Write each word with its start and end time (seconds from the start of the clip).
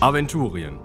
Aventurien. 0.00 0.78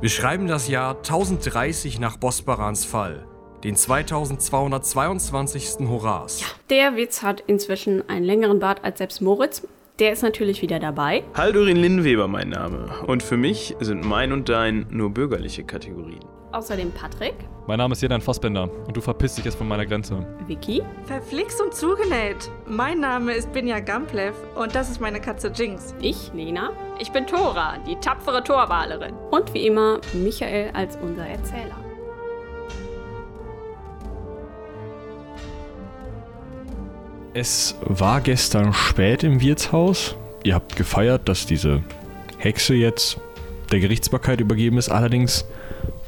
Wir 0.00 0.08
schreiben 0.08 0.46
das 0.46 0.66
Jahr 0.66 0.96
1030 0.96 2.00
nach 2.00 2.16
Bosbarans 2.16 2.86
Fall, 2.86 3.26
den 3.64 3.76
2222. 3.76 5.86
Horas. 5.86 6.40
Ja, 6.40 6.46
der 6.70 6.96
Witz 6.96 7.22
hat 7.22 7.42
inzwischen 7.46 8.08
einen 8.08 8.24
längeren 8.24 8.58
Bart 8.58 8.82
als 8.82 8.96
selbst 8.96 9.20
Moritz. 9.20 9.68
Der 9.98 10.12
ist 10.12 10.22
natürlich 10.22 10.62
wieder 10.62 10.78
dabei. 10.78 11.22
Haldurin 11.34 11.76
Linnweber 11.76 12.28
mein 12.28 12.48
Name. 12.48 12.88
Und 13.06 13.22
für 13.22 13.36
mich 13.36 13.76
sind 13.80 14.06
mein 14.06 14.32
und 14.32 14.48
dein 14.48 14.86
nur 14.88 15.10
bürgerliche 15.10 15.64
Kategorien. 15.64 16.24
Außerdem 16.56 16.90
Patrick. 16.90 17.34
Mein 17.66 17.76
Name 17.76 17.92
ist 17.92 18.00
Jedan 18.00 18.22
Fassbender 18.22 18.70
und 18.86 18.96
du 18.96 19.02
verpisst 19.02 19.36
dich 19.36 19.44
jetzt 19.44 19.58
von 19.58 19.68
meiner 19.68 19.84
Grenze. 19.84 20.26
Vicky. 20.46 20.82
Verflixt 21.04 21.60
und 21.60 21.74
zugenäht. 21.74 22.50
Mein 22.66 22.98
Name 23.00 23.34
ist 23.34 23.52
Binja 23.52 23.78
Gamplev 23.78 24.34
und 24.54 24.74
das 24.74 24.88
ist 24.88 24.98
meine 24.98 25.20
Katze 25.20 25.52
Jinx. 25.54 25.94
Ich, 26.00 26.32
Nena. 26.32 26.70
Ich 26.98 27.12
bin 27.12 27.26
Tora, 27.26 27.74
die 27.86 27.96
tapfere 27.96 28.42
Torwalerin. 28.42 29.12
Und 29.30 29.52
wie 29.52 29.66
immer 29.66 30.00
Michael 30.14 30.70
als 30.72 30.96
unser 30.96 31.26
Erzähler. 31.26 31.76
Es 37.34 37.76
war 37.82 38.22
gestern 38.22 38.72
spät 38.72 39.24
im 39.24 39.42
Wirtshaus. 39.42 40.16
Ihr 40.42 40.54
habt 40.54 40.74
gefeiert, 40.74 41.28
dass 41.28 41.44
diese 41.44 41.82
Hexe 42.38 42.72
jetzt 42.72 43.20
der 43.70 43.80
Gerichtsbarkeit 43.80 44.40
übergeben 44.40 44.78
ist, 44.78 44.88
allerdings 44.88 45.44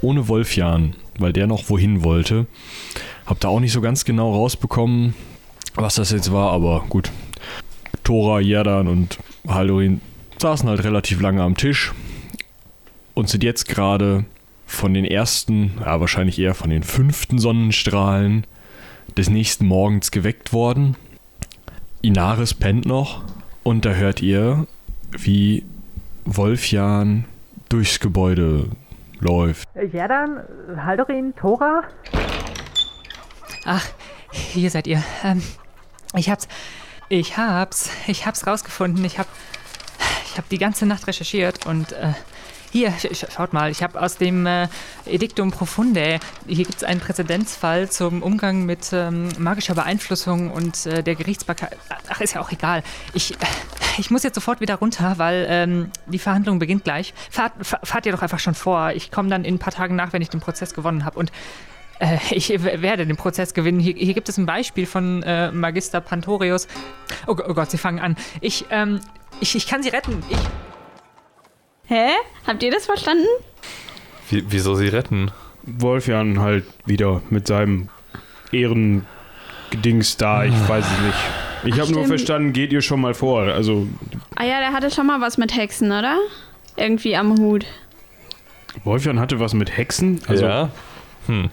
ohne 0.03 0.29
Wolfjan, 0.29 0.95
weil 1.19 1.33
der 1.33 1.47
noch 1.47 1.69
wohin 1.69 2.05
wollte. 2.05 2.47
Habt 3.27 3.45
da 3.45 3.49
auch 3.49 3.61
nicht 3.61 3.73
so 3.73 3.81
ganz 3.81 4.05
genau 4.05 4.33
rausbekommen, 4.33 5.15
was 5.75 5.97
das 5.97 6.11
jetzt 6.11 6.33
war, 6.33 6.53
aber 6.53 6.85
gut. 6.89 7.11
Tora, 8.05 8.41
Jerdan 8.41 8.89
und 8.89 9.19
Haldorin 9.47 10.01
saßen 10.39 10.69
halt 10.69 10.85
relativ 10.85 11.21
lange 11.21 11.43
am 11.43 11.57
Tisch 11.57 11.93
und 13.15 13.29
sind 13.29 13.45
jetzt 13.45 13.69
gerade 13.69 14.25
von 14.67 14.95
den 14.95 15.05
ersten, 15.05 15.73
ja 15.81 16.01
wahrscheinlich 16.01 16.39
eher 16.39 16.55
von 16.55 16.71
den 16.71 16.83
fünften 16.83 17.39
Sonnenstrahlen 17.39 18.47
des 19.17 19.29
nächsten 19.29 19.67
Morgens 19.67 20.11
geweckt 20.11 20.53
worden. 20.53 20.97
Inaris 22.01 22.55
pennt 22.55 22.87
noch 22.87 23.25
und 23.63 23.85
da 23.85 23.91
hört 23.91 24.23
ihr, 24.23 24.67
wie 25.11 25.65
Wolfjan 26.25 27.25
durchs 27.69 28.01
Gebäude 28.01 28.67
läuft. 29.21 29.69
Ja 29.93 30.09
dann, 30.09 30.43
Haldorin, 30.85 31.35
Tora? 31.35 31.83
Ach, 33.65 33.87
hier 34.31 34.71
seid 34.71 34.87
ihr. 34.87 35.03
Ähm, 35.25 35.43
ich 36.15 36.31
hab's, 36.31 36.49
ich 37.09 37.37
hab's, 37.37 37.91
ich 38.07 38.27
hab's 38.27 38.47
rausgefunden. 38.47 39.05
Ich 39.05 39.19
hab, 39.19 39.27
ich 40.27 40.39
hab 40.39 40.49
die 40.49 40.59
ganze 40.59 40.87
Nacht 40.87 41.07
recherchiert 41.07 41.67
und 41.67 41.93
äh, 41.93 42.13
hier, 42.79 42.93
sch 42.93 43.27
schaut 43.31 43.53
mal, 43.53 43.71
ich 43.71 43.83
habe 43.83 44.01
aus 44.01 44.17
dem 44.17 44.47
äh, 44.47 44.69
Edictum 45.07 45.51
Profunde, 45.51 46.21
hier 46.47 46.65
gibt 46.65 46.77
es 46.77 46.85
einen 46.85 47.01
Präzedenzfall 47.01 47.91
zum 47.91 48.23
Umgang 48.23 48.65
mit 48.67 48.93
ähm, 48.93 49.29
magischer 49.39 49.75
Beeinflussung 49.75 50.51
und 50.51 50.87
äh, 50.87 51.03
der 51.03 51.17
Gerichtsbarkeit. 51.17 51.77
Ach, 52.09 52.21
ist 52.21 52.35
ja 52.35 52.41
auch 52.41 52.53
egal. 52.53 52.83
Ich, 53.15 53.37
ich 53.99 54.11
muss 54.11 54.23
jetzt 54.23 54.37
sofort 54.37 54.61
wieder 54.61 54.77
runter, 54.77 55.15
weil 55.17 55.47
ähm, 55.49 55.91
die 56.07 56.19
Verhandlung 56.19 56.59
beginnt 56.59 56.85
gleich. 56.85 57.15
Fahrt, 57.31 57.53
fahrt 57.63 58.07
ihr 58.07 58.13
doch 58.13 58.23
einfach 58.23 58.39
schon 58.39 58.55
vor. 58.55 58.93
Ich 58.93 59.11
komme 59.11 59.29
dann 59.29 59.45
in 59.45 59.57
ein 59.57 59.59
paar 59.59 59.73
Tagen 59.73 59.97
nach, 59.97 60.13
wenn 60.13 60.23
ich 60.23 60.31
den 60.31 60.41
Prozess 60.41 60.73
gewonnen 60.73 61.05
habe. 61.05 61.19
Und 61.19 61.33
äh, 61.99 62.19
ich 62.31 62.51
werde 62.63 63.07
den 63.07 63.17
Prozess 63.17 63.55
gewinnen. 63.55 63.81
Hier, 63.81 63.95
hier 63.95 64.15
gibt 64.15 64.29
es 64.29 64.39
ein 64.39 64.47
Beispiel 64.47 64.87
von 64.87 65.23
äh, 65.25 65.51
Magister 65.51 66.01
Pantorius. 66.01 66.69
Oh, 67.27 67.33
oh, 67.33 67.55
Gott, 67.55 67.73
sie 67.73 67.79
fangen 67.79 67.99
an. 67.99 68.17
Ich, 68.41 68.67
ähm, 68.71 69.01
ich, 69.41 69.57
ich 69.57 69.67
kann 69.67 69.83
sie 69.83 69.89
retten. 69.89 70.23
Ich. 70.31 70.39
Hä? 71.89 72.11
Habt 72.47 72.63
ihr 72.63 72.71
das 72.71 72.85
verstanden? 72.85 73.27
Wie, 74.29 74.45
wieso 74.51 74.75
sie 74.75 74.89
retten? 74.89 75.31
Wolfjan 75.63 76.39
halt 76.39 76.65
wieder 76.85 77.23
mit 77.31 77.47
seinem 77.47 77.89
Ehrengedings 78.53 80.19
da, 80.19 80.45
ich 80.45 80.69
weiß 80.69 80.85
es 80.85 81.01
nicht. 81.01 81.75
Ich 81.75 81.81
habe 81.81 81.91
nur 81.93 82.07
verstanden, 82.07 82.53
geht 82.53 82.73
ihr 82.73 82.83
schon 82.83 83.01
mal 83.01 83.15
vor. 83.15 83.43
Also. 83.43 83.89
Ah 84.37 84.45
ja, 84.45 84.61
der 84.61 84.73
hatte 84.73 84.91
schon 84.91 85.07
mal 85.07 85.21
was 85.23 85.39
mit 85.39 85.57
Hexen, 85.57 85.91
oder? 85.91 86.19
Irgendwie 86.77 87.17
am 87.17 87.39
Hut. 87.39 87.65
Wolfjan 88.85 89.19
hatte 89.19 89.41
was 89.41 89.55
mit 89.55 89.77
Hexen? 89.77 90.21
Also, 90.29 90.45
ja. 90.45 90.71
Hm. 91.27 91.49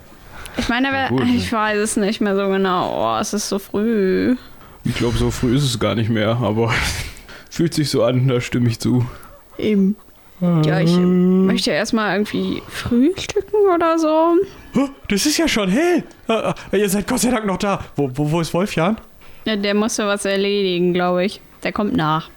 Ich 0.57 0.69
meine, 0.69 0.91
wär, 0.91 1.11
ich 1.33 1.51
weiß 1.51 1.77
es 1.77 1.97
nicht 1.97 2.21
mehr 2.21 2.35
so 2.35 2.47
genau. 2.49 3.15
Oh, 3.15 3.19
es 3.19 3.33
ist 3.33 3.49
so 3.49 3.57
früh. 3.57 4.35
Ich 4.83 4.95
glaube, 4.95 5.17
so 5.17 5.31
früh 5.31 5.55
ist 5.55 5.63
es 5.63 5.79
gar 5.79 5.95
nicht 5.95 6.09
mehr, 6.09 6.37
aber 6.41 6.73
fühlt 7.49 7.73
sich 7.73 7.89
so 7.89 8.03
an, 8.03 8.27
da 8.27 8.39
stimme 8.41 8.67
ich 8.69 8.79
zu. 8.79 9.05
Eben. 9.57 9.95
Ja, 10.41 10.81
ich 10.81 10.95
möchte 10.97 11.71
erstmal 11.71 12.15
irgendwie 12.15 12.61
frühstücken 12.67 13.55
oder 13.73 13.97
so. 13.97 14.35
Das 15.07 15.25
ist 15.25 15.37
ja 15.37 15.47
schon 15.47 15.69
hell. 15.69 16.03
Ihr 16.73 16.89
seid 16.89 17.07
Gott 17.07 17.19
sei 17.19 17.31
Dank 17.31 17.45
noch 17.45 17.57
da. 17.57 17.79
Wo, 17.95 18.09
wo, 18.13 18.31
wo 18.31 18.41
ist 18.41 18.53
Wolfjan? 18.53 18.97
Ja, 19.45 19.55
der 19.55 19.73
musste 19.73 20.05
was 20.05 20.25
erledigen, 20.25 20.93
glaube 20.93 21.23
ich. 21.23 21.39
Der 21.63 21.71
kommt 21.71 21.95
nach. 21.95 22.29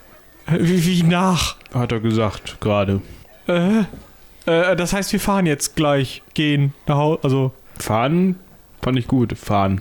Wie, 0.46 0.84
wie 0.86 1.02
nach? 1.02 1.56
Hat 1.74 1.92
er 1.92 2.00
gesagt, 2.00 2.60
gerade. 2.60 3.00
Äh, 3.46 3.80
äh, 4.46 4.76
das 4.76 4.92
heißt, 4.92 5.12
wir 5.12 5.20
fahren 5.20 5.46
jetzt 5.46 5.74
gleich. 5.74 6.22
Gehen 6.34 6.74
nach 6.86 6.96
Hause. 6.96 7.20
Also. 7.22 7.52
Fahren 7.78 8.36
fand 8.82 8.98
ich 8.98 9.08
gut. 9.08 9.36
Fahren. 9.36 9.80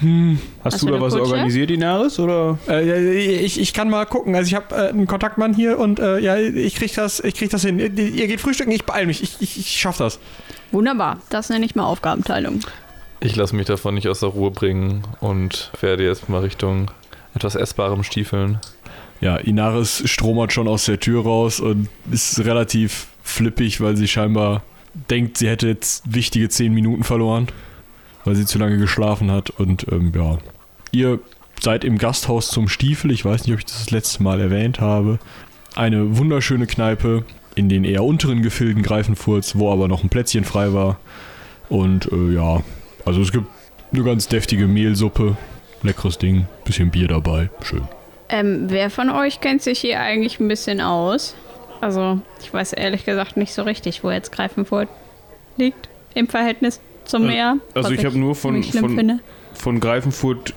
Hm. 0.00 0.38
Hast, 0.64 0.74
Hast, 0.74 0.82
du 0.82 0.86
da 0.88 1.00
was 1.00 1.14
Kutsche? 1.14 1.30
organisiert, 1.30 1.70
Inaris? 1.70 2.18
Oder? 2.18 2.58
Äh, 2.68 3.16
ich, 3.16 3.60
ich 3.60 3.72
kann 3.72 3.88
mal 3.88 4.06
gucken. 4.06 4.34
Also 4.34 4.48
ich 4.48 4.54
habe 4.54 4.74
äh, 4.74 4.88
einen 4.88 5.06
Kontaktmann 5.06 5.54
hier 5.54 5.78
und 5.78 6.00
äh, 6.00 6.18
ja, 6.18 6.36
ich 6.36 6.74
krieg 6.74 6.92
das, 6.94 7.20
ich 7.20 7.34
krieg 7.34 7.50
das 7.50 7.62
hin. 7.62 7.78
Ihr, 7.78 7.96
ihr 7.96 8.26
geht 8.26 8.40
frühstücken, 8.40 8.72
ich 8.72 8.84
beeil 8.84 9.06
mich. 9.06 9.22
Ich, 9.22 9.36
ich, 9.40 9.58
ich 9.58 9.80
schaff 9.80 9.98
das. 9.98 10.18
Wunderbar. 10.72 11.18
Das 11.30 11.48
nenne 11.48 11.64
ich 11.64 11.74
mal 11.74 11.84
Aufgabenteilung. 11.84 12.60
Ich 13.20 13.36
lasse 13.36 13.54
mich 13.54 13.66
davon 13.66 13.94
nicht 13.94 14.08
aus 14.08 14.20
der 14.20 14.30
Ruhe 14.30 14.50
bringen 14.50 15.02
und 15.20 15.70
werde 15.80 16.04
jetzt 16.04 16.28
mal 16.28 16.40
Richtung 16.40 16.90
etwas 17.34 17.54
essbarem 17.54 18.02
stiefeln. 18.02 18.58
Ja, 19.20 19.36
Inaris 19.36 20.02
stromert 20.06 20.52
schon 20.52 20.68
aus 20.68 20.84
der 20.84 21.00
Tür 21.00 21.24
raus 21.24 21.60
und 21.60 21.88
ist 22.10 22.38
relativ 22.44 23.08
flippig, 23.22 23.80
weil 23.80 23.96
sie 23.96 24.06
scheinbar 24.06 24.62
denkt, 25.10 25.38
sie 25.38 25.48
hätte 25.48 25.66
jetzt 25.66 26.02
wichtige 26.12 26.48
10 26.48 26.72
Minuten 26.72 27.04
verloren, 27.04 27.48
weil 28.28 28.36
sie 28.36 28.44
zu 28.44 28.58
lange 28.58 28.76
geschlafen 28.76 29.30
hat. 29.30 29.48
Und 29.48 29.86
ähm, 29.90 30.12
ja, 30.14 30.36
ihr 30.92 31.18
seid 31.58 31.82
im 31.82 31.96
Gasthaus 31.96 32.50
zum 32.50 32.68
Stiefel. 32.68 33.10
Ich 33.10 33.24
weiß 33.24 33.46
nicht, 33.46 33.54
ob 33.54 33.60
ich 33.60 33.64
das 33.64 33.78
das 33.78 33.90
letzte 33.90 34.22
Mal 34.22 34.38
erwähnt 34.38 34.80
habe. 34.80 35.18
Eine 35.74 36.18
wunderschöne 36.18 36.66
Kneipe 36.66 37.24
in 37.54 37.70
den 37.70 37.84
eher 37.84 38.04
unteren 38.04 38.42
Gefilden 38.42 38.82
Greifenfurz, 38.82 39.56
wo 39.56 39.72
aber 39.72 39.88
noch 39.88 40.04
ein 40.04 40.10
Plätzchen 40.10 40.44
frei 40.44 40.74
war. 40.74 41.00
Und 41.70 42.12
äh, 42.12 42.34
ja, 42.34 42.62
also 43.06 43.22
es 43.22 43.32
gibt 43.32 43.46
eine 43.94 44.04
ganz 44.04 44.28
deftige 44.28 44.66
Mehlsuppe, 44.66 45.38
leckeres 45.82 46.18
Ding, 46.18 46.46
bisschen 46.66 46.90
Bier 46.90 47.08
dabei, 47.08 47.48
schön. 47.62 47.88
Ähm, 48.28 48.66
wer 48.68 48.90
von 48.90 49.08
euch 49.08 49.40
kennt 49.40 49.62
sich 49.62 49.78
hier 49.78 50.00
eigentlich 50.00 50.38
ein 50.38 50.48
bisschen 50.48 50.82
aus? 50.82 51.34
Also, 51.80 52.20
ich 52.42 52.52
weiß 52.52 52.74
ehrlich 52.74 53.06
gesagt 53.06 53.38
nicht 53.38 53.54
so 53.54 53.62
richtig, 53.62 54.04
wo 54.04 54.10
jetzt 54.10 54.32
Greifenfurt 54.32 54.88
liegt 55.56 55.88
im 56.14 56.28
Verhältnis 56.28 56.80
zum 57.08 57.22
also, 57.22 57.34
Meer. 57.34 57.56
Also 57.74 57.90
ich, 57.90 58.00
ich 58.00 58.04
habe 58.04 58.18
nur 58.18 58.34
von, 58.34 58.62
von, 58.62 59.20
von 59.54 59.80
Greifenfurt 59.80 60.54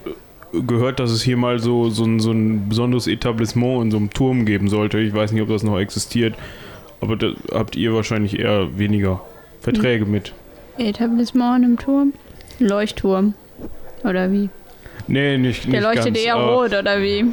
äh, 0.54 0.62
gehört, 0.62 1.00
dass 1.00 1.12
es 1.12 1.24
hier 1.24 1.38
mal 1.38 1.60
so, 1.60 1.90
so, 1.90 2.04
ein, 2.04 2.20
so 2.20 2.32
ein 2.32 2.70
besonderes 2.70 3.08
Etablissement 3.08 3.86
in 3.86 3.92
so 3.92 3.98
einem 3.98 4.12
Turm 4.12 4.46
geben 4.46 4.70
sollte. 4.70 5.00
Ich 5.00 5.14
weiß 5.14 5.32
nicht, 5.32 5.42
ob 5.42 5.50
das 5.50 5.64
noch 5.64 5.80
existiert, 5.80 6.36
aber 7.00 7.16
da 7.16 7.32
habt 7.52 7.76
ihr 7.76 7.94
wahrscheinlich 7.94 8.38
eher 8.38 8.78
weniger 8.78 9.22
Verträge 9.62 10.06
hm. 10.06 10.12
mit. 10.12 10.34
Etablissement 10.78 11.64
im 11.64 11.78
Turm? 11.78 12.14
Leuchtturm. 12.60 13.34
Oder 14.04 14.32
wie? 14.32 14.50
Nee, 15.08 15.38
nicht, 15.38 15.66
nicht 15.66 15.74
Der 15.74 15.82
leuchtet 15.82 16.06
ganz, 16.06 16.20
eher 16.20 16.36
rot, 16.36 16.74
oder 16.74 17.02
wie? 17.02 17.26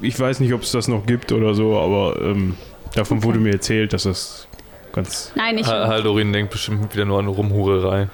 Ich 0.00 0.18
weiß 0.18 0.40
nicht, 0.40 0.52
ob 0.52 0.62
es 0.62 0.72
das 0.72 0.88
noch 0.88 1.06
gibt 1.06 1.32
oder 1.32 1.54
so, 1.54 1.78
aber 1.78 2.20
ähm, 2.20 2.54
davon 2.94 3.18
okay. 3.18 3.26
wurde 3.26 3.38
mir 3.38 3.52
erzählt, 3.52 3.92
dass 3.92 4.04
das 4.04 4.48
ganz. 4.92 5.32
Nein, 5.34 5.56
nicht. 5.56 5.68
Haldorin 5.68 6.32
denkt 6.32 6.52
bestimmt 6.52 6.94
wieder 6.94 7.04
nur 7.04 7.18
an 7.18 7.26
Rumhurerei. 7.26 8.08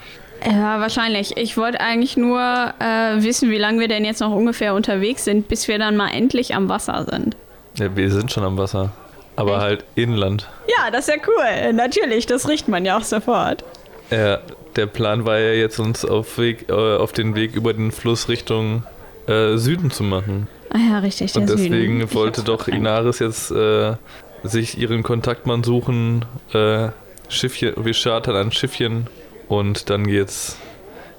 Ja, 0.46 0.80
wahrscheinlich. 0.80 1.36
Ich 1.36 1.56
wollte 1.56 1.80
eigentlich 1.80 2.16
nur 2.16 2.40
äh, 2.40 3.22
wissen, 3.22 3.50
wie 3.50 3.58
lange 3.58 3.80
wir 3.80 3.88
denn 3.88 4.04
jetzt 4.04 4.20
noch 4.20 4.32
ungefähr 4.32 4.74
unterwegs 4.74 5.24
sind, 5.24 5.48
bis 5.48 5.68
wir 5.68 5.78
dann 5.78 5.96
mal 5.96 6.08
endlich 6.08 6.54
am 6.54 6.68
Wasser 6.68 7.06
sind. 7.10 7.36
Ja, 7.78 7.94
wir 7.96 8.10
sind 8.10 8.32
schon 8.32 8.44
am 8.44 8.58
Wasser. 8.58 8.92
Aber 9.36 9.54
Echt? 9.54 9.62
halt 9.62 9.84
inland. 9.94 10.48
Ja, 10.68 10.90
das 10.90 11.08
ist 11.08 11.14
ja 11.14 11.22
cool. 11.26 11.72
Natürlich, 11.72 12.26
das 12.26 12.48
riecht 12.48 12.68
man 12.68 12.84
ja 12.84 12.98
auch 12.98 13.04
sofort. 13.04 13.64
Ja, 14.10 14.40
der 14.76 14.86
Plan 14.86 15.24
war 15.24 15.38
ja 15.38 15.52
jetzt, 15.52 15.78
uns 15.78 16.04
auf, 16.04 16.38
Weg, 16.38 16.68
äh, 16.68 16.72
auf 16.72 17.12
den 17.12 17.34
Weg 17.34 17.54
über 17.54 17.72
den 17.72 17.92
Fluss 17.92 18.28
Richtung 18.28 18.84
äh, 19.26 19.56
Süden 19.56 19.90
zu 19.90 20.02
machen. 20.02 20.48
Ah 20.70 20.78
ja, 20.78 20.98
richtig. 20.98 21.34
Und 21.34 21.48
deswegen 21.48 22.00
Süden. 22.00 22.14
wollte 22.14 22.42
doch 22.42 22.68
Inaris 22.68 23.20
jetzt 23.20 23.50
äh, 23.50 23.94
sich 24.42 24.78
ihren 24.78 25.02
Kontaktmann 25.02 25.62
suchen. 25.62 26.24
Äh, 26.52 26.88
Schiffchen, 27.28 27.72
wir 27.76 27.94
chartern 27.94 28.36
ein 28.36 28.52
Schiffchen 28.52 29.06
und 29.48 29.90
dann 29.90 30.06
geht's, 30.06 30.56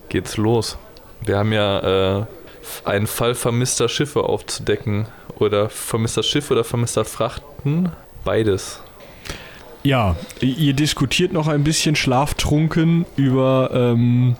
geht's 0.09 0.37
los. 0.37 0.77
Wir 1.21 1.37
haben 1.37 1.53
ja 1.53 2.19
äh, 2.21 2.25
einen 2.85 3.07
Fall 3.07 3.35
vermisster 3.35 3.89
Schiffe 3.89 4.23
aufzudecken. 4.23 5.07
Oder 5.39 5.69
vermisster 5.69 6.23
Schiff 6.23 6.51
oder 6.51 6.63
vermisster 6.63 7.05
Frachten. 7.05 7.91
Beides. 8.23 8.79
Ja, 9.83 10.15
ihr 10.39 10.73
diskutiert 10.73 11.33
noch 11.33 11.47
ein 11.47 11.63
bisschen 11.63 11.95
schlaftrunken 11.95 13.05
über 13.17 13.69
ähm, 13.73 14.37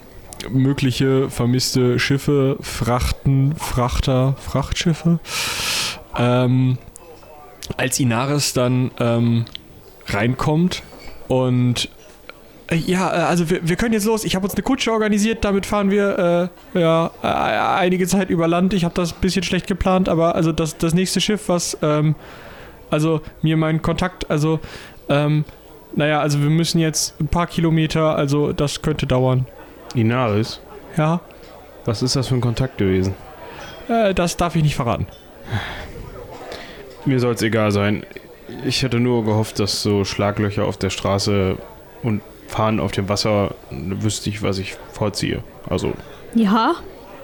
mögliche 0.49 1.29
vermisste 1.29 1.99
Schiffe, 1.99 2.57
Frachten, 2.61 3.55
Frachter, 3.57 4.35
Frachtschiffe. 4.39 5.19
Ähm, 6.17 6.77
als 7.75 7.99
Inaris 7.99 8.53
dann 8.53 8.91
ähm, 8.99 9.45
reinkommt 10.07 10.83
und 11.27 11.89
ja, 12.73 13.11
äh, 13.11 13.19
also 13.23 13.49
wir, 13.49 13.67
wir 13.67 13.75
können 13.75 13.93
jetzt 13.93 14.05
los. 14.05 14.23
Ich 14.23 14.35
habe 14.35 14.45
uns 14.45 14.55
eine 14.55 14.63
Kutsche 14.63 14.91
organisiert, 14.91 15.43
damit 15.43 15.65
fahren 15.65 15.91
wir 15.91 16.49
äh, 16.75 16.79
ja 16.79 17.11
äh, 17.21 17.27
einige 17.27 18.07
Zeit 18.07 18.29
über 18.29 18.47
Land. 18.47 18.73
Ich 18.73 18.83
habe 18.83 18.93
das 18.95 19.13
ein 19.13 19.21
bisschen 19.21 19.43
schlecht 19.43 19.67
geplant, 19.67 20.09
aber 20.09 20.35
also 20.35 20.51
das, 20.51 20.77
das 20.77 20.93
nächste 20.93 21.21
Schiff, 21.21 21.49
was 21.49 21.77
ähm, 21.81 22.15
also 22.89 23.21
mir 23.41 23.57
mein 23.57 23.81
Kontakt, 23.81 24.29
also 24.29 24.59
ähm, 25.09 25.45
naja, 25.95 26.21
also 26.21 26.41
wir 26.41 26.49
müssen 26.49 26.79
jetzt 26.79 27.19
ein 27.19 27.27
paar 27.27 27.47
Kilometer, 27.47 28.15
also 28.15 28.53
das 28.53 28.81
könnte 28.81 29.05
dauern. 29.05 29.45
Inaris? 29.95 30.59
Ja. 30.97 31.21
Was 31.85 32.01
ist 32.01 32.15
das 32.15 32.27
für 32.27 32.35
ein 32.35 32.41
Kontakt 32.41 32.77
gewesen? 32.77 33.13
Äh, 33.89 34.13
das 34.13 34.37
darf 34.37 34.55
ich 34.55 34.63
nicht 34.63 34.75
verraten. 34.75 35.07
Mir 37.05 37.19
soll 37.19 37.33
es 37.33 37.41
egal 37.41 37.71
sein. 37.71 38.05
Ich 38.65 38.81
hätte 38.81 38.99
nur 38.99 39.25
gehofft, 39.25 39.59
dass 39.59 39.81
so 39.83 40.05
Schlaglöcher 40.05 40.65
auf 40.65 40.77
der 40.77 40.89
Straße 40.89 41.57
und 42.01 42.21
Fahren 42.53 42.79
auf 42.79 42.91
dem 42.91 43.09
Wasser 43.09 43.55
wüsste 43.71 44.29
ich, 44.29 44.43
was 44.43 44.59
ich 44.59 44.75
vorziehe. 44.91 45.43
Also. 45.67 45.93
Ja. 46.35 46.75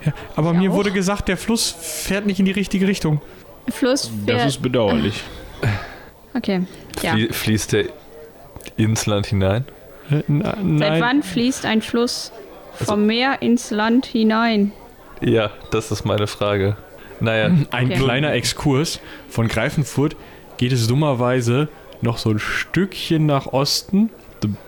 ja 0.04 0.14
aber 0.36 0.54
ich 0.54 0.58
mir 0.58 0.72
auch. 0.72 0.76
wurde 0.76 0.92
gesagt, 0.92 1.28
der 1.28 1.38
Fluss 1.38 1.70
fährt 1.80 2.26
nicht 2.26 2.40
in 2.40 2.46
die 2.46 2.52
richtige 2.52 2.88
Richtung. 2.88 3.22
Fluss 3.70 4.10
fährt. 4.26 4.40
Das 4.40 4.48
ist 4.48 4.62
bedauerlich. 4.62 5.24
Okay. 6.34 6.64
Ja. 7.04 7.12
Flie 7.12 7.32
fließt 7.32 7.74
der 7.74 7.86
ins 8.78 9.06
Land 9.06 9.28
hinein? 9.28 9.66
Äh, 10.10 10.24
na, 10.28 10.56
Seit 10.56 10.64
nein. 10.64 11.02
wann 11.02 11.24
fließt 11.24 11.66
ein 11.66 11.82
Fluss 11.84 12.32
vom 12.74 13.06
Meer 13.06 13.42
ins 13.42 13.70
Land 13.72 14.08
hinein? 14.08 14.72
Ja, 15.22 15.52
das 15.72 15.92
ist 15.92 16.06
meine 16.06 16.28
Frage. 16.28 16.76
Naja, 17.20 17.52
Ein 17.72 17.88
Okay. 17.92 17.96
kleiner 18.00 18.32
Exkurs. 18.34 19.00
Von 19.30 19.48
Greifenfurt 19.48 20.16
geht 20.58 20.72
es 20.72 20.88
dummerweise 20.88 21.68
noch 22.02 22.18
so 22.18 22.32
ein 22.32 22.40
Stückchen 22.40 23.26
nach 23.26 23.48
Osten. 23.48 24.10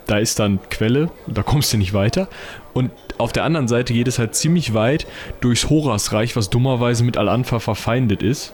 Da 0.07 0.17
ist 0.17 0.39
dann 0.39 0.59
Quelle, 0.69 1.09
da 1.27 1.43
kommst 1.43 1.73
du 1.73 1.77
nicht 1.77 1.93
weiter. 1.93 2.27
Und 2.73 2.91
auf 3.17 3.31
der 3.31 3.43
anderen 3.43 3.67
Seite 3.67 3.93
geht 3.93 4.07
es 4.07 4.19
halt 4.19 4.35
ziemlich 4.35 4.73
weit 4.73 5.07
durchs 5.41 5.69
Horasreich, 5.69 6.35
was 6.35 6.49
dummerweise 6.49 7.03
mit 7.03 7.17
Al-Anfa 7.17 7.59
verfeindet 7.59 8.23
ist. 8.23 8.53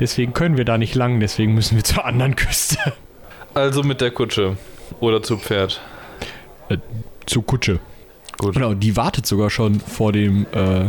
Deswegen 0.00 0.32
können 0.32 0.56
wir 0.56 0.64
da 0.64 0.78
nicht 0.78 0.94
lang, 0.94 1.20
deswegen 1.20 1.54
müssen 1.54 1.76
wir 1.76 1.84
zur 1.84 2.04
anderen 2.04 2.36
Küste. 2.36 2.78
also 3.54 3.82
mit 3.82 4.00
der 4.00 4.10
Kutsche. 4.10 4.56
Oder 5.00 5.22
zu 5.22 5.38
Pferd. 5.38 5.80
Zur 7.26 7.44
Kutsche. 7.44 7.80
Gut. 8.38 8.54
Genau, 8.54 8.74
die 8.74 8.96
wartet 8.96 9.26
sogar 9.26 9.50
schon 9.50 9.80
vor 9.80 10.12
dem 10.12 10.46
äh, 10.52 10.86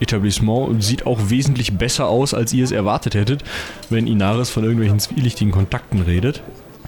Etablissement 0.00 0.68
und 0.68 0.82
sieht 0.82 1.06
auch 1.06 1.18
wesentlich 1.28 1.76
besser 1.76 2.08
aus, 2.08 2.34
als 2.34 2.52
ihr 2.52 2.64
es 2.64 2.72
erwartet 2.72 3.14
hättet, 3.14 3.44
wenn 3.90 4.06
Inaris 4.06 4.50
von 4.50 4.64
irgendwelchen 4.64 4.98
zwielichtigen 4.98 5.52
Kontakten 5.52 6.02
redet. 6.02 6.42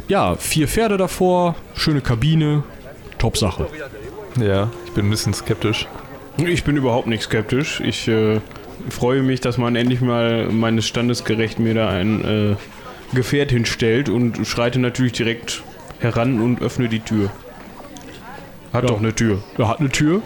Ja, 0.06 0.36
vier 0.36 0.68
Pferde 0.68 0.96
davor, 0.96 1.56
schöne 1.74 2.00
Kabine, 2.00 2.62
Top-Sache. 3.18 3.66
Ja, 4.40 4.70
ich 4.86 4.92
bin 4.92 5.06
ein 5.06 5.10
bisschen 5.10 5.34
skeptisch. 5.34 5.86
Ich 6.38 6.62
bin 6.64 6.76
überhaupt 6.76 7.08
nicht 7.08 7.22
skeptisch. 7.24 7.80
Ich 7.80 8.06
äh, 8.08 8.40
freue 8.90 9.22
mich, 9.22 9.40
dass 9.40 9.58
man 9.58 9.74
endlich 9.76 10.00
mal 10.00 10.46
meines 10.50 10.86
Standes 10.86 11.24
gerecht 11.24 11.58
mir 11.58 11.74
da 11.74 11.88
ein 11.88 12.24
äh, 12.24 12.56
Gefährt 13.14 13.50
hinstellt 13.50 14.08
und 14.08 14.46
schreite 14.46 14.78
natürlich 14.78 15.12
direkt 15.14 15.62
heran 15.98 16.40
und 16.40 16.62
öffne 16.62 16.88
die 16.88 17.00
Tür. 17.00 17.30
Hat 18.72 18.84
Ja. 18.84 18.88
doch 18.90 18.98
eine 18.98 19.14
Tür. 19.14 19.38
Er 19.56 19.68
hat 19.68 19.80
eine 19.80 19.88
Tür, 19.88 20.22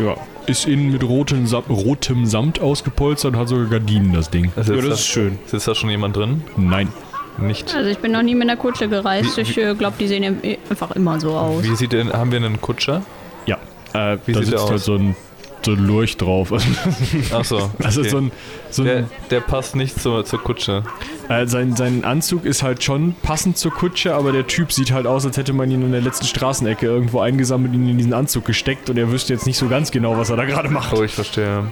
Ja. 0.00 0.16
ist 0.46 0.66
innen 0.66 0.92
mit 0.92 1.02
rotem, 1.02 1.46
Sam 1.46 1.64
rotem 1.68 2.26
Samt 2.26 2.60
ausgepolstert 2.60 3.34
und 3.34 3.40
hat 3.40 3.48
sogar 3.48 3.66
Gardinen, 3.66 4.12
das 4.12 4.30
Ding. 4.30 4.52
Also 4.54 4.74
ja, 4.74 4.82
das 4.82 5.00
ist 5.00 5.06
schön. 5.06 5.38
Sitzt 5.46 5.66
da 5.66 5.74
schon 5.74 5.90
jemand 5.90 6.14
drin? 6.16 6.42
Nein. 6.56 6.88
Nicht. 7.38 7.74
Also 7.74 7.90
ich 7.90 7.98
bin 7.98 8.12
noch 8.12 8.22
nie 8.22 8.34
mit 8.34 8.48
einer 8.48 8.56
Kutsche 8.58 8.88
gereist. 8.88 9.36
Wie- 9.36 9.42
ich 9.42 9.54
glaube, 9.54 9.94
die 9.98 10.06
sehen 10.08 10.40
einfach 10.70 10.92
immer 10.92 11.20
so 11.20 11.32
aus. 11.36 11.62
Wie 11.62 11.76
sieht 11.76 11.92
denn, 11.92 12.12
haben 12.12 12.30
wir 12.30 12.38
einen 12.38 12.60
Kutscher? 12.60 13.02
Ja, 13.46 13.56
äh, 13.92 14.18
Wie 14.26 14.32
da 14.32 14.40
sieht 14.42 14.52
der 14.52 14.58
sitzt 14.58 14.58
aus? 14.64 14.70
halt 14.70 14.80
so 14.80 14.94
ein, 14.94 15.16
so 15.64 15.72
ein 15.72 15.86
Lurch 15.86 16.16
drauf. 16.16 16.52
Achso. 17.32 17.70
Also 17.82 18.00
okay. 18.00 18.08
so 18.10 18.16
ein, 18.18 18.32
so 18.70 18.82
ein 18.82 18.86
der, 18.86 19.04
der 19.30 19.40
passt 19.40 19.76
nicht 19.76 20.00
zur, 20.00 20.24
zur 20.24 20.42
Kutsche. 20.42 20.82
Äh, 21.28 21.46
sein, 21.46 21.74
sein 21.76 22.04
Anzug 22.04 22.44
ist 22.44 22.62
halt 22.62 22.82
schon 22.84 23.14
passend 23.22 23.58
zur 23.58 23.72
Kutsche, 23.72 24.14
aber 24.14 24.32
der 24.32 24.46
Typ 24.46 24.72
sieht 24.72 24.92
halt 24.92 25.06
aus, 25.06 25.26
als 25.26 25.36
hätte 25.36 25.52
man 25.52 25.70
ihn 25.70 25.82
in 25.82 25.92
der 25.92 26.00
letzten 26.00 26.26
Straßenecke 26.26 26.86
irgendwo 26.86 27.20
eingesammelt 27.20 27.74
und 27.74 27.82
ihn 27.82 27.88
in 27.90 27.98
diesen 27.98 28.14
Anzug 28.14 28.44
gesteckt 28.44 28.88
und 28.90 28.96
er 28.96 29.10
wüsste 29.10 29.32
jetzt 29.32 29.46
nicht 29.46 29.58
so 29.58 29.68
ganz 29.68 29.90
genau, 29.90 30.16
was 30.16 30.30
er 30.30 30.36
da 30.36 30.44
gerade 30.44 30.68
macht. 30.68 30.92
Oh, 30.96 31.02
ich 31.02 31.12
verstehe. 31.14 31.64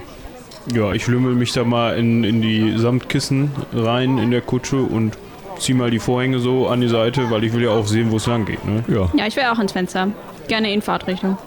Ja, 0.73 0.91
ich 0.93 1.07
lümmel 1.07 1.35
mich 1.35 1.53
da 1.53 1.63
mal 1.63 1.95
in, 1.97 2.23
in 2.23 2.41
die 2.41 2.77
Samtkissen 2.77 3.51
rein 3.71 4.17
in 4.17 4.31
der 4.31 4.41
Kutsche 4.41 4.77
und 4.77 5.15
zieh 5.59 5.73
mal 5.73 5.89
die 5.91 5.99
Vorhänge 5.99 6.39
so 6.39 6.67
an 6.67 6.81
die 6.81 6.87
Seite, 6.87 7.29
weil 7.29 7.43
ich 7.43 7.53
will 7.53 7.63
ja 7.63 7.69
auch 7.71 7.85
sehen, 7.87 8.11
wo 8.11 8.17
es 8.17 8.25
lang 8.27 8.45
geht. 8.45 8.63
Ne? 8.65 8.83
Ja, 8.87 9.09
Ja, 9.15 9.27
ich 9.27 9.35
will 9.35 9.43
auch 9.45 9.59
ins 9.59 9.71
Fenster. 9.71 10.07
Gerne 10.47 10.71
in 10.73 10.81
Fahrtrichtung. 10.81 11.37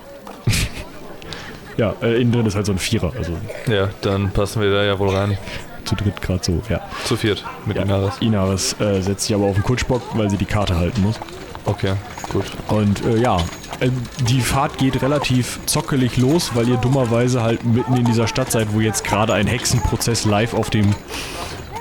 ja 1.77 1.95
äh, 2.03 2.21
innen 2.21 2.33
drin 2.33 2.47
ist 2.47 2.57
halt 2.57 2.67
so 2.67 2.73
ein 2.73 2.79
Vierer, 2.79 3.13
also 3.17 3.33
Ja, 3.67 3.89
dann 4.03 4.31
passen 4.31 4.61
wir 4.63 4.71
da 4.71 4.85
ja 4.85 4.99
wohl 4.99 5.11
rein. 5.15 5.39
zu 5.85 5.95
dritt 5.95 6.21
gerade 6.21 6.41
so, 6.43 6.61
ja. 6.69 6.81
Zu 7.05 7.17
viert 7.17 7.45
mit 7.67 7.77
ja. 7.77 7.83
Inaris. 7.85 8.15
Inaris 8.21 8.77
äh, 8.81 9.01
setzt 9.01 9.27
sich 9.27 9.35
aber 9.35 9.45
auf 9.47 9.55
den 9.55 9.63
Kutschbock, 9.65 10.03
weil 10.15 10.29
sie 10.31 10.37
die 10.37 10.45
Karte 10.45 10.77
halten 10.77 11.03
muss. 11.03 11.19
Okay, 11.65 11.95
gut. 12.33 12.45
Und 12.69 13.05
äh, 13.05 13.19
ja, 13.21 13.37
äh, 13.81 13.91
die 14.29 14.41
Fahrt 14.41 14.79
geht 14.79 15.03
relativ 15.03 15.61
zockelig 15.67 16.17
los, 16.17 16.51
weil 16.55 16.69
ihr 16.69 16.77
dummerweise 16.79 17.43
halt 17.43 17.65
mitten 17.65 17.95
in 17.97 18.05
dieser 18.05 18.27
Stadt 18.27 18.51
seid, 18.51 18.69
wo 18.73 18.81
jetzt 18.81 19.05
gerade 19.05 19.35
ein 19.35 19.47
Hexenprozess 19.47 20.25
live 20.25 20.55
auf 20.55 20.71
dem 20.71 20.95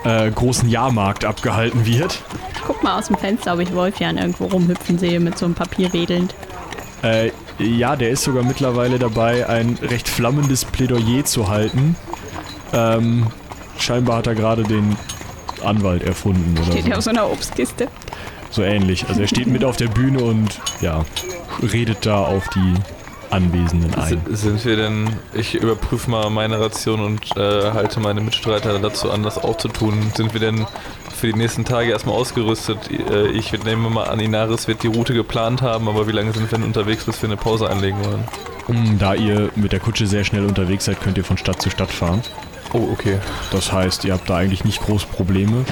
äh, 0.03 0.29
großen 0.31 0.69
Jahrmarkt 0.69 1.25
abgehalten 1.25 1.85
wird. 1.85 2.21
Guck 2.65 2.83
mal 2.83 2.97
aus 2.99 3.07
dem 3.07 3.17
Fenster, 3.17 3.53
ob 3.53 3.59
ich 3.59 3.73
Wolfjan 3.73 4.17
irgendwo 4.17 4.45
rumhüpfen 4.45 4.97
sehe 4.97 5.19
mit 5.19 5.37
so 5.37 5.45
einem 5.45 5.55
Papier 5.55 5.91
wedelnd. 5.93 6.33
Äh, 7.03 7.31
ja, 7.59 7.95
der 7.95 8.09
ist 8.11 8.23
sogar 8.23 8.43
mittlerweile 8.43 8.99
dabei, 8.99 9.47
ein 9.47 9.77
recht 9.81 10.07
flammendes 10.07 10.65
Plädoyer 10.65 11.23
zu 11.25 11.47
halten. 11.49 11.95
Ähm, 12.73 13.27
scheinbar 13.79 14.17
hat 14.17 14.27
er 14.27 14.35
gerade 14.35 14.63
den 14.63 14.95
Anwalt 15.63 16.03
erfunden 16.03 16.55
oder 16.57 16.71
Steht 16.71 16.83
so. 16.83 16.89
ja 16.89 16.97
auf 16.97 17.03
so 17.03 17.09
einer 17.09 17.29
Obstkiste. 17.31 17.87
so 18.51 18.61
ähnlich. 18.63 19.05
Also 19.07 19.21
er 19.21 19.27
steht 19.27 19.47
mit 19.47 19.63
auf 19.63 19.77
der 19.77 19.87
Bühne 19.87 20.23
und 20.23 20.59
ja, 20.81 21.03
redet 21.73 22.05
da 22.05 22.17
auf 22.23 22.47
die 22.49 22.73
Anwesenden 23.29 23.93
ein. 23.95 24.21
Sind 24.29 24.63
wir 24.65 24.75
denn, 24.75 25.09
ich 25.33 25.55
überprüfe 25.55 26.09
mal 26.09 26.29
meine 26.29 26.59
Ration 26.59 26.99
und 27.01 27.35
äh, 27.37 27.71
halte 27.71 27.99
meine 27.99 28.21
Mitstreiter 28.21 28.79
dazu 28.79 29.11
an, 29.11 29.23
das 29.23 29.37
auch 29.37 29.57
zu 29.57 29.67
tun. 29.67 30.11
Sind 30.15 30.33
wir 30.33 30.39
denn 30.39 30.65
für 31.15 31.27
die 31.27 31.33
nächsten 31.37 31.65
Tage 31.65 31.91
erstmal 31.91 32.15
ausgerüstet? 32.15 32.77
Äh, 32.91 33.27
ich 33.29 33.51
nehme 33.63 33.89
mal 33.89 34.05
an, 34.05 34.19
Inaris 34.19 34.67
wird 34.67 34.83
die 34.83 34.87
Route 34.87 35.13
geplant 35.13 35.61
haben, 35.61 35.87
aber 35.87 36.07
wie 36.07 36.11
lange 36.11 36.31
sind 36.33 36.49
wir 36.51 36.57
denn 36.57 36.65
unterwegs, 36.67 37.05
bis 37.05 37.21
wir 37.21 37.29
eine 37.29 37.37
Pause 37.37 37.69
einlegen 37.69 37.97
wollen? 38.03 38.23
Mm, 38.67 38.97
Da 38.99 39.13
ihr 39.13 39.49
mit 39.55 39.71
der 39.71 39.79
Kutsche 39.79 40.07
sehr 40.07 40.23
schnell 40.23 40.45
unterwegs 40.45 40.85
seid, 40.85 41.01
könnt 41.01 41.17
ihr 41.17 41.25
von 41.25 41.37
Stadt 41.37 41.61
zu 41.61 41.69
Stadt 41.69 41.91
fahren. 41.91 42.21
Oh, 42.73 42.89
okay. 42.91 43.17
Das 43.51 43.71
heißt, 43.71 44.03
ihr 44.05 44.13
habt 44.13 44.29
da 44.29 44.37
eigentlich 44.37 44.65
nicht 44.65 44.81
groß 44.81 45.05
Probleme. 45.05 45.63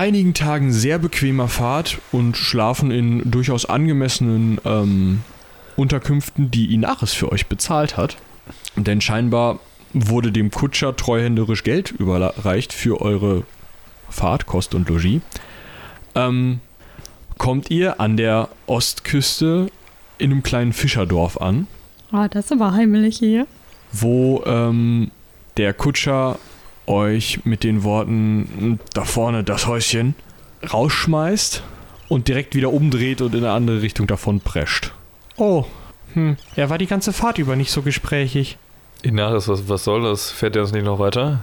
Einigen 0.00 0.32
Tagen 0.32 0.72
sehr 0.72 0.98
bequemer 0.98 1.46
Fahrt 1.48 1.98
und 2.10 2.34
Schlafen 2.34 2.90
in 2.90 3.30
durchaus 3.30 3.66
angemessenen 3.66 4.58
ähm, 4.64 5.20
Unterkünften, 5.76 6.50
die 6.50 6.72
Inaris 6.72 7.12
für 7.12 7.30
euch 7.30 7.48
bezahlt 7.48 7.98
hat, 7.98 8.16
denn 8.76 9.02
scheinbar 9.02 9.58
wurde 9.92 10.32
dem 10.32 10.50
Kutscher 10.50 10.96
treuhänderisch 10.96 11.64
Geld 11.64 11.90
überreicht 11.90 12.72
für 12.72 13.02
eure 13.02 13.42
Fahrt, 14.08 14.46
Kost 14.46 14.74
und 14.74 14.88
Logis, 14.88 15.20
ähm, 16.14 16.60
kommt 17.36 17.70
ihr 17.70 18.00
an 18.00 18.16
der 18.16 18.48
Ostküste 18.66 19.66
in 20.16 20.32
einem 20.32 20.42
kleinen 20.42 20.72
Fischerdorf 20.72 21.36
an, 21.36 21.66
Oh, 22.12 22.26
das 22.30 22.46
ist 22.46 22.52
aber 22.52 22.72
heimelig 22.72 23.18
hier. 23.18 23.46
wo 23.92 24.42
ähm, 24.46 25.10
der 25.58 25.74
Kutscher 25.74 26.38
euch 26.90 27.40
mit 27.44 27.64
den 27.64 27.84
Worten 27.84 28.48
"Hm, 28.58 28.78
da 28.92 29.04
vorne 29.04 29.44
das 29.44 29.66
Häuschen 29.66 30.14
rausschmeißt 30.72 31.62
und 32.08 32.28
direkt 32.28 32.54
wieder 32.54 32.72
umdreht 32.72 33.20
und 33.22 33.34
in 33.34 33.44
eine 33.44 33.52
andere 33.52 33.82
Richtung 33.82 34.06
davon 34.06 34.40
prescht. 34.40 34.92
Oh, 35.36 35.64
hm, 36.14 36.36
er 36.56 36.68
war 36.68 36.78
die 36.78 36.86
ganze 36.86 37.12
Fahrt 37.12 37.38
über 37.38 37.56
nicht 37.56 37.70
so 37.70 37.82
gesprächig. 37.82 38.58
Inaris, 39.02 39.48
was, 39.48 39.68
was 39.68 39.84
soll 39.84 40.02
das? 40.02 40.30
Fährt 40.30 40.54
der 40.54 40.62
uns 40.62 40.72
nicht 40.72 40.84
noch 40.84 40.98
weiter? 40.98 41.40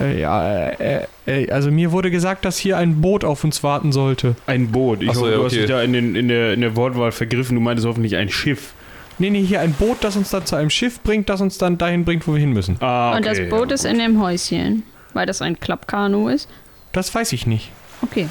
Äh, 0.00 0.20
ja, 0.20 0.68
äh, 0.70 1.06
äh, 1.26 1.50
also 1.50 1.70
mir 1.70 1.92
wurde 1.92 2.10
gesagt, 2.10 2.44
dass 2.44 2.58
hier 2.58 2.76
ein 2.76 3.00
Boot 3.00 3.24
auf 3.24 3.44
uns 3.44 3.62
warten 3.62 3.92
sollte. 3.92 4.34
Ein 4.46 4.72
Boot. 4.72 5.02
Ich 5.02 5.10
Ach 5.10 5.14
so, 5.14 5.20
hoffe, 5.22 5.30
ja, 5.30 5.36
du 5.36 5.44
hast 5.44 5.52
okay. 5.52 5.60
dich 5.60 5.70
da 5.70 5.82
in, 5.82 5.92
den, 5.92 6.14
in, 6.16 6.28
der, 6.28 6.52
in 6.52 6.60
der 6.60 6.76
Wortwahl 6.76 7.12
vergriffen. 7.12 7.54
Du 7.54 7.60
meintest 7.60 7.86
hoffentlich 7.86 8.16
ein 8.16 8.28
Schiff. 8.28 8.74
Nee, 9.18 9.30
nee, 9.30 9.42
hier 9.44 9.60
ein 9.60 9.72
Boot, 9.72 9.98
das 10.02 10.16
uns 10.16 10.30
dann 10.30 10.44
zu 10.44 10.56
einem 10.56 10.70
Schiff 10.70 11.00
bringt, 11.00 11.28
das 11.28 11.40
uns 11.40 11.56
dann 11.58 11.78
dahin 11.78 12.04
bringt, 12.04 12.26
wo 12.26 12.32
wir 12.34 12.40
hin 12.40 12.52
müssen. 12.52 12.76
Ah, 12.80 13.16
Und 13.16 13.24
das 13.26 13.38
okay, 13.38 13.48
Boot 13.48 13.68
ja, 13.70 13.74
ist 13.74 13.84
in 13.84 13.98
dem 13.98 14.20
Häuschen, 14.20 14.82
weil 15.12 15.26
das 15.26 15.40
ein 15.40 15.58
Klappkanu 15.60 16.28
ist. 16.28 16.48
Das 16.92 17.14
weiß 17.14 17.32
ich 17.32 17.46
nicht. 17.46 17.70
Okay. 18.02 18.28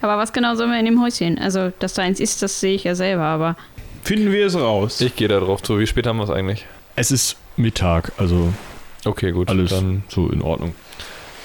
Aber 0.00 0.16
was 0.18 0.32
genau 0.32 0.54
sollen 0.54 0.70
wir 0.70 0.78
in 0.78 0.84
dem 0.84 1.02
Häuschen? 1.02 1.38
Also, 1.38 1.72
dass 1.78 1.94
da 1.94 2.02
eins 2.02 2.20
ist, 2.20 2.42
das 2.42 2.60
sehe 2.60 2.74
ich 2.74 2.84
ja 2.84 2.94
selber, 2.94 3.24
aber 3.24 3.56
Finden 4.02 4.30
wir 4.32 4.46
es 4.46 4.54
raus. 4.54 5.00
Ich 5.00 5.16
gehe 5.16 5.28
da 5.28 5.40
drauf 5.40 5.62
zu. 5.62 5.78
Wie 5.78 5.86
spät 5.86 6.06
haben 6.06 6.18
wir 6.18 6.24
es 6.24 6.30
eigentlich? 6.30 6.66
Es 6.94 7.10
ist 7.10 7.36
Mittag, 7.56 8.12
also 8.18 8.52
Okay, 9.06 9.32
gut. 9.32 9.48
alles 9.48 9.70
Dann 9.70 10.04
so 10.08 10.28
in 10.28 10.42
Ordnung. 10.42 10.74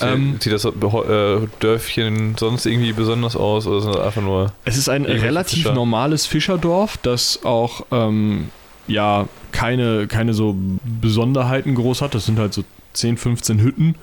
ähm, 0.01 0.37
sieht 0.41 0.51
das 0.53 0.65
äh, 0.65 1.47
Dörfchen 1.59 2.35
sonst 2.37 2.65
irgendwie 2.65 2.93
besonders 2.93 3.35
aus 3.35 3.65
oder 3.65 3.81
sind 3.81 3.95
das 3.95 4.05
einfach 4.05 4.21
nur. 4.21 4.51
Es 4.65 4.77
ist 4.77 4.89
ein 4.89 5.05
relativ 5.05 5.59
Fischer. 5.63 5.73
normales 5.73 6.25
Fischerdorf, 6.25 6.97
das 6.97 7.43
auch 7.43 7.85
ähm, 7.91 8.49
ja 8.89 9.27
keine, 9.51 10.07
keine 10.07 10.33
so 10.33 10.55
Besonderheiten 11.01 11.75
groß 11.75 12.01
hat. 12.01 12.13
Das 12.15 12.25
sind 12.25 12.39
halt 12.39 12.53
so 12.53 12.63
10, 12.93 13.17
15 13.17 13.59
Hütten, 13.61 13.95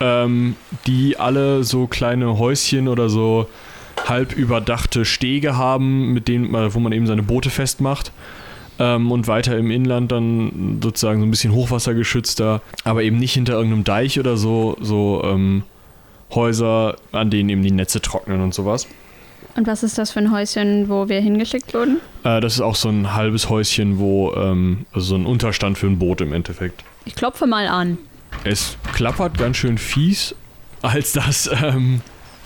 ähm, 0.00 0.56
die 0.86 1.18
alle 1.18 1.64
so 1.64 1.86
kleine 1.86 2.38
Häuschen 2.38 2.88
oder 2.88 3.08
so 3.08 3.46
halb 4.06 4.32
überdachte 4.34 5.04
Stege 5.04 5.56
haben, 5.56 6.12
mit 6.12 6.26
denen, 6.28 6.50
man- 6.50 6.74
wo 6.74 6.80
man 6.80 6.92
eben 6.92 7.06
seine 7.06 7.22
Boote 7.22 7.50
festmacht. 7.50 8.10
Ähm, 8.78 9.12
und 9.12 9.28
weiter 9.28 9.56
im 9.58 9.70
Inland 9.70 10.10
dann 10.10 10.78
sozusagen 10.82 11.20
so 11.20 11.26
ein 11.26 11.30
bisschen 11.30 11.52
hochwassergeschützter, 11.52 12.62
aber 12.84 13.02
eben 13.02 13.18
nicht 13.18 13.34
hinter 13.34 13.52
irgendeinem 13.52 13.84
Deich 13.84 14.18
oder 14.18 14.38
so, 14.38 14.76
so 14.80 15.22
ähm, 15.24 15.62
Häuser, 16.34 16.96
an 17.12 17.28
denen 17.28 17.50
eben 17.50 17.62
die 17.62 17.70
Netze 17.70 18.00
trocknen 18.00 18.40
und 18.40 18.54
sowas. 18.54 18.88
Und 19.54 19.66
was 19.66 19.82
ist 19.82 19.98
das 19.98 20.10
für 20.12 20.20
ein 20.20 20.32
Häuschen, 20.32 20.88
wo 20.88 21.08
wir 21.08 21.20
hingeschickt 21.20 21.74
wurden? 21.74 21.98
Äh, 22.24 22.40
das 22.40 22.54
ist 22.54 22.60
auch 22.60 22.76
so 22.76 22.88
ein 22.88 23.14
halbes 23.14 23.48
Häuschen, 23.48 23.98
wo, 23.98 24.32
ähm, 24.34 24.86
also 24.92 25.08
so 25.08 25.14
ein 25.16 25.26
Unterstand 25.26 25.76
für 25.78 25.86
ein 25.86 25.98
Boot 25.98 26.20
im 26.20 26.32
Endeffekt. 26.32 26.84
Ich 27.04 27.14
klopfe 27.14 27.46
mal 27.46 27.68
an. 27.68 27.98
Es 28.44 28.76
klappert 28.94 29.36
ganz 29.36 29.58
schön 29.58 29.76
fies, 29.76 30.34
als 30.80 31.12
das, 31.12 31.50
ähm, 31.62 32.00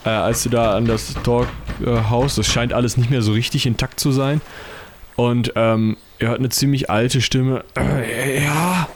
äh, 0.05 0.09
als 0.09 0.43
du 0.43 0.49
da 0.49 0.75
an 0.77 0.87
das 0.87 1.15
Tor 1.23 1.47
äh, 1.85 1.91
haust. 2.11 2.39
Das 2.39 2.47
scheint 2.49 2.73
alles 2.73 2.97
nicht 2.97 3.11
mehr 3.11 3.23
so 3.23 3.33
richtig 3.33 3.67
intakt 3.67 4.01
zu 4.01 4.11
sein. 4.11 4.41
Und 5.15 5.53
ähm, 5.55 5.97
ihr 6.19 6.29
hört 6.29 6.41
eine 6.41 6.49
ziemlich 6.49 6.91
alte 6.91 7.21
Stimme. 7.21 7.65
Äh, 7.77 8.45
ja, 8.45 8.89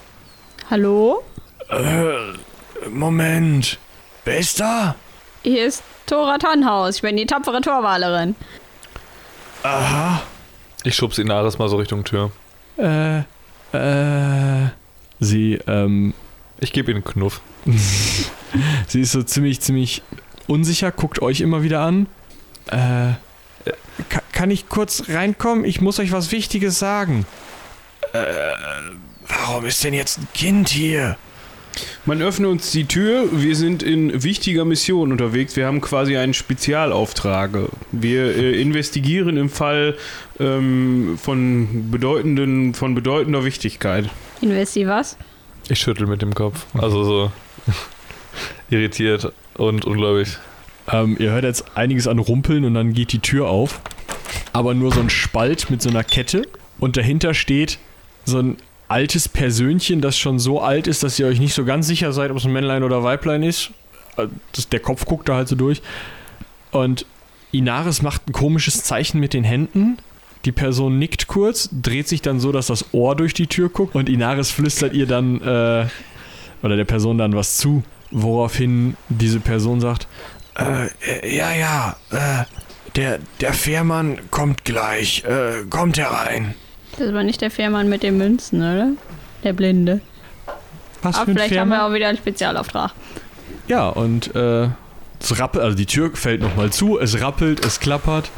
Hallo? 0.69 1.23
äh, 1.69 2.89
Moment. 2.91 3.79
Wer 4.25 4.39
ist 4.39 4.61
da? 4.61 4.97
Hier 5.43 5.67
ist 5.67 5.83
Tora 6.07 6.39
Tannhaus. 6.39 6.97
Ich 6.97 7.03
bin 7.03 7.17
die 7.17 7.27
tapfere 7.27 7.61
Torwalerin. 7.61 8.35
Aha. 9.63 10.23
Ich 10.85 10.95
schubs 10.95 11.19
Inaris 11.19 11.59
mal 11.59 11.69
so 11.69 11.77
Richtung 11.77 12.05
Tür. 12.05 12.31
Äh, 12.79 13.19
äh. 13.73 14.69
Sie, 15.21 15.55
ähm, 15.67 16.15
Ich 16.61 16.73
gebe 16.73 16.91
ihm 16.91 16.99
einen 16.99 17.05
Knuff. 17.05 17.41
Sie 18.89 19.01
ist 19.01 19.13
so 19.13 19.23
ziemlich, 19.23 19.61
ziemlich 19.61 20.03
unsicher, 20.47 20.91
guckt 20.91 21.21
euch 21.23 21.41
immer 21.41 21.63
wieder 21.63 21.81
an. 21.81 22.07
Äh, 22.69 23.13
ka- 24.09 24.23
kann 24.33 24.51
ich 24.51 24.69
kurz 24.69 25.05
reinkommen? 25.09 25.65
Ich 25.65 25.81
muss 25.81 25.99
euch 26.01 26.13
was 26.13 26.33
Wichtiges 26.33 26.79
sagen. 26.79 27.27
Äh, 28.13 28.25
warum 29.29 29.67
ist 29.67 29.85
denn 29.85 29.95
jetzt 29.95 30.19
ein 30.19 30.29
Kind 30.35 30.69
hier? 30.71 31.17
Man 32.07 32.23
öffne 32.23 32.49
uns 32.49 32.71
die 32.71 32.87
Tür. 32.87 33.29
Wir 33.33 33.57
sind 33.57 33.83
in 33.83 34.23
wichtiger 34.23 34.65
Mission 34.65 35.13
unterwegs. 35.13 35.57
Wir 35.57 35.67
haben 35.67 35.81
quasi 35.81 36.17
einen 36.17 36.35
Spezialauftrag. 36.35 37.51
Wir 37.93 38.37
äh, 38.37 38.61
investigieren 38.61 39.37
im 39.37 39.49
Fall 39.49 39.97
ähm, 40.39 41.19
von 41.21 41.91
bedeutenden, 41.91 42.75
von 42.75 42.95
bedeutender 42.95 43.45
Wichtigkeit. 43.45 44.09
Investi 44.41 44.87
was? 44.87 45.17
Ich 45.69 45.79
schüttel 45.79 46.07
mit 46.07 46.23
dem 46.23 46.35
Kopf. 46.35 46.67
Also 46.75 47.05
so 47.05 47.33
irritiert 48.71 49.33
und 49.55 49.85
unglaublich. 49.85 50.39
Ähm, 50.91 51.17
ihr 51.19 51.31
hört 51.31 51.45
jetzt 51.45 51.77
einiges 51.77 52.09
an 52.09 52.19
Rumpeln 52.19 52.65
und 52.65 52.75
dann 52.75 52.93
geht 52.93 53.13
die 53.13 53.21
Tür 53.21 53.49
auf. 53.49 53.81
Aber 54.53 54.75
nur 54.75 54.93
so 54.93 55.01
ein 55.01 55.11
Spalt 55.11 55.71
mit 55.71 55.83
so 55.83 55.91
einer 55.91 56.03
Kette. 56.05 56.47
Und 56.79 56.97
dahinter 56.97 57.35
steht 57.35 57.79
so 58.25 58.39
ein 58.39 58.57
altes 58.91 59.29
Persönchen, 59.29 60.01
das 60.01 60.19
schon 60.19 60.39
so 60.39 60.61
alt 60.61 60.87
ist, 60.87 61.03
dass 61.03 61.19
ihr 61.19 61.27
euch 61.27 61.39
nicht 61.41 61.55
so 61.55 61.65
ganz 61.65 61.87
sicher 61.87 62.13
seid, 62.13 62.31
ob 62.31 62.37
es 62.39 62.45
ein 62.45 62.53
Männlein 62.53 62.83
oder 62.83 63.03
Weiblein 63.03 63.43
ist. 63.43 63.71
Äh, 64.17 64.27
Das, 64.53 64.69
der 64.69 64.81
Kopf 64.81 65.05
guckt 65.07 65.29
da 65.29 65.37
halt 65.37 65.49
so 65.49 65.57
durch. 65.57 65.81
Und 66.73 67.07
Inaris 67.53 68.03
macht 68.03 68.29
ein 68.29 68.33
komisches 68.33 68.83
Zeichen 68.85 69.21
mit 69.21 69.33
den 69.33 69.45
Händen. 69.45 69.99
Die 70.45 70.53
Person 70.53 70.99
nickt 70.99 71.27
kurz, 71.27 71.69
dreht 71.73 72.09
sich 72.09 72.23
dann 72.23 72.41
so, 72.41 72.51
dass 72.53 72.69
das 72.69 72.93
Ohr 72.93 73.15
durch 73.15 73.35
die 73.35 73.47
Tür 73.47 73.69
guckt 73.69 73.95
und 73.95 74.09
Inaris 74.09 74.51
flüstert 74.51 74.95
ihr 74.95 75.07
dann, 75.07 75.41
äh, 75.41 75.87
oder 76.63 76.77
der 76.77 76.85
Person 76.85 77.19
dann 77.19 77.35
was 77.35 77.59
zu, 77.59 77.83
woraufhin 78.11 78.97
diese 79.09 79.39
Person 79.41 79.81
sagt, 79.81 80.09
äh, 80.59 81.37
ja, 81.37 81.53
ja, 81.53 81.97
äh, 82.11 82.45
der, 82.97 83.19
der 83.41 83.53
Fährmann 83.53 84.19
kommt 84.31 84.65
gleich, 84.65 85.25
äh, 85.25 85.65
kommt 85.69 85.99
herein. 85.99 86.55
Das 87.01 87.07
ist 87.07 87.15
aber 87.15 87.23
nicht 87.23 87.41
der 87.41 87.51
Fährmann 87.51 87.89
mit 87.89 88.03
den 88.03 88.19
Münzen, 88.19 88.59
oder? 88.59 88.91
Der 89.43 89.55
Blinde. 89.55 90.03
Was 91.01 91.17
Aber 91.17 91.33
vielleicht 91.33 91.57
haben 91.59 91.71
wir 91.71 91.87
auch 91.87 91.95
wieder 91.95 92.09
einen 92.09 92.19
Spezialauftrag. 92.19 92.93
Ja, 93.69 93.89
und 93.89 94.35
äh, 94.37 94.69
es 95.19 95.39
rappelt, 95.39 95.65
also 95.65 95.75
die 95.75 95.87
Tür 95.87 96.11
fällt 96.13 96.43
nochmal 96.43 96.71
zu, 96.71 96.99
es 96.99 97.23
rappelt, 97.23 97.65
es 97.65 97.81
klappert, 97.81 98.31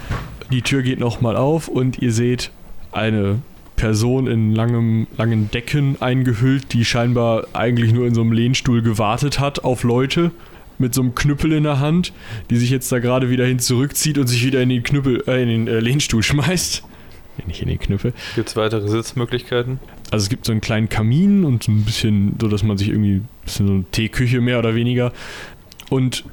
die 0.53 0.63
Tür 0.63 0.83
geht 0.83 1.01
nochmal 1.01 1.35
auf 1.35 1.67
und 1.67 1.99
ihr 1.99 2.13
seht 2.13 2.53
eine 2.93 3.41
Person 3.75 4.29
in 4.29 4.55
langem, 4.55 5.09
langen 5.19 5.51
Decken 5.51 6.01
eingehüllt, 6.01 6.73
die 6.73 6.85
scheinbar 6.85 7.49
eigentlich 7.55 7.93
nur 7.93 8.07
in 8.07 8.15
so 8.15 8.21
einem 8.21 8.31
Lehnstuhl 8.31 8.81
gewartet 8.81 9.41
hat 9.41 9.65
auf 9.65 9.83
Leute 9.83 10.31
mit 10.79 10.95
so 10.95 11.01
einem 11.01 11.17
Knüppel 11.17 11.51
in 11.51 11.65
der 11.65 11.81
Hand, 11.81 12.13
die 12.49 12.57
sich 12.59 12.71
jetzt 12.71 12.93
da 12.93 13.01
gerade 13.01 13.29
wieder 13.29 13.45
hin 13.45 13.59
zurückzieht 13.59 14.19
und 14.19 14.29
sich 14.29 14.47
wieder 14.47 14.63
in 14.63 14.69
den 14.69 14.85
Knüppel, 14.85 15.25
äh, 15.27 15.43
in 15.43 15.49
den 15.49 15.67
äh, 15.67 15.81
Lehnstuhl 15.81 16.23
schmeißt. 16.23 16.85
Nee, 17.39 17.45
Nicht 17.47 17.63
in 17.63 17.69
den 17.69 17.79
Knüppel. 17.79 18.13
Gibt 18.35 18.49
es 18.51 18.57
weitere 18.57 18.89
Sitzmöglichkeiten? 18.89 19.79
Also 20.11 20.25
es 20.25 20.29
gibt 20.29 20.45
so 20.47 20.53
einen 20.53 20.61
kleinen 20.61 20.89
Kamin 20.89 21.45
und 21.45 21.63
so 21.63 21.73
ein 21.73 21.85
bisschen, 21.85 22.37
so 22.41 22.49
dass 22.49 22.63
man 22.63 22.77
sich 22.79 22.89
irgendwie, 22.89 23.17
ein 23.17 23.29
bisschen 23.45 23.67
so 23.67 23.73
eine 23.73 23.85
Teeküche 23.91 24.41
mehr 24.41 24.59
oder 24.59 24.75
weniger 24.75 25.13
und 25.89 26.25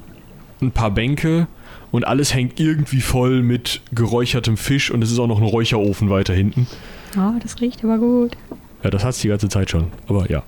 ein 0.60 0.72
paar 0.72 0.90
Bänke 0.90 1.46
und 1.90 2.06
alles 2.06 2.34
hängt 2.34 2.60
irgendwie 2.60 3.00
voll 3.00 3.42
mit 3.42 3.80
geräuchertem 3.92 4.56
Fisch 4.58 4.90
und 4.90 5.02
es 5.02 5.10
ist 5.10 5.18
auch 5.18 5.26
noch 5.26 5.38
ein 5.38 5.44
Räucherofen 5.46 6.10
weiter 6.10 6.34
hinten. 6.34 6.66
Oh, 7.16 7.32
das 7.42 7.60
riecht 7.60 7.82
aber 7.82 7.98
gut. 7.98 8.36
Ja, 8.82 8.90
das 8.90 9.04
hat 9.04 9.10
es 9.14 9.20
die 9.20 9.28
ganze 9.28 9.48
Zeit 9.48 9.70
schon, 9.70 9.88
aber 10.06 10.30
ja. 10.30 10.42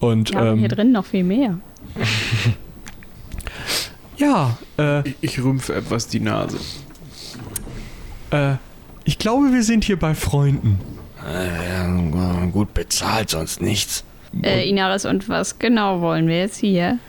Und 0.00 0.30
Ja, 0.30 0.52
ähm, 0.52 0.58
hier 0.60 0.68
drin 0.68 0.92
noch 0.92 1.04
viel 1.04 1.24
mehr. 1.24 1.58
ja, 4.16 4.56
äh, 4.78 5.06
Ich, 5.08 5.16
ich 5.20 5.42
rümpfe 5.42 5.74
etwas 5.74 6.08
die 6.08 6.20
Nase. 6.20 6.58
äh, 8.30 8.54
ich 9.10 9.18
glaube, 9.18 9.52
wir 9.52 9.64
sind 9.64 9.82
hier 9.82 9.98
bei 9.98 10.14
Freunden. 10.14 10.78
Äh, 11.26 12.46
gut 12.52 12.72
bezahlt, 12.74 13.30
sonst 13.30 13.60
nichts. 13.60 14.04
Äh, 14.40 14.68
Inaris, 14.68 15.04
und 15.04 15.28
was 15.28 15.58
genau 15.58 16.00
wollen 16.00 16.28
wir 16.28 16.38
jetzt 16.38 16.58
hier? 16.58 17.00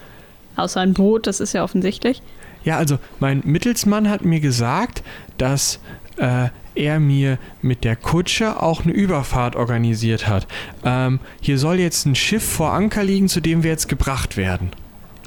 Außer 0.55 0.79
ein 0.79 0.96
Boot, 0.96 1.27
das 1.27 1.39
ist 1.39 1.53
ja 1.53 1.63
offensichtlich. 1.63 2.24
Ja, 2.63 2.77
also 2.77 2.98
mein 3.20 3.43
Mittelsmann 3.46 4.10
hat 4.10 4.25
mir 4.25 4.39
gesagt, 4.39 5.03
dass 5.38 5.79
äh, 6.17 6.48
er 6.74 7.00
mir 7.00 7.38
mit 7.62 7.84
der 7.84 7.96
Kutsche 7.96 8.60
auch 8.60 8.84
eine 8.84 8.93
Überfahrt 8.93 9.55
organisiert 9.55 10.27
hat. 10.27 10.48
Ähm, 10.84 11.20
hier 11.39 11.60
soll 11.60 11.79
jetzt 11.79 12.08
ein 12.08 12.15
Schiff 12.15 12.43
vor 12.43 12.74
Anker 12.74 13.03
liegen, 13.03 13.29
zu 13.29 13.41
dem 13.41 13.62
wir 13.62 13.70
jetzt 13.70 13.88
gebracht 13.88 14.38
werden. 14.38 14.72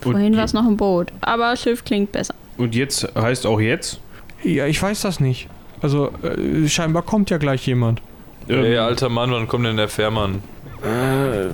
Vorhin 0.03 0.37
war 0.37 0.45
es 0.45 0.53
noch 0.53 0.67
ein 0.67 0.77
Boot. 0.77 1.13
Aber 1.21 1.55
Schiff 1.55 1.85
klingt 1.85 2.11
besser. 2.11 2.35
Und 2.59 2.75
jetzt 2.75 3.09
heißt 3.15 3.47
auch 3.47 3.61
jetzt? 3.61 4.01
Ja, 4.43 4.67
ich 4.67 4.83
weiß 4.83 5.03
das 5.03 5.21
nicht. 5.21 5.49
Also 5.85 6.11
äh, 6.23 6.67
scheinbar 6.67 7.03
kommt 7.03 7.29
ja 7.29 7.37
gleich 7.37 7.67
jemand. 7.67 8.01
Ähm, 8.49 8.65
Ey, 8.65 8.79
alter 8.79 9.11
Mann, 9.11 9.31
wann 9.33 9.47
kommt 9.47 9.67
denn 9.67 9.77
der 9.77 9.91
Fährmann? 9.91 10.37
Äh, 10.83 11.51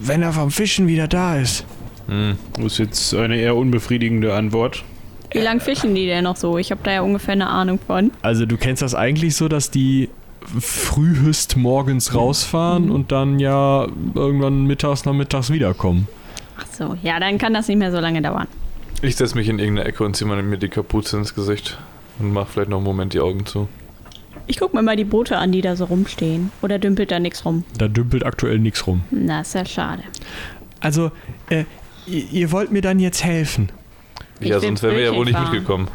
wenn 0.00 0.22
er 0.22 0.32
vom 0.32 0.50
Fischen 0.50 0.88
wieder 0.88 1.08
da 1.08 1.36
ist. 1.36 1.66
Hm. 2.08 2.38
Das 2.54 2.64
ist 2.64 2.78
jetzt 2.78 3.14
eine 3.14 3.36
eher 3.36 3.54
unbefriedigende 3.54 4.32
Antwort. 4.32 4.82
Wie 5.30 5.40
lange 5.40 5.60
fischen 5.60 5.94
die 5.94 6.06
denn 6.06 6.24
noch 6.24 6.36
so? 6.36 6.56
Ich 6.56 6.70
habe 6.70 6.80
da 6.84 6.90
ja 6.90 7.00
ungefähr 7.02 7.32
eine 7.32 7.48
Ahnung 7.48 7.78
von. 7.86 8.12
Also 8.22 8.46
du 8.46 8.56
kennst 8.56 8.80
das 8.80 8.94
eigentlich 8.94 9.36
so, 9.36 9.46
dass 9.46 9.70
die 9.70 10.08
frühest 10.58 11.58
morgens 11.58 12.14
rausfahren 12.14 12.90
und 12.90 13.12
dann 13.12 13.38
ja 13.38 13.88
irgendwann 14.14 14.64
mittags, 14.64 15.04
nachmittags 15.04 15.50
wiederkommen. 15.50 16.08
Ach 16.58 16.66
so, 16.72 16.96
ja, 17.02 17.20
dann 17.20 17.36
kann 17.36 17.52
das 17.52 17.68
nicht 17.68 17.76
mehr 17.76 17.92
so 17.92 18.00
lange 18.00 18.22
dauern. 18.22 18.46
Ich 19.02 19.16
setze 19.16 19.34
mich 19.34 19.50
in 19.50 19.58
irgendeine 19.58 19.86
Ecke 19.86 20.02
und 20.02 20.16
ziehe 20.16 20.26
mir 20.30 20.56
die 20.56 20.70
Kapuze 20.70 21.18
ins 21.18 21.34
Gesicht 21.34 21.76
und 22.18 22.32
mache 22.32 22.48
vielleicht 22.52 22.70
noch 22.70 22.78
einen 22.78 22.86
Moment 22.86 23.14
die 23.14 23.20
Augen 23.20 23.46
zu. 23.46 23.68
Ich 24.46 24.58
guck 24.58 24.74
mir 24.74 24.82
mal 24.82 24.96
die 24.96 25.04
Boote 25.04 25.38
an, 25.38 25.50
die 25.50 25.60
da 25.60 25.74
so 25.74 25.86
rumstehen. 25.86 26.52
Oder 26.62 26.78
dümpelt 26.78 27.10
da 27.10 27.18
nichts 27.18 27.44
rum? 27.44 27.64
Da 27.76 27.88
dümpelt 27.88 28.24
aktuell 28.24 28.58
nichts 28.58 28.86
rum. 28.86 29.02
Na, 29.10 29.40
ist 29.40 29.54
ja 29.54 29.64
schade. 29.64 30.02
Also, 30.80 31.10
äh, 31.50 31.64
ihr, 32.06 32.24
ihr 32.30 32.52
wollt 32.52 32.70
mir 32.70 32.82
dann 32.82 33.00
jetzt 33.00 33.24
helfen. 33.24 33.70
Ich 34.38 34.48
ja, 34.48 34.56
will 34.56 34.68
sonst 34.68 34.82
wären 34.82 34.94
wir 34.94 35.02
ja 35.02 35.14
wohl 35.14 35.24
nicht 35.24 35.34
Brötchen 35.34 35.52
mitgekommen. 35.52 35.88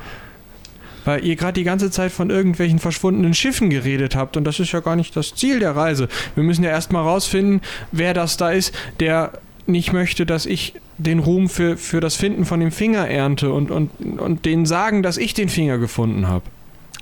Weil 1.05 1.25
ihr 1.25 1.35
gerade 1.35 1.53
die 1.53 1.63
ganze 1.63 1.89
Zeit 1.89 2.11
von 2.11 2.29
irgendwelchen 2.29 2.77
verschwundenen 2.77 3.33
Schiffen 3.33 3.69
geredet 3.69 4.15
habt 4.15 4.37
und 4.37 4.43
das 4.43 4.59
ist 4.59 4.71
ja 4.71 4.81
gar 4.81 4.95
nicht 4.95 5.15
das 5.15 5.33
Ziel 5.33 5.59
der 5.59 5.75
Reise. 5.75 6.07
Wir 6.35 6.43
müssen 6.43 6.63
ja 6.63 6.69
erstmal 6.69 7.03
rausfinden, 7.03 7.61
wer 7.91 8.13
das 8.13 8.37
da 8.37 8.51
ist, 8.51 8.75
der 8.99 9.31
nicht 9.67 9.93
möchte, 9.93 10.25
dass 10.25 10.45
ich 10.45 10.73
den 10.97 11.19
Ruhm 11.19 11.49
für, 11.49 11.77
für 11.77 11.99
das 11.99 12.15
Finden 12.15 12.45
von 12.45 12.59
dem 12.59 12.71
Finger 12.71 13.07
ernte 13.07 13.51
und, 13.51 13.71
und, 13.71 13.89
und 14.19 14.45
denen 14.45 14.65
sagen, 14.65 15.03
dass 15.03 15.17
ich 15.17 15.33
den 15.33 15.49
Finger 15.49 15.77
gefunden 15.77 16.27
habe. 16.27 16.43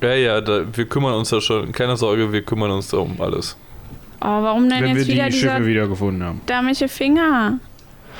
Ja, 0.01 0.13
ja, 0.13 0.41
da, 0.41 0.63
wir 0.71 0.85
kümmern 0.85 1.13
uns 1.13 1.29
da 1.29 1.41
schon. 1.41 1.71
Keine 1.71 1.97
Sorge, 1.97 2.31
wir 2.31 2.41
kümmern 2.41 2.71
uns 2.71 2.89
da 2.89 2.97
um 2.97 3.19
alles. 3.19 3.57
Oh, 4.21 4.25
warum 4.25 4.69
denn 4.69 4.83
Wenn 4.83 4.95
wir 4.95 5.01
jetzt 5.01 5.07
wieder 5.07 5.25
die 5.25 5.31
dieser 5.31 5.51
Schiffe 5.55 5.65
wiedergefunden 5.65 6.23
haben. 6.23 6.41
dämliche 6.47 6.87
Finger? 6.87 7.59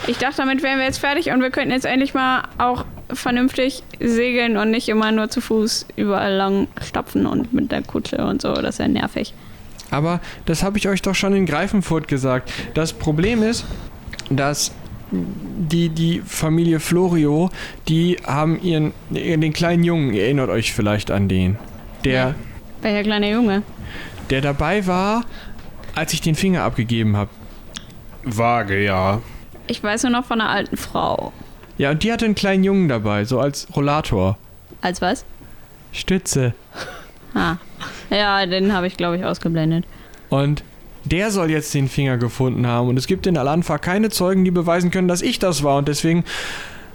Ich 0.07 0.17
dachte, 0.17 0.37
damit 0.37 0.63
wären 0.63 0.77
wir 0.77 0.85
jetzt 0.85 0.99
fertig 0.99 1.29
und 1.31 1.41
wir 1.41 1.49
könnten 1.49 1.71
jetzt 1.71 1.85
endlich 1.85 2.13
mal 2.13 2.43
auch 2.57 2.85
vernünftig 3.11 3.83
segeln 3.99 4.55
und 4.55 4.71
nicht 4.71 4.87
immer 4.87 5.11
nur 5.11 5.29
zu 5.29 5.41
Fuß 5.41 5.87
überall 5.97 6.33
lang 6.33 6.67
stapfen 6.81 7.25
und 7.25 7.53
mit 7.53 7.71
der 7.71 7.81
Kutsche 7.81 8.17
und 8.25 8.41
so. 8.41 8.53
Das 8.53 8.75
ist 8.75 8.79
ja 8.79 8.87
nervig. 8.87 9.33
Aber 9.91 10.21
das 10.45 10.63
habe 10.63 10.77
ich 10.77 10.87
euch 10.87 11.01
doch 11.01 11.15
schon 11.15 11.33
in 11.33 11.45
Greifenfurt 11.45 12.07
gesagt. 12.07 12.51
Das 12.75 12.93
Problem 12.93 13.43
ist, 13.43 13.65
dass 14.29 14.71
die, 15.11 15.89
die 15.89 16.21
Familie 16.25 16.79
Florio, 16.79 17.49
die 17.87 18.17
haben 18.25 18.61
ihren, 18.61 18.93
den 19.09 19.53
kleinen 19.53 19.83
Jungen, 19.83 20.13
ihr 20.13 20.23
erinnert 20.23 20.49
euch 20.49 20.73
vielleicht 20.73 21.09
an 21.11 21.27
den, 21.27 21.57
der, 22.03 22.13
Ja. 22.13 22.35
Welcher 22.81 23.03
kleine 23.03 23.31
Junge? 23.31 23.63
der 24.29 24.41
dabei 24.41 24.85
war, 24.85 25.25
als 25.95 26.13
ich 26.13 26.21
den 26.21 26.35
Finger 26.35 26.63
abgegeben 26.63 27.17
habe. 27.17 27.31
Vage, 28.23 28.83
ja. 28.83 29.21
Ich 29.67 29.81
weiß 29.83 30.03
nur 30.03 30.11
noch 30.11 30.25
von 30.25 30.39
einer 30.39 30.49
alten 30.51 30.77
Frau. 30.77 31.33
Ja, 31.79 31.91
und 31.91 32.03
die 32.03 32.11
hatte 32.11 32.25
einen 32.25 32.35
kleinen 32.35 32.63
Jungen 32.63 32.87
dabei, 32.89 33.25
so 33.25 33.39
als 33.39 33.67
Rollator. 33.75 34.37
Als 34.81 35.01
was? 35.01 35.25
Stütze. 35.91 36.53
Ah. 37.33 37.55
Ja, 38.11 38.45
den 38.45 38.73
habe 38.73 38.85
ich, 38.87 38.97
glaube 38.97 39.17
ich, 39.17 39.25
ausgeblendet. 39.25 39.85
Und 40.29 40.63
der 41.11 41.31
soll 41.31 41.51
jetzt 41.51 41.73
den 41.73 41.87
Finger 41.87 42.17
gefunden 42.17 42.67
haben. 42.67 42.89
Und 42.89 42.97
es 42.97 43.07
gibt 43.07 43.27
in 43.27 43.37
Al-Anfa 43.37 43.77
keine 43.77 44.09
Zeugen, 44.09 44.45
die 44.45 44.51
beweisen 44.51 44.91
können, 44.91 45.07
dass 45.07 45.21
ich 45.21 45.39
das 45.39 45.63
war. 45.63 45.77
Und 45.77 45.87
deswegen 45.87 46.23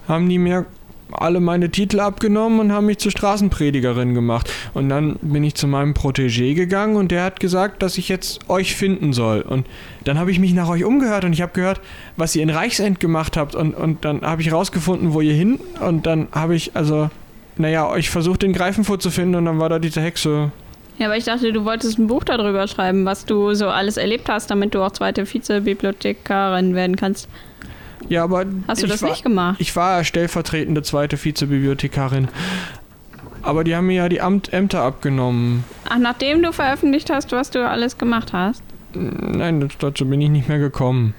haben 0.08 0.28
die 0.28 0.38
mir 0.38 0.66
alle 1.12 1.40
meine 1.40 1.70
Titel 1.70 2.00
abgenommen 2.00 2.60
und 2.60 2.72
haben 2.72 2.86
mich 2.86 2.98
zur 2.98 3.10
Straßenpredigerin 3.10 4.14
gemacht. 4.14 4.50
Und 4.72 4.88
dann 4.88 5.16
bin 5.22 5.44
ich 5.44 5.54
zu 5.54 5.66
meinem 5.66 5.92
Protégé 5.92 6.54
gegangen 6.54 6.96
und 6.96 7.10
der 7.10 7.24
hat 7.24 7.40
gesagt, 7.40 7.82
dass 7.82 7.98
ich 7.98 8.08
jetzt 8.08 8.48
euch 8.48 8.74
finden 8.74 9.12
soll. 9.12 9.42
Und 9.42 9.66
dann 10.04 10.18
habe 10.18 10.30
ich 10.30 10.38
mich 10.38 10.54
nach 10.54 10.68
euch 10.68 10.84
umgehört 10.84 11.24
und 11.24 11.32
ich 11.32 11.42
habe 11.42 11.52
gehört, 11.52 11.80
was 12.16 12.34
ihr 12.34 12.42
in 12.42 12.50
Reichsend 12.50 13.00
gemacht 13.00 13.36
habt. 13.36 13.54
Und, 13.54 13.74
und 13.74 14.04
dann 14.04 14.22
habe 14.22 14.42
ich 14.42 14.52
rausgefunden, 14.52 15.12
wo 15.12 15.20
ihr 15.20 15.34
hin. 15.34 15.58
Und 15.80 16.06
dann 16.06 16.28
habe 16.32 16.54
ich, 16.54 16.74
also, 16.74 17.10
naja, 17.56 17.88
euch 17.88 18.10
versucht, 18.10 18.42
den 18.42 18.52
Greifenfurt 18.52 19.02
zu 19.02 19.10
finden. 19.10 19.36
Und 19.36 19.44
dann 19.44 19.58
war 19.58 19.68
da 19.68 19.78
diese 19.78 20.00
Hexe. 20.00 20.52
Ja, 20.98 21.06
aber 21.06 21.16
ich 21.16 21.24
dachte, 21.24 21.52
du 21.52 21.64
wolltest 21.64 21.98
ein 21.98 22.06
Buch 22.06 22.22
darüber 22.24 22.68
schreiben, 22.68 23.04
was 23.04 23.24
du 23.24 23.54
so 23.54 23.68
alles 23.68 23.96
erlebt 23.96 24.28
hast, 24.28 24.50
damit 24.50 24.74
du 24.74 24.82
auch 24.82 24.92
zweite 24.92 25.26
Vizebibliothekarin 25.32 26.74
werden 26.74 26.96
kannst. 26.96 27.28
Ja, 28.08 28.24
aber. 28.24 28.44
Hast 28.68 28.82
du 28.82 28.86
ich 28.86 28.92
das 28.92 29.02
war, 29.02 29.10
nicht 29.10 29.22
gemacht? 29.22 29.56
Ich 29.58 29.74
war 29.76 30.04
stellvertretende 30.04 30.82
zweite 30.82 31.22
Vizebibliothekarin. 31.22 32.28
Aber 33.42 33.64
die 33.64 33.74
haben 33.76 33.86
mir 33.86 33.94
ja 33.94 34.08
die 34.08 34.20
Amt 34.20 34.52
Ämter 34.52 34.82
abgenommen. 34.82 35.64
Ach, 35.88 35.98
nachdem 35.98 36.42
du 36.42 36.52
veröffentlicht 36.52 37.10
hast, 37.10 37.32
was 37.32 37.50
du 37.50 37.66
alles 37.68 37.98
gemacht 37.98 38.32
hast? 38.32 38.62
Nein, 38.94 39.60
das- 39.60 39.76
dazu 39.78 40.06
bin 40.08 40.20
ich 40.20 40.30
nicht 40.30 40.48
mehr 40.48 40.58
gekommen. 40.58 41.14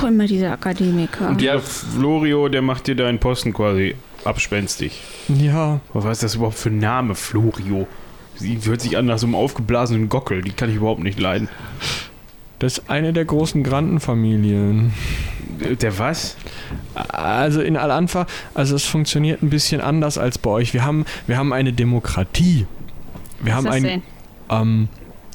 Puh, 0.00 0.06
immer 0.08 0.26
diese 0.26 0.50
Akademiker. 0.50 1.28
Und 1.28 1.40
der 1.40 1.60
Florio, 1.60 2.48
der 2.48 2.62
macht 2.62 2.86
dir 2.86 2.94
deinen 2.94 3.18
Posten 3.18 3.52
quasi 3.52 3.94
abspenstig. 4.24 5.00
Ja, 5.28 5.80
Was 5.92 6.04
ist 6.04 6.22
das 6.22 6.34
überhaupt 6.34 6.58
für 6.58 6.68
ein 6.70 6.78
Name, 6.78 7.14
Florio? 7.14 7.86
Sie 8.38 8.58
hört 8.64 8.80
sich 8.80 8.96
an 8.96 9.06
nach 9.06 9.18
so 9.18 9.26
einem 9.26 9.34
aufgeblasenen 9.34 10.08
Gockel. 10.08 10.42
Die 10.42 10.52
kann 10.52 10.70
ich 10.70 10.76
überhaupt 10.76 11.02
nicht 11.02 11.18
leiden. 11.18 11.48
das 12.58 12.78
ist 12.78 12.90
eine 12.90 13.12
der 13.12 13.24
großen 13.24 13.62
Grandenfamilien. 13.62 14.92
Äh, 15.60 15.76
Der 15.76 15.98
was? 15.98 16.36
Also 16.94 17.60
in 17.60 17.76
Al-Anfa, 17.76 18.26
also 18.54 18.74
es 18.76 18.84
funktioniert 18.84 19.42
ein 19.42 19.50
bisschen 19.50 19.80
anders 19.80 20.18
als 20.18 20.38
bei 20.38 20.50
euch. 20.50 20.74
Wir 20.74 20.84
haben, 20.84 21.04
wir 21.26 21.36
haben 21.38 21.52
eine 21.52 21.72
Demokratie. 21.72 22.66
Wir 23.40 23.52
was 23.52 23.56
haben 23.56 23.68
ein, 23.68 23.82
denn? 23.82 24.02
Ähm, 24.50 24.88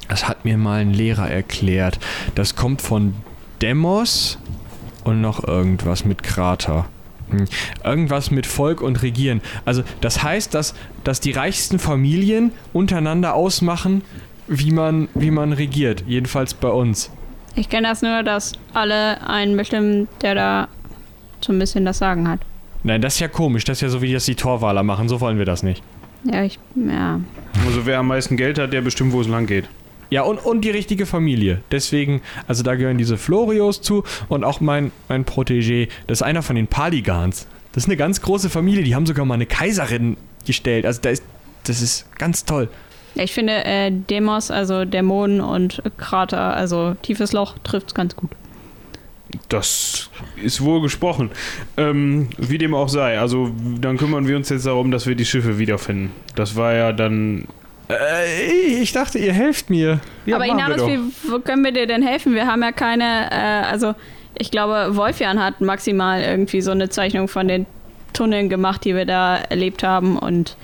das 0.08 0.28
hat 0.28 0.44
mir 0.44 0.58
mal 0.58 0.80
ein 0.80 0.92
Lehrer 0.92 1.30
erklärt. 1.30 1.98
Das 2.34 2.56
kommt 2.56 2.82
von 2.82 3.14
Demos 3.60 4.38
und 5.04 5.20
noch 5.20 5.46
irgendwas 5.46 6.04
mit 6.04 6.22
Krater. 6.22 6.86
Irgendwas 7.84 8.30
mit 8.30 8.46
Volk 8.46 8.80
und 8.80 9.02
Regieren. 9.02 9.40
Also 9.64 9.82
das 10.00 10.22
heißt, 10.22 10.54
dass, 10.54 10.74
dass 11.04 11.20
die 11.20 11.32
reichsten 11.32 11.78
Familien 11.78 12.52
untereinander 12.72 13.34
ausmachen, 13.34 14.02
wie 14.46 14.70
man, 14.70 15.08
wie 15.14 15.30
man 15.30 15.52
regiert. 15.52 16.04
Jedenfalls 16.06 16.54
bei 16.54 16.68
uns. 16.68 17.10
Ich 17.54 17.68
kenne 17.68 17.88
das 17.88 18.02
nur, 18.02 18.22
dass 18.22 18.52
alle 18.72 19.26
einen 19.28 19.56
bestimmen, 19.56 20.08
der 20.22 20.34
da 20.34 20.68
so 21.40 21.52
ein 21.52 21.58
bisschen 21.58 21.84
das 21.84 21.98
Sagen 21.98 22.28
hat. 22.28 22.40
Nein, 22.82 23.00
das 23.00 23.14
ist 23.14 23.20
ja 23.20 23.28
komisch. 23.28 23.64
Das 23.64 23.78
ist 23.78 23.82
ja 23.82 23.88
so, 23.88 24.02
wie 24.02 24.12
das 24.12 24.24
die 24.24 24.34
Torwaler 24.34 24.82
machen. 24.82 25.08
So 25.08 25.20
wollen 25.20 25.38
wir 25.38 25.44
das 25.44 25.62
nicht. 25.62 25.82
Ja, 26.24 26.42
ich, 26.42 26.58
ja. 26.74 27.20
Also 27.66 27.84
wer 27.86 27.98
am 27.98 28.08
meisten 28.08 28.36
Geld 28.36 28.58
hat, 28.58 28.72
der 28.72 28.80
bestimmt, 28.80 29.12
wo 29.12 29.20
es 29.20 29.28
lang 29.28 29.46
geht. 29.46 29.68
Ja, 30.12 30.20
und, 30.24 30.44
und 30.44 30.60
die 30.60 30.68
richtige 30.68 31.06
Familie. 31.06 31.62
Deswegen, 31.70 32.20
also 32.46 32.62
da 32.62 32.74
gehören 32.74 32.98
diese 32.98 33.16
Florios 33.16 33.80
zu 33.80 34.04
und 34.28 34.44
auch 34.44 34.60
mein, 34.60 34.92
mein 35.08 35.24
Protégé. 35.24 35.88
Das 36.06 36.18
ist 36.18 36.22
einer 36.22 36.42
von 36.42 36.54
den 36.54 36.66
Paligans. 36.66 37.46
Das 37.72 37.84
ist 37.84 37.88
eine 37.88 37.96
ganz 37.96 38.20
große 38.20 38.50
Familie. 38.50 38.84
Die 38.84 38.94
haben 38.94 39.06
sogar 39.06 39.24
mal 39.24 39.36
eine 39.36 39.46
Kaiserin 39.46 40.18
gestellt. 40.44 40.84
Also 40.84 41.00
da 41.00 41.08
ist, 41.08 41.24
das 41.64 41.80
ist 41.80 42.14
ganz 42.18 42.44
toll. 42.44 42.68
Ich 43.14 43.32
finde, 43.32 43.64
äh, 43.64 43.90
Demos, 43.90 44.50
also 44.50 44.84
Dämonen 44.84 45.40
und 45.40 45.82
Krater, 45.96 46.54
also 46.54 46.94
tiefes 47.00 47.32
Loch, 47.32 47.56
trifft's 47.64 47.94
ganz 47.94 48.14
gut. 48.14 48.32
Das 49.48 50.10
ist 50.36 50.60
wohl 50.60 50.82
gesprochen. 50.82 51.30
Ähm, 51.78 52.28
wie 52.36 52.58
dem 52.58 52.74
auch 52.74 52.90
sei. 52.90 53.18
Also 53.18 53.50
dann 53.80 53.96
kümmern 53.96 54.28
wir 54.28 54.36
uns 54.36 54.50
jetzt 54.50 54.66
darum, 54.66 54.90
dass 54.90 55.06
wir 55.06 55.14
die 55.14 55.24
Schiffe 55.24 55.58
wiederfinden. 55.58 56.12
Das 56.34 56.54
war 56.54 56.74
ja 56.74 56.92
dann... 56.92 57.46
Äh, 57.92 58.80
ich 58.80 58.92
dachte, 58.92 59.18
ihr 59.18 59.32
helft 59.32 59.70
mir. 59.70 60.00
Ja, 60.26 60.36
Aber 60.36 60.46
doch. 60.76 60.86
wie 60.86 60.98
wo 61.24 61.38
können 61.38 61.64
wir 61.64 61.72
dir 61.72 61.86
denn 61.86 62.02
helfen? 62.02 62.34
Wir 62.34 62.46
haben 62.46 62.62
ja 62.62 62.72
keine, 62.72 63.30
äh, 63.30 63.66
also 63.70 63.94
ich 64.38 64.50
glaube, 64.50 64.96
Wolfjan 64.96 65.42
hat 65.42 65.60
maximal 65.60 66.22
irgendwie 66.22 66.60
so 66.60 66.70
eine 66.70 66.88
Zeichnung 66.88 67.28
von 67.28 67.48
den 67.48 67.66
Tunneln 68.12 68.48
gemacht, 68.48 68.84
die 68.84 68.94
wir 68.94 69.06
da 69.06 69.36
erlebt 69.36 69.82
haben 69.82 70.18
und 70.18 70.56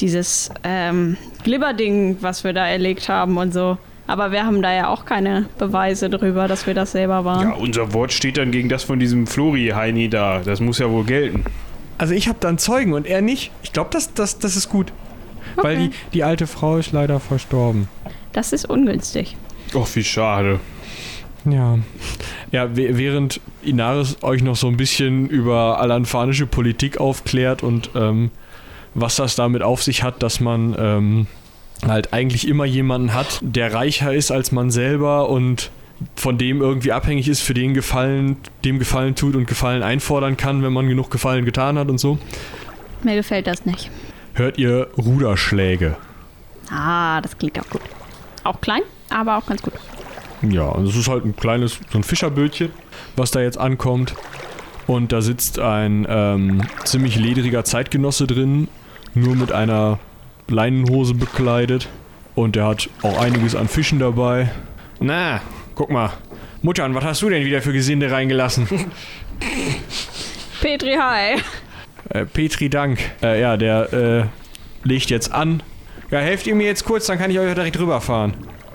dieses 0.00 0.50
ähm, 0.64 1.16
Glibberding, 1.44 2.18
was 2.20 2.44
wir 2.44 2.52
da 2.52 2.66
erlegt 2.66 3.08
haben 3.08 3.36
und 3.36 3.52
so. 3.52 3.78
Aber 4.06 4.32
wir 4.32 4.44
haben 4.44 4.60
da 4.60 4.72
ja 4.72 4.88
auch 4.88 5.06
keine 5.06 5.46
Beweise 5.58 6.10
drüber, 6.10 6.46
dass 6.46 6.66
wir 6.66 6.74
das 6.74 6.92
selber 6.92 7.24
waren. 7.24 7.48
Ja, 7.48 7.54
unser 7.54 7.94
Wort 7.94 8.12
steht 8.12 8.36
dann 8.36 8.50
gegen 8.50 8.68
das 8.68 8.84
von 8.84 8.98
diesem 8.98 9.26
Flori-Heini 9.26 10.08
da. 10.08 10.40
Das 10.44 10.60
muss 10.60 10.78
ja 10.78 10.90
wohl 10.90 11.04
gelten. 11.04 11.44
Also 11.96 12.12
ich 12.12 12.28
habe 12.28 12.38
dann 12.40 12.58
Zeugen 12.58 12.92
und 12.92 13.06
er 13.06 13.22
nicht. 13.22 13.50
Ich 13.62 13.72
glaube, 13.72 13.90
das, 13.92 14.12
das, 14.12 14.38
das 14.38 14.56
ist 14.56 14.68
gut. 14.68 14.92
Weil 15.56 15.76
die, 15.76 15.90
die 16.12 16.24
alte 16.24 16.46
Frau 16.46 16.76
ist 16.78 16.92
leider 16.92 17.20
verstorben. 17.20 17.88
Das 18.32 18.52
ist 18.52 18.68
ungünstig. 18.68 19.36
Och, 19.74 19.88
wie 19.94 20.04
schade. 20.04 20.60
Ja. 21.44 21.78
Ja, 22.52 22.64
wäh- 22.76 22.96
während 22.96 23.40
Inaris 23.62 24.16
euch 24.22 24.42
noch 24.42 24.56
so 24.56 24.66
ein 24.68 24.76
bisschen 24.76 25.28
über 25.28 25.80
alanfanische 25.80 26.46
Politik 26.46 26.98
aufklärt 26.98 27.62
und 27.62 27.90
ähm, 27.94 28.30
was 28.94 29.16
das 29.16 29.34
damit 29.36 29.62
auf 29.62 29.82
sich 29.82 30.02
hat, 30.02 30.22
dass 30.22 30.40
man 30.40 30.74
ähm, 30.78 31.26
halt 31.86 32.12
eigentlich 32.12 32.46
immer 32.48 32.64
jemanden 32.64 33.12
hat, 33.12 33.40
der 33.42 33.74
reicher 33.74 34.14
ist 34.14 34.30
als 34.30 34.52
man 34.52 34.70
selber 34.70 35.28
und 35.28 35.70
von 36.16 36.38
dem 36.38 36.60
irgendwie 36.60 36.92
abhängig 36.92 37.28
ist, 37.28 37.40
für 37.40 37.54
den 37.54 37.74
Gefallen, 37.74 38.36
dem 38.64 38.78
Gefallen 38.78 39.14
tut 39.14 39.36
und 39.36 39.46
Gefallen 39.46 39.82
einfordern 39.82 40.36
kann, 40.36 40.62
wenn 40.62 40.72
man 40.72 40.88
genug 40.88 41.10
Gefallen 41.10 41.44
getan 41.44 41.78
hat 41.78 41.88
und 41.88 41.98
so. 41.98 42.18
Mir 43.02 43.16
gefällt 43.16 43.46
das 43.46 43.66
nicht. 43.66 43.90
Hört 44.34 44.58
ihr 44.58 44.88
Ruderschläge? 44.98 45.96
Ah, 46.70 47.20
das 47.20 47.38
klingt 47.38 47.58
auch 47.60 47.68
gut. 47.70 47.82
Auch 48.42 48.60
klein, 48.60 48.82
aber 49.08 49.38
auch 49.38 49.46
ganz 49.46 49.62
gut. 49.62 49.74
Ja, 50.42 50.64
und 50.64 50.86
es 50.86 50.96
ist 50.96 51.08
halt 51.08 51.24
ein 51.24 51.36
kleines, 51.36 51.78
so 51.90 51.98
ein 51.98 52.02
Fischerbötchen, 52.02 52.70
was 53.16 53.30
da 53.30 53.40
jetzt 53.40 53.58
ankommt. 53.58 54.14
Und 54.86 55.12
da 55.12 55.22
sitzt 55.22 55.58
ein 55.58 56.04
ähm, 56.08 56.62
ziemlich 56.84 57.16
ledriger 57.16 57.64
Zeitgenosse 57.64 58.26
drin 58.26 58.68
nur 59.14 59.36
mit 59.36 59.52
einer 59.52 60.00
Leinenhose 60.48 61.14
bekleidet. 61.14 61.88
Und 62.34 62.56
der 62.56 62.66
hat 62.66 62.90
auch 63.02 63.20
einiges 63.20 63.54
an 63.54 63.68
Fischen 63.68 64.00
dabei. 64.00 64.50
Na, 64.98 65.40
guck 65.74 65.90
mal. 65.90 66.10
Muttern, 66.62 66.94
was 66.94 67.04
hast 67.04 67.22
du 67.22 67.30
denn 67.30 67.44
wieder 67.44 67.62
für 67.62 67.72
Gesinde 67.72 68.10
reingelassen? 68.10 68.66
Petri, 70.60 70.96
hi. 70.98 71.36
Äh, 72.10 72.26
Petri, 72.26 72.68
Dank. 72.68 72.98
Äh, 73.22 73.40
ja, 73.40 73.56
der 73.56 73.92
äh, 73.92 74.24
legt 74.88 75.10
jetzt 75.10 75.32
an. 75.32 75.62
Ja, 76.10 76.20
helft 76.20 76.46
ihr 76.46 76.54
mir 76.54 76.66
jetzt 76.66 76.84
kurz, 76.84 77.06
dann 77.06 77.18
kann 77.18 77.30
ich 77.30 77.38
euch 77.38 77.54
direkt 77.54 77.78
rüberfahren. 77.78 78.34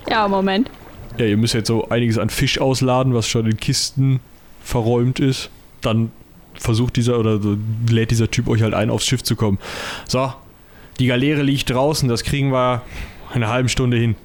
Ja, 0.09 0.27
Moment. 0.27 0.69
Ja, 1.17 1.25
ihr 1.25 1.37
müsst 1.37 1.53
jetzt 1.53 1.67
so 1.67 1.89
einiges 1.89 2.17
an 2.17 2.29
Fisch 2.29 2.59
ausladen, 2.59 3.13
was 3.13 3.27
schon 3.27 3.45
in 3.45 3.57
Kisten 3.57 4.19
verräumt 4.63 5.19
ist. 5.19 5.49
Dann 5.81 6.11
versucht 6.55 6.95
dieser 6.95 7.19
oder 7.19 7.41
so, 7.41 7.57
lädt 7.89 8.11
dieser 8.11 8.29
Typ 8.29 8.47
euch 8.47 8.61
halt 8.61 8.73
ein, 8.73 8.89
aufs 8.89 9.05
Schiff 9.05 9.23
zu 9.23 9.35
kommen. 9.35 9.59
So, 10.07 10.33
die 10.99 11.07
Galeere 11.07 11.41
liegt 11.41 11.69
draußen, 11.69 12.09
das 12.09 12.23
kriegen 12.23 12.51
wir 12.51 12.81
eine 13.33 13.47
halbe 13.47 13.69
Stunde 13.69 13.97
hin. 13.97 14.15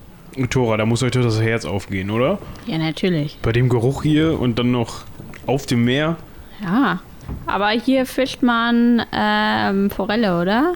Tora, 0.50 0.76
da 0.76 0.86
muss 0.86 1.02
euch 1.02 1.12
doch 1.12 1.22
das 1.22 1.40
Herz 1.40 1.64
aufgehen, 1.64 2.10
oder? 2.10 2.38
Ja, 2.66 2.78
natürlich. 2.78 3.38
Bei 3.42 3.52
dem 3.52 3.68
Geruch 3.68 4.02
hier 4.02 4.40
und 4.40 4.58
dann 4.58 4.72
noch 4.72 5.04
auf 5.46 5.66
dem 5.66 5.84
Meer. 5.84 6.16
Ja. 6.60 7.00
Aber 7.46 7.70
hier 7.70 8.06
fischt 8.06 8.42
man 8.42 9.04
ähm, 9.12 9.90
Forelle, 9.90 10.40
oder? 10.40 10.74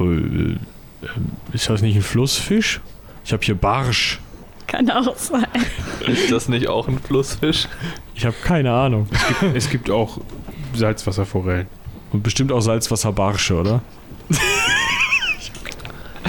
Äh, 0.00 0.56
ist 1.52 1.68
das 1.68 1.82
nicht 1.82 1.96
ein 1.96 2.02
Flussfisch? 2.02 2.80
Ich 3.24 3.32
habe 3.32 3.44
hier 3.44 3.54
Barsch. 3.54 4.20
Kann 4.66 4.90
auch 4.90 5.16
sein. 5.16 5.46
Ist 6.06 6.30
das 6.30 6.48
nicht 6.48 6.68
auch 6.68 6.88
ein 6.88 6.98
Flussfisch? 6.98 7.68
Ich 8.14 8.26
habe 8.26 8.36
keine 8.44 8.72
Ahnung. 8.72 9.08
Es 9.10 9.28
gibt, 9.28 9.56
es 9.56 9.70
gibt 9.70 9.90
auch 9.90 10.18
Salzwasserforellen. 10.74 11.66
Und 12.12 12.22
bestimmt 12.22 12.52
auch 12.52 12.60
Salzwasserbarsche, 12.60 13.54
oder? 13.54 13.82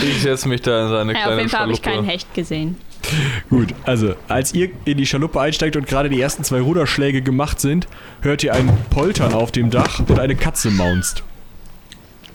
Ich 0.01 0.21
setze 0.21 0.47
mich 0.47 0.61
da 0.61 0.83
in 0.83 0.89
seine 0.89 1.13
Ja, 1.13 1.19
auf 1.19 1.25
kleine 1.25 1.41
jeden 1.41 1.49
Fall 1.49 1.59
habe 1.61 1.71
ich 1.73 1.81
keinen 1.81 2.05
Hecht 2.05 2.33
gesehen. 2.33 2.77
Gut, 3.49 3.73
also 3.85 4.13
als 4.27 4.53
ihr 4.53 4.69
in 4.85 4.97
die 4.97 5.05
Schaluppe 5.05 5.39
einsteigt 5.39 5.75
und 5.75 5.87
gerade 5.87 6.09
die 6.09 6.19
ersten 6.19 6.43
zwei 6.43 6.61
Ruderschläge 6.61 7.21
gemacht 7.21 7.59
sind, 7.59 7.87
hört 8.21 8.43
ihr 8.43 8.53
ein 8.53 8.69
Poltern 8.89 9.33
auf 9.33 9.51
dem 9.51 9.69
Dach 9.69 10.01
und 10.07 10.19
eine 10.19 10.35
Katze 10.35 10.69
maunzt. 10.71 11.23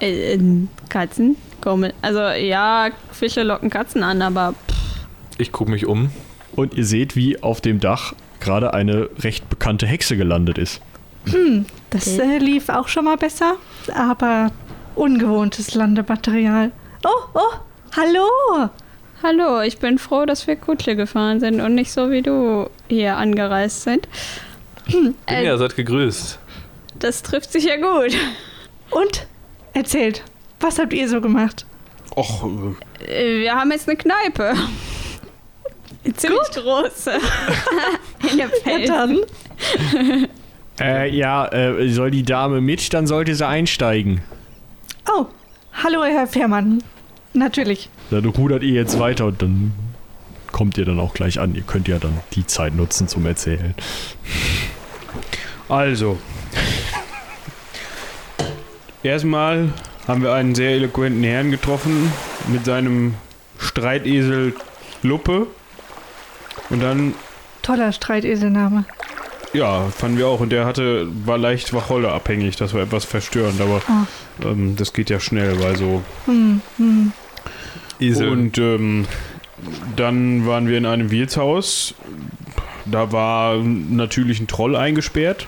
Äh, 0.00 0.34
äh, 0.34 0.40
Katzen? 0.88 1.36
Komisch. 1.60 1.92
Also, 2.02 2.20
ja, 2.20 2.90
Fische 3.12 3.42
locken 3.42 3.70
Katzen 3.70 4.02
an, 4.02 4.22
aber 4.22 4.54
Ich 5.38 5.52
gucke 5.52 5.70
mich 5.70 5.86
um. 5.86 6.10
Und 6.56 6.74
ihr 6.74 6.84
seht, 6.84 7.16
wie 7.16 7.42
auf 7.42 7.60
dem 7.60 7.80
Dach 7.80 8.14
gerade 8.40 8.74
eine 8.74 9.08
recht 9.18 9.48
bekannte 9.48 9.86
Hexe 9.86 10.16
gelandet 10.16 10.58
ist. 10.58 10.80
Das 11.90 12.18
äh, 12.18 12.38
lief 12.38 12.68
auch 12.68 12.88
schon 12.88 13.06
mal 13.06 13.16
besser, 13.16 13.54
aber 13.94 14.50
ungewohntes 14.94 15.74
Landematerial. 15.74 16.70
Oh, 17.04 17.28
oh, 17.34 17.54
hallo! 17.96 18.70
Hallo, 19.24 19.60
ich 19.62 19.78
bin 19.78 19.98
froh, 19.98 20.26
dass 20.26 20.46
wir 20.46 20.56
Kutsche 20.56 20.94
gefahren 20.96 21.40
sind 21.40 21.60
und 21.60 21.74
nicht 21.74 21.90
so 21.92 22.10
wie 22.10 22.22
du 22.22 22.68
hier 22.88 23.16
angereist 23.16 23.82
sind. 23.82 24.08
Äh, 25.26 25.46
Ja, 25.46 25.56
seid 25.56 25.76
gegrüßt. 25.76 26.38
Das 26.98 27.22
trifft 27.22 27.50
sich 27.50 27.64
ja 27.64 27.76
gut. 27.76 28.14
Und? 28.90 29.26
Erzählt, 29.72 30.22
was 30.60 30.78
habt 30.78 30.92
ihr 30.92 31.08
so 31.08 31.20
gemacht? 31.22 31.64
Och, 32.16 32.44
äh, 33.00 33.36
Äh, 33.38 33.40
Wir 33.40 33.54
haben 33.54 33.70
jetzt 33.72 33.88
eine 33.88 33.96
Kneipe. 33.96 34.54
Ziemlich 36.16 36.50
große. 36.52 37.12
In 38.30 38.36
der 38.36 38.46
Ja, 38.46 38.52
Feld. 38.62 38.88
dann. 38.88 39.18
Äh, 40.80 41.08
ja, 41.16 41.46
äh, 41.52 41.88
soll 41.90 42.10
die 42.10 42.24
Dame 42.24 42.60
mit, 42.60 42.92
dann 42.92 43.06
sollte 43.06 43.32
sie 43.36 43.46
einsteigen. 43.46 44.22
Oh, 45.08 45.26
hallo, 45.72 46.02
Herr 46.02 46.26
Fährmann. 46.26 46.82
Natürlich. 47.32 47.88
Dann 48.10 48.24
rudert 48.26 48.62
ihr 48.62 48.72
jetzt 48.74 48.98
weiter 48.98 49.26
und 49.26 49.42
dann 49.42 49.72
kommt 50.52 50.78
ihr 50.78 50.84
dann 50.84 51.00
auch 51.00 51.14
gleich 51.14 51.40
an. 51.40 51.54
Ihr 51.54 51.62
könnt 51.62 51.88
ja 51.88 51.98
dann 51.98 52.20
die 52.32 52.46
Zeit 52.46 52.74
nutzen 52.74 53.08
zum 53.08 53.26
Erzählen. 53.26 53.74
also. 55.68 56.18
Erstmal 59.02 59.68
haben 60.08 60.22
wir 60.22 60.32
einen 60.32 60.54
sehr 60.54 60.70
eloquenten 60.70 61.22
Herrn 61.24 61.50
getroffen 61.50 62.10
mit 62.48 62.64
seinem 62.64 63.14
Streitesel 63.58 64.54
Luppe. 65.02 65.46
Und 66.70 66.82
dann, 66.82 67.14
Toller 67.62 67.92
Streiteselname. 67.92 68.84
ja, 69.52 69.88
fanden 69.90 70.18
wir 70.18 70.28
auch. 70.28 70.40
Und 70.40 70.50
der 70.50 70.64
hatte, 70.64 71.06
war 71.26 71.36
leicht 71.36 71.72
Wacholle 71.74 72.12
abhängig. 72.12 72.56
Das 72.56 72.72
war 72.74 72.82
etwas 72.82 73.04
verstörend, 73.04 73.60
aber 73.60 73.82
ähm, 74.42 74.76
das 74.76 74.92
geht 74.92 75.10
ja 75.10 75.20
schnell, 75.20 75.60
weil 75.62 75.76
so 75.76 76.02
Hm, 76.26 76.60
hm. 76.78 77.12
Esel. 78.08 78.28
Und 78.28 78.58
ähm, 78.58 79.06
dann 79.96 80.46
waren 80.46 80.68
wir 80.68 80.78
in 80.78 80.86
einem 80.86 81.10
Wirtshaus. 81.10 81.94
Da 82.86 83.12
war 83.12 83.56
natürlich 83.58 84.40
ein 84.40 84.46
Troll 84.46 84.76
eingesperrt. 84.76 85.46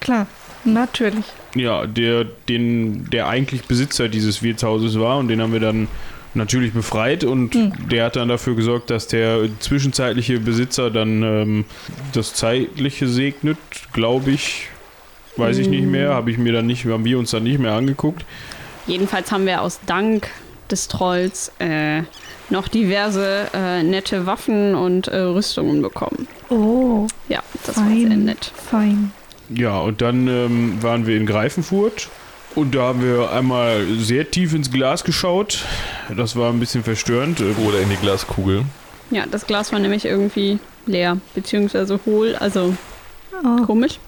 Klar, 0.00 0.26
natürlich. 0.64 1.24
Ja, 1.54 1.86
der, 1.86 2.24
den, 2.48 3.08
der 3.10 3.28
eigentlich 3.28 3.64
Besitzer 3.64 4.08
dieses 4.08 4.42
Wirtshauses 4.42 4.98
war 4.98 5.18
und 5.18 5.28
den 5.28 5.40
haben 5.40 5.52
wir 5.52 5.60
dann 5.60 5.86
natürlich 6.34 6.72
befreit 6.72 7.24
und 7.24 7.54
Hm. 7.54 7.72
der 7.90 8.06
hat 8.06 8.16
dann 8.16 8.28
dafür 8.28 8.56
gesorgt, 8.56 8.90
dass 8.90 9.06
der 9.06 9.48
zwischenzeitliche 9.60 10.40
Besitzer 10.40 10.90
dann 10.90 11.22
ähm, 11.22 11.64
das 12.14 12.34
Zeitliche 12.34 13.06
segnet, 13.06 13.58
glaube 13.92 14.30
ich. 14.30 14.68
Weiß 15.36 15.58
ich 15.58 15.68
nicht 15.68 15.86
mehr, 15.86 16.10
habe 16.10 16.30
ich 16.30 16.36
mir 16.36 16.52
dann 16.52 16.66
nicht, 16.66 16.84
haben 16.84 17.04
wir 17.04 17.18
uns 17.18 17.30
dann 17.30 17.44
nicht 17.44 17.58
mehr 17.58 17.72
angeguckt. 17.72 18.24
Jedenfalls 18.86 19.32
haben 19.32 19.46
wir 19.46 19.62
aus 19.62 19.80
Dank 19.86 20.28
des 20.72 20.88
Trolls 20.88 21.52
äh, 21.58 22.02
noch 22.50 22.68
diverse 22.68 23.48
äh, 23.54 23.82
nette 23.82 24.26
Waffen 24.26 24.74
und 24.74 25.08
äh, 25.08 25.18
Rüstungen 25.18 25.82
bekommen. 25.82 26.26
Oh, 26.50 27.06
Ja, 27.28 27.42
das 27.64 27.76
war 27.76 27.84
Fein. 27.84 28.08
sehr 28.08 28.16
nett. 28.16 28.52
fein. 28.70 29.12
Ja, 29.50 29.78
und 29.78 30.00
dann 30.00 30.26
ähm, 30.28 30.82
waren 30.82 31.06
wir 31.06 31.16
in 31.16 31.26
Greifenfurt 31.26 32.08
und 32.54 32.74
da 32.74 32.82
haben 32.88 33.02
wir 33.02 33.30
einmal 33.30 33.86
sehr 33.98 34.30
tief 34.30 34.54
ins 34.54 34.70
Glas 34.70 35.04
geschaut. 35.04 35.64
Das 36.16 36.36
war 36.36 36.50
ein 36.50 36.58
bisschen 36.60 36.82
verstörend. 36.84 37.40
Äh, 37.40 37.52
Oder 37.66 37.80
in 37.80 37.90
die 37.90 37.96
Glaskugel. 37.96 38.64
Ja, 39.10 39.24
das 39.30 39.46
Glas 39.46 39.72
war 39.72 39.78
nämlich 39.78 40.04
irgendwie 40.06 40.58
leer, 40.86 41.18
beziehungsweise 41.34 42.00
hohl, 42.06 42.34
also 42.36 42.74
Oh, 43.44 43.64
komisch. 43.66 43.98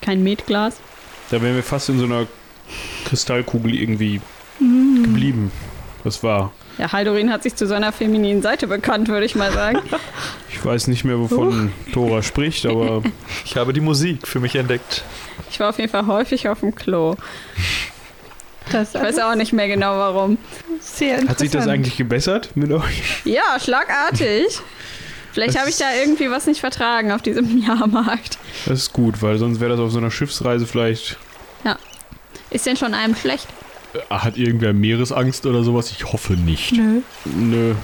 Kein 0.00 0.22
Metglas. 0.22 0.76
Da 1.30 1.40
wären 1.40 1.54
wir 1.54 1.62
fast 1.62 1.88
in 1.88 1.98
so 1.98 2.04
einer 2.04 2.26
Kristallkugel 3.06 3.74
irgendwie 3.74 4.20
mm. 4.60 5.02
geblieben. 5.04 5.52
Das 6.04 6.22
war. 6.22 6.52
Ja, 6.78 6.90
Haldorin 6.92 7.30
hat 7.32 7.42
sich 7.42 7.54
zu 7.54 7.66
seiner 7.66 7.92
femininen 7.92 8.42
Seite 8.42 8.66
bekannt, 8.66 9.08
würde 9.08 9.24
ich 9.26 9.34
mal 9.34 9.52
sagen. 9.52 9.78
Ich 10.50 10.64
weiß 10.64 10.88
nicht 10.88 11.04
mehr, 11.04 11.18
wovon 11.18 11.72
Tora 11.92 12.22
spricht, 12.22 12.66
aber 12.66 13.02
Ich 13.44 13.56
habe 13.56 13.72
die 13.72 13.80
Musik 13.80 14.26
für 14.26 14.40
mich 14.40 14.56
entdeckt. 14.56 15.04
Ich 15.50 15.60
war 15.60 15.68
auf 15.68 15.78
jeden 15.78 15.90
Fall 15.90 16.06
häufig 16.06 16.48
auf 16.48 16.60
dem 16.60 16.74
Klo. 16.74 17.14
Das 18.70 18.94
Ich 18.94 19.00
weiß 19.00 19.18
auch 19.20 19.34
nicht 19.34 19.52
mehr 19.52 19.68
genau 19.68 19.96
warum. 19.96 20.38
sehr 20.80 21.18
interessant. 21.18 21.30
hat 21.30 21.38
sich 21.40 21.50
das 21.50 21.68
eigentlich 21.68 21.96
gebessert 21.96 22.50
mit 22.54 22.72
euch? 22.72 23.02
Ja, 23.24 23.58
schlagartig. 23.60 24.60
Vielleicht 25.32 25.58
habe 25.58 25.70
ich 25.70 25.76
da 25.78 25.86
irgendwie 25.98 26.30
was 26.30 26.46
nicht 26.46 26.60
vertragen 26.60 27.12
auf 27.12 27.22
diesem 27.22 27.58
Jahrmarkt. 27.66 28.38
Das 28.66 28.78
ist 28.80 28.92
gut, 28.92 29.22
weil 29.22 29.38
sonst 29.38 29.60
wäre 29.60 29.70
das 29.72 29.80
auf 29.80 29.90
so 29.92 29.98
einer 29.98 30.10
Schiffsreise 30.10 30.66
vielleicht. 30.66 31.16
Ist 32.50 32.66
denn 32.66 32.76
schon 32.76 32.92
einem 32.92 33.16
schlecht? 33.16 33.46
Hat 34.10 34.36
irgendwer 34.36 34.72
Meeresangst 34.72 35.46
oder 35.46 35.62
sowas? 35.62 35.90
Ich 35.90 36.12
hoffe 36.12 36.34
nicht. 36.34 36.72
Nö. 36.72 37.02
Nö. 37.24 37.74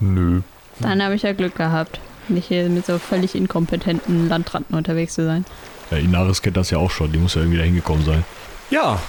Nö. 0.00 0.40
Dann 0.80 1.02
habe 1.02 1.14
ich 1.14 1.22
ja 1.22 1.32
Glück 1.32 1.54
gehabt, 1.54 2.00
nicht 2.28 2.48
hier 2.48 2.68
mit 2.68 2.86
so 2.86 2.98
völlig 2.98 3.34
inkompetenten 3.34 4.28
Landratten 4.28 4.74
unterwegs 4.74 5.14
zu 5.14 5.24
sein. 5.24 5.44
Ja, 5.90 5.98
Inaris 5.98 6.42
kennt 6.42 6.56
das 6.56 6.70
ja 6.70 6.78
auch 6.78 6.90
schon. 6.90 7.12
Die 7.12 7.18
muss 7.18 7.34
ja 7.34 7.42
irgendwie 7.42 7.58
da 7.58 7.64
hingekommen 7.64 8.04
sein. 8.04 8.24
Ja, 8.70 9.00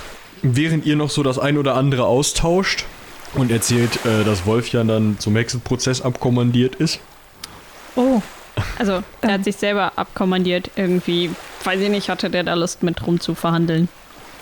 während 0.42 0.86
ihr 0.86 0.96
noch 0.96 1.10
so 1.10 1.24
das 1.24 1.40
ein 1.40 1.58
oder 1.58 1.76
andere 1.76 2.06
austauscht 2.06 2.86
und 3.34 3.50
erzählt, 3.52 4.06
äh, 4.06 4.24
dass 4.24 4.46
Wolfjan 4.46 4.88
dann 4.88 5.20
zum 5.20 5.36
Hexenprozess 5.36 6.02
abkommandiert 6.02 6.76
ist. 6.76 7.00
Oh, 7.96 8.22
Also, 8.78 9.04
der 9.22 9.34
hat 9.34 9.44
sich 9.44 9.56
selber 9.56 9.94
abkommandiert 9.96 10.72
irgendwie. 10.76 11.32
Weiß 11.64 11.80
ich 11.80 11.90
nicht, 11.90 12.10
hatte 12.10 12.30
der 12.30 12.44
da 12.44 12.54
Lust 12.54 12.84
mit 12.84 13.06
rum 13.06 13.20
zu 13.20 13.36
verhandeln? 13.36 13.90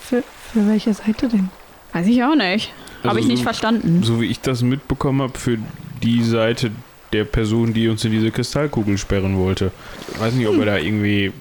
für, 0.01 0.23
für 0.53 0.67
welche 0.67 0.93
Seite 0.93 1.27
denn? 1.27 1.49
Weiß 1.93 2.07
ich 2.07 2.23
auch 2.23 2.35
nicht. 2.35 2.71
Habe 2.99 3.09
Also 3.09 3.19
ich 3.19 3.27
nicht 3.27 3.39
so- 3.39 3.43
verstanden. 3.43 4.03
So 4.03 4.21
wie 4.21 4.25
ich 4.27 4.39
das 4.41 4.61
mitbekommen 4.61 5.21
habe, 5.21 5.37
für 5.37 5.57
die 6.03 6.23
Seite 6.23 6.71
der 7.13 7.25
Person, 7.25 7.73
die 7.73 7.89
uns 7.89 8.05
in 8.05 8.11
diese 8.11 8.31
Kristallkugel 8.31 8.97
sperren 8.97 9.37
wollte. 9.37 9.71
Weiß 10.19 10.33
nicht, 10.33 10.47
ob 10.47 10.57
er 10.59 10.65
da 10.65 10.77
irgendwie, 10.77 11.33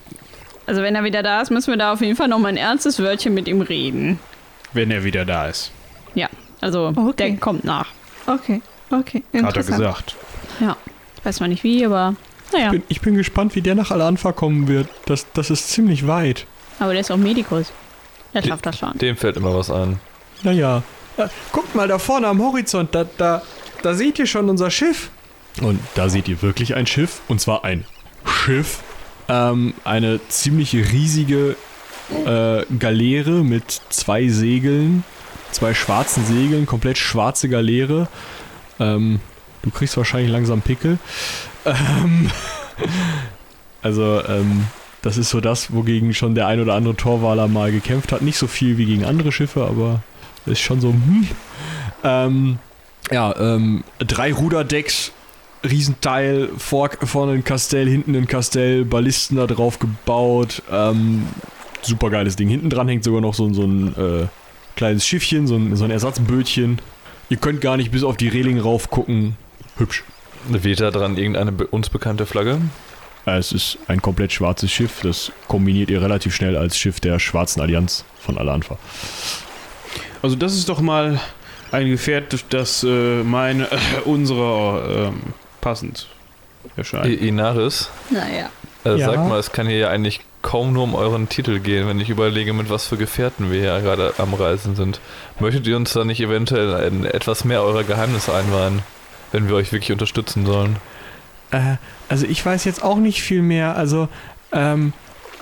Also, 0.66 0.82
wenn 0.82 0.94
er 0.94 1.04
wieder 1.04 1.22
da 1.22 1.40
ist, 1.40 1.50
müssen 1.50 1.70
wir 1.72 1.76
da 1.78 1.92
auf 1.92 2.00
jeden 2.00 2.16
Fall 2.16 2.28
noch 2.28 2.38
mal 2.38 2.48
ein 2.48 2.56
ernstes 2.56 2.98
Wörtchen 2.98 3.34
mit 3.34 3.46
ihm 3.48 3.60
reden. 3.60 4.18
wenn 4.72 4.90
er 4.90 5.02
wieder 5.04 5.24
da 5.24 5.48
ist, 5.48 5.72
Also, 6.62 6.92
Okay. 6.94 7.12
der 7.30 7.36
kommt 7.38 7.64
nach. 7.64 7.86
Okay, 8.26 8.60
okay. 8.90 9.22
hat 9.42 9.56
er 9.56 9.62
gesagt. 9.64 10.14
Ich 10.60 11.24
weiß 11.24 11.36
zwar 11.36 11.48
nicht 11.48 11.64
wie, 11.64 11.84
aber 11.86 12.14
naja. 12.52 12.70
Bin, 12.70 12.82
ich 12.88 13.00
bin 13.00 13.14
gespannt, 13.14 13.54
wie 13.54 13.62
der 13.62 13.74
nach 13.74 13.90
Al-Anfa 13.90 14.32
kommen 14.32 14.68
wird. 14.68 14.88
Das, 15.06 15.26
das 15.32 15.48
ist 15.50 15.70
ziemlich 15.70 16.06
weit. 16.06 16.46
Aber 16.78 16.92
der 16.92 17.00
ist 17.00 17.10
auch 17.10 17.16
Medikus. 17.16 17.72
Der 18.34 18.42
schafft 18.42 18.66
das 18.66 18.78
schon. 18.78 18.96
Dem 18.98 19.16
fällt 19.16 19.36
immer 19.36 19.54
was 19.54 19.70
ein. 19.70 20.00
Naja, 20.42 20.82
guckt 21.52 21.74
mal 21.74 21.88
da 21.88 21.98
vorne 21.98 22.28
am 22.28 22.40
Horizont, 22.40 22.94
da, 22.94 23.04
da, 23.16 23.42
da 23.82 23.94
seht 23.94 24.18
ihr 24.18 24.26
schon 24.26 24.48
unser 24.48 24.70
Schiff. 24.70 25.10
Und 25.60 25.80
da 25.94 26.08
seht 26.08 26.28
ihr 26.28 26.40
wirklich 26.42 26.74
ein 26.74 26.86
Schiff, 26.86 27.20
und 27.28 27.40
zwar 27.40 27.64
ein 27.64 27.84
Schiff. 28.24 28.80
Ähm, 29.28 29.74
eine 29.84 30.20
ziemlich 30.28 30.74
riesige 30.74 31.56
äh, 32.24 32.64
Galeere 32.78 33.44
mit 33.44 33.80
zwei 33.90 34.28
Segeln, 34.28 35.04
zwei 35.50 35.74
schwarzen 35.74 36.24
Segeln, 36.24 36.66
komplett 36.66 36.98
schwarze 36.98 37.48
Galeere. 37.48 38.08
Ähm, 38.78 39.20
du 39.62 39.70
kriegst 39.70 39.96
wahrscheinlich 39.96 40.30
langsam 40.30 40.62
Pickel. 40.62 40.98
Ähm, 41.64 42.30
also, 43.82 44.22
ähm, 44.26 44.66
das 45.02 45.16
ist 45.16 45.30
so 45.30 45.40
das, 45.40 45.72
wogegen 45.72 46.14
schon 46.14 46.34
der 46.34 46.46
ein 46.46 46.60
oder 46.60 46.74
andere 46.74 46.96
Torwaler 46.96 47.48
mal 47.48 47.72
gekämpft 47.72 48.12
hat. 48.12 48.22
Nicht 48.22 48.36
so 48.36 48.46
viel 48.46 48.78
wie 48.78 48.86
gegen 48.86 49.04
andere 49.04 49.32
Schiffe, 49.32 49.64
aber 49.64 50.02
ist 50.46 50.60
schon 50.60 50.80
so, 50.80 50.88
hm. 50.88 51.28
Ähm, 52.02 52.58
ja, 53.10 53.34
ähm, 53.38 53.84
drei 53.98 54.32
Ruderdecks, 54.32 55.12
Riesenteil, 55.64 56.48
vor, 56.56 56.90
vorne 57.02 57.32
ein 57.32 57.44
Kastell, 57.44 57.88
hinten 57.88 58.14
ein 58.14 58.26
Kastell, 58.26 58.84
Ballisten 58.84 59.36
da 59.36 59.46
drauf 59.46 59.78
gebaut. 59.78 60.62
Ähm, 60.70 61.26
super 61.82 62.10
geiles 62.10 62.36
Ding. 62.36 62.48
Hinten 62.48 62.70
dran 62.70 62.88
hängt 62.88 63.04
sogar 63.04 63.20
noch 63.20 63.34
so, 63.34 63.52
so 63.52 63.64
ein 63.64 63.88
äh, 63.96 64.26
kleines 64.76 65.06
Schiffchen, 65.06 65.46
so 65.46 65.56
ein, 65.56 65.76
so 65.76 65.84
ein 65.84 65.90
Ersatzbötchen. 65.90 66.80
Ihr 67.28 67.36
könnt 67.36 67.60
gar 67.60 67.76
nicht 67.76 67.90
bis 67.90 68.02
auf 68.02 68.16
die 68.16 68.28
Reling 68.28 68.58
rauf 68.58 68.90
gucken. 68.90 69.36
Hübsch. 69.76 70.04
Weht 70.48 70.80
da 70.80 70.90
dran 70.90 71.18
irgendeine 71.18 71.52
be 71.52 71.66
uns 71.66 71.90
bekannte 71.90 72.24
Flagge? 72.24 72.60
Äh, 73.26 73.38
Es 73.38 73.52
ist 73.52 73.78
ein 73.88 74.00
komplett 74.02 74.32
schwarzes 74.32 74.70
Schiff. 74.70 75.00
Das 75.02 75.32
kombiniert 75.48 75.90
ihr 75.90 76.00
relativ 76.02 76.34
schnell 76.34 76.56
als 76.56 76.76
Schiff 76.78 77.00
der 77.00 77.18
Schwarzen 77.18 77.60
Allianz 77.60 78.04
von 78.20 78.38
Alanfa. 78.38 78.78
Also 80.22 80.36
das 80.36 80.54
ist 80.54 80.68
doch 80.68 80.80
mal 80.80 81.20
ein 81.72 81.88
Gefährt, 81.88 82.44
das 82.50 82.82
äh, 82.84 83.22
meine, 83.22 83.70
äh, 83.70 83.76
unserer 84.04 85.08
ähm, 85.08 85.20
passend 85.60 86.08
erscheint. 86.76 87.06
I 87.06 87.14
Inaris, 87.28 87.90
Naja. 88.10 88.50
äh, 88.84 88.96
Ja. 88.98 89.06
sag 89.06 89.28
mal, 89.28 89.38
es 89.38 89.52
kann 89.52 89.66
hier 89.66 89.78
ja 89.78 89.88
eigentlich 89.88 90.20
kaum 90.42 90.72
nur 90.72 90.82
um 90.84 90.94
euren 90.94 91.28
Titel 91.28 91.60
gehen, 91.60 91.86
wenn 91.86 92.00
ich 92.00 92.08
überlege, 92.08 92.52
mit 92.52 92.70
was 92.70 92.86
für 92.86 92.96
Gefährten 92.96 93.50
wir 93.52 93.60
hier 93.60 93.80
gerade 93.82 94.14
am 94.18 94.34
Reisen 94.34 94.74
sind. 94.74 95.00
Möchtet 95.38 95.66
ihr 95.66 95.76
uns 95.76 95.92
da 95.92 96.04
nicht 96.04 96.20
eventuell 96.20 96.74
ein, 96.74 97.04
etwas 97.04 97.44
mehr 97.44 97.62
eurer 97.62 97.84
Geheimnisse 97.84 98.34
einweihen, 98.34 98.82
wenn 99.32 99.48
wir 99.48 99.54
euch 99.56 99.70
wirklich 99.72 99.92
unterstützen 99.92 100.44
sollen? 100.46 100.76
Äh, 101.50 101.76
also 102.08 102.26
ich 102.26 102.44
weiß 102.44 102.64
jetzt 102.64 102.82
auch 102.82 102.98
nicht 102.98 103.22
viel 103.22 103.42
mehr. 103.42 103.76
Also, 103.76 104.08
ähm, 104.52 104.92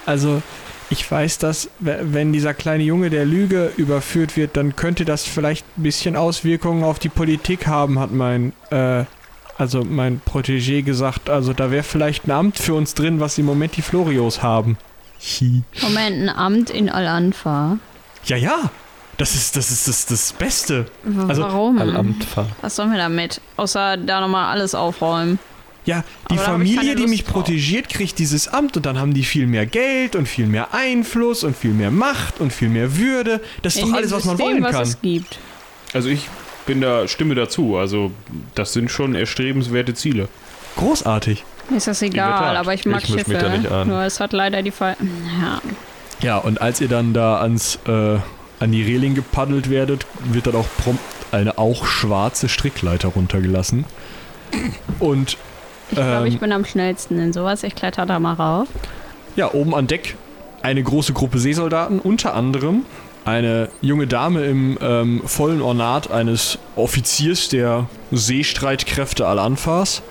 also 0.06 0.42
ich 0.90 1.10
weiß, 1.10 1.38
dass 1.38 1.68
wenn 1.80 2.32
dieser 2.32 2.54
kleine 2.54 2.82
Junge 2.82 3.10
der 3.10 3.26
Lüge 3.26 3.72
überführt 3.76 4.36
wird, 4.36 4.56
dann 4.56 4.74
könnte 4.74 5.04
das 5.04 5.24
vielleicht 5.24 5.66
ein 5.76 5.82
bisschen 5.82 6.16
Auswirkungen 6.16 6.82
auf 6.82 6.98
die 6.98 7.10
Politik 7.10 7.66
haben, 7.66 7.98
hat 7.98 8.10
mein, 8.10 8.52
äh, 8.70 9.04
also 9.58 9.84
mein 9.84 10.22
Protégé 10.22 10.82
gesagt. 10.82 11.28
Also 11.28 11.52
da 11.52 11.70
wäre 11.70 11.82
vielleicht 11.82 12.26
ein 12.26 12.30
Amt 12.30 12.58
für 12.58 12.74
uns 12.74 12.94
drin, 12.94 13.20
was 13.20 13.36
im 13.38 13.44
Moment 13.44 13.76
die 13.76 13.82
Florios 13.82 14.42
haben. 14.42 14.78
Moment, 15.82 16.22
ein 16.22 16.28
Amt 16.28 16.70
in 16.70 16.88
Al-Anfa. 16.88 17.78
Ja, 18.24 18.36
ja. 18.36 18.70
Das 19.18 19.34
ist 19.34 19.56
das, 19.56 19.72
ist 19.72 19.88
das, 19.88 20.06
das 20.06 20.32
Beste. 20.32 20.86
Also, 21.26 21.42
Warum? 21.42 21.78
Al-Amtfa. 21.78 22.46
Was 22.60 22.76
sollen 22.76 22.92
wir 22.92 22.98
damit? 22.98 23.40
Außer 23.56 23.96
da 23.96 24.20
nochmal 24.20 24.52
alles 24.52 24.76
aufräumen. 24.76 25.40
Ja, 25.88 26.04
die 26.30 26.34
Aber 26.34 26.44
Familie, 26.44 26.94
die 26.96 27.06
mich 27.06 27.24
drauf. 27.24 27.32
protegiert, 27.44 27.88
kriegt 27.88 28.18
dieses 28.18 28.46
Amt 28.48 28.76
und 28.76 28.84
dann 28.84 28.98
haben 28.98 29.14
die 29.14 29.24
viel 29.24 29.46
mehr 29.46 29.64
Geld 29.64 30.14
und 30.16 30.28
viel 30.28 30.46
mehr 30.46 30.74
Einfluss 30.74 31.44
und 31.44 31.56
viel 31.56 31.72
mehr 31.72 31.90
Macht 31.90 32.40
und 32.40 32.52
viel 32.52 32.68
mehr 32.68 32.96
Würde. 32.98 33.40
Das 33.62 33.74
ist 33.76 33.82
In 33.82 33.88
doch 33.90 33.96
alles, 33.96 34.12
was 34.12 34.24
man 34.26 34.36
System, 34.36 34.52
wollen 34.54 34.64
was 34.64 34.72
kann. 34.72 34.82
es 34.82 35.00
gibt. 35.00 35.38
Also 35.94 36.10
ich 36.10 36.28
bin 36.66 36.82
da, 36.82 37.08
stimme 37.08 37.34
dazu. 37.34 37.78
Also 37.78 38.10
das 38.54 38.74
sind 38.74 38.90
schon 38.90 39.14
erstrebenswerte 39.14 39.94
Ziele. 39.94 40.28
Großartig. 40.76 41.42
Ist 41.74 41.86
das 41.86 42.02
egal, 42.02 42.56
aber 42.56 42.74
ich 42.74 42.84
mag 42.86 43.02
Ich 43.04 43.08
misch 43.08 43.26
mich 43.26 43.36
Schiffe. 43.38 43.50
da 43.50 43.56
nicht 43.56 43.70
an. 43.72 43.88
Nur 43.88 44.02
es 44.02 44.20
hat 44.20 44.32
leider 44.34 44.62
die 44.62 44.70
Fall. 44.70 44.96
Ja. 45.40 45.60
Ja, 46.20 46.36
und 46.36 46.60
als 46.60 46.80
ihr 46.82 46.88
dann 46.88 47.14
da 47.14 47.40
ans, 47.40 47.78
äh, 47.86 48.18
an 48.60 48.72
die 48.72 48.82
Reling 48.82 49.14
gepaddelt 49.14 49.70
werdet, 49.70 50.04
wird 50.24 50.46
dann 50.48 50.54
auch 50.56 50.66
prompt 50.82 51.00
eine 51.32 51.56
auch 51.58 51.86
schwarze 51.86 52.48
Strickleiter 52.50 53.08
runtergelassen. 53.08 53.84
Und 54.98 55.36
Ich 55.90 55.96
glaube, 55.96 56.10
Ähm. 56.12 56.26
ich 56.26 56.38
bin 56.38 56.52
am 56.52 56.64
schnellsten 56.64 57.18
in 57.18 57.32
sowas. 57.32 57.62
Ich 57.62 57.74
kletter 57.74 58.06
da 58.06 58.18
mal 58.18 58.34
rauf. 58.34 58.68
ja, 59.36 59.52
oben 59.52 59.74
an 59.74 59.86
Deck 59.86 60.16
eine 60.62 60.82
große 60.82 61.12
Gruppe 61.12 61.38
Seesoldaten, 61.38 62.00
unter 62.00 62.34
anderem 62.34 62.84
eine 63.24 63.68
junge 63.82 64.06
Dame 64.06 64.44
im 64.44 64.78
ähm, 64.80 65.22
vollen 65.24 65.60
Ornat 65.62 66.10
eines 66.10 66.58
Offiziers 66.76 67.48
der 67.48 67.86
Seestreitkräfte 68.10 69.26
Al-Anfas. 69.26 70.02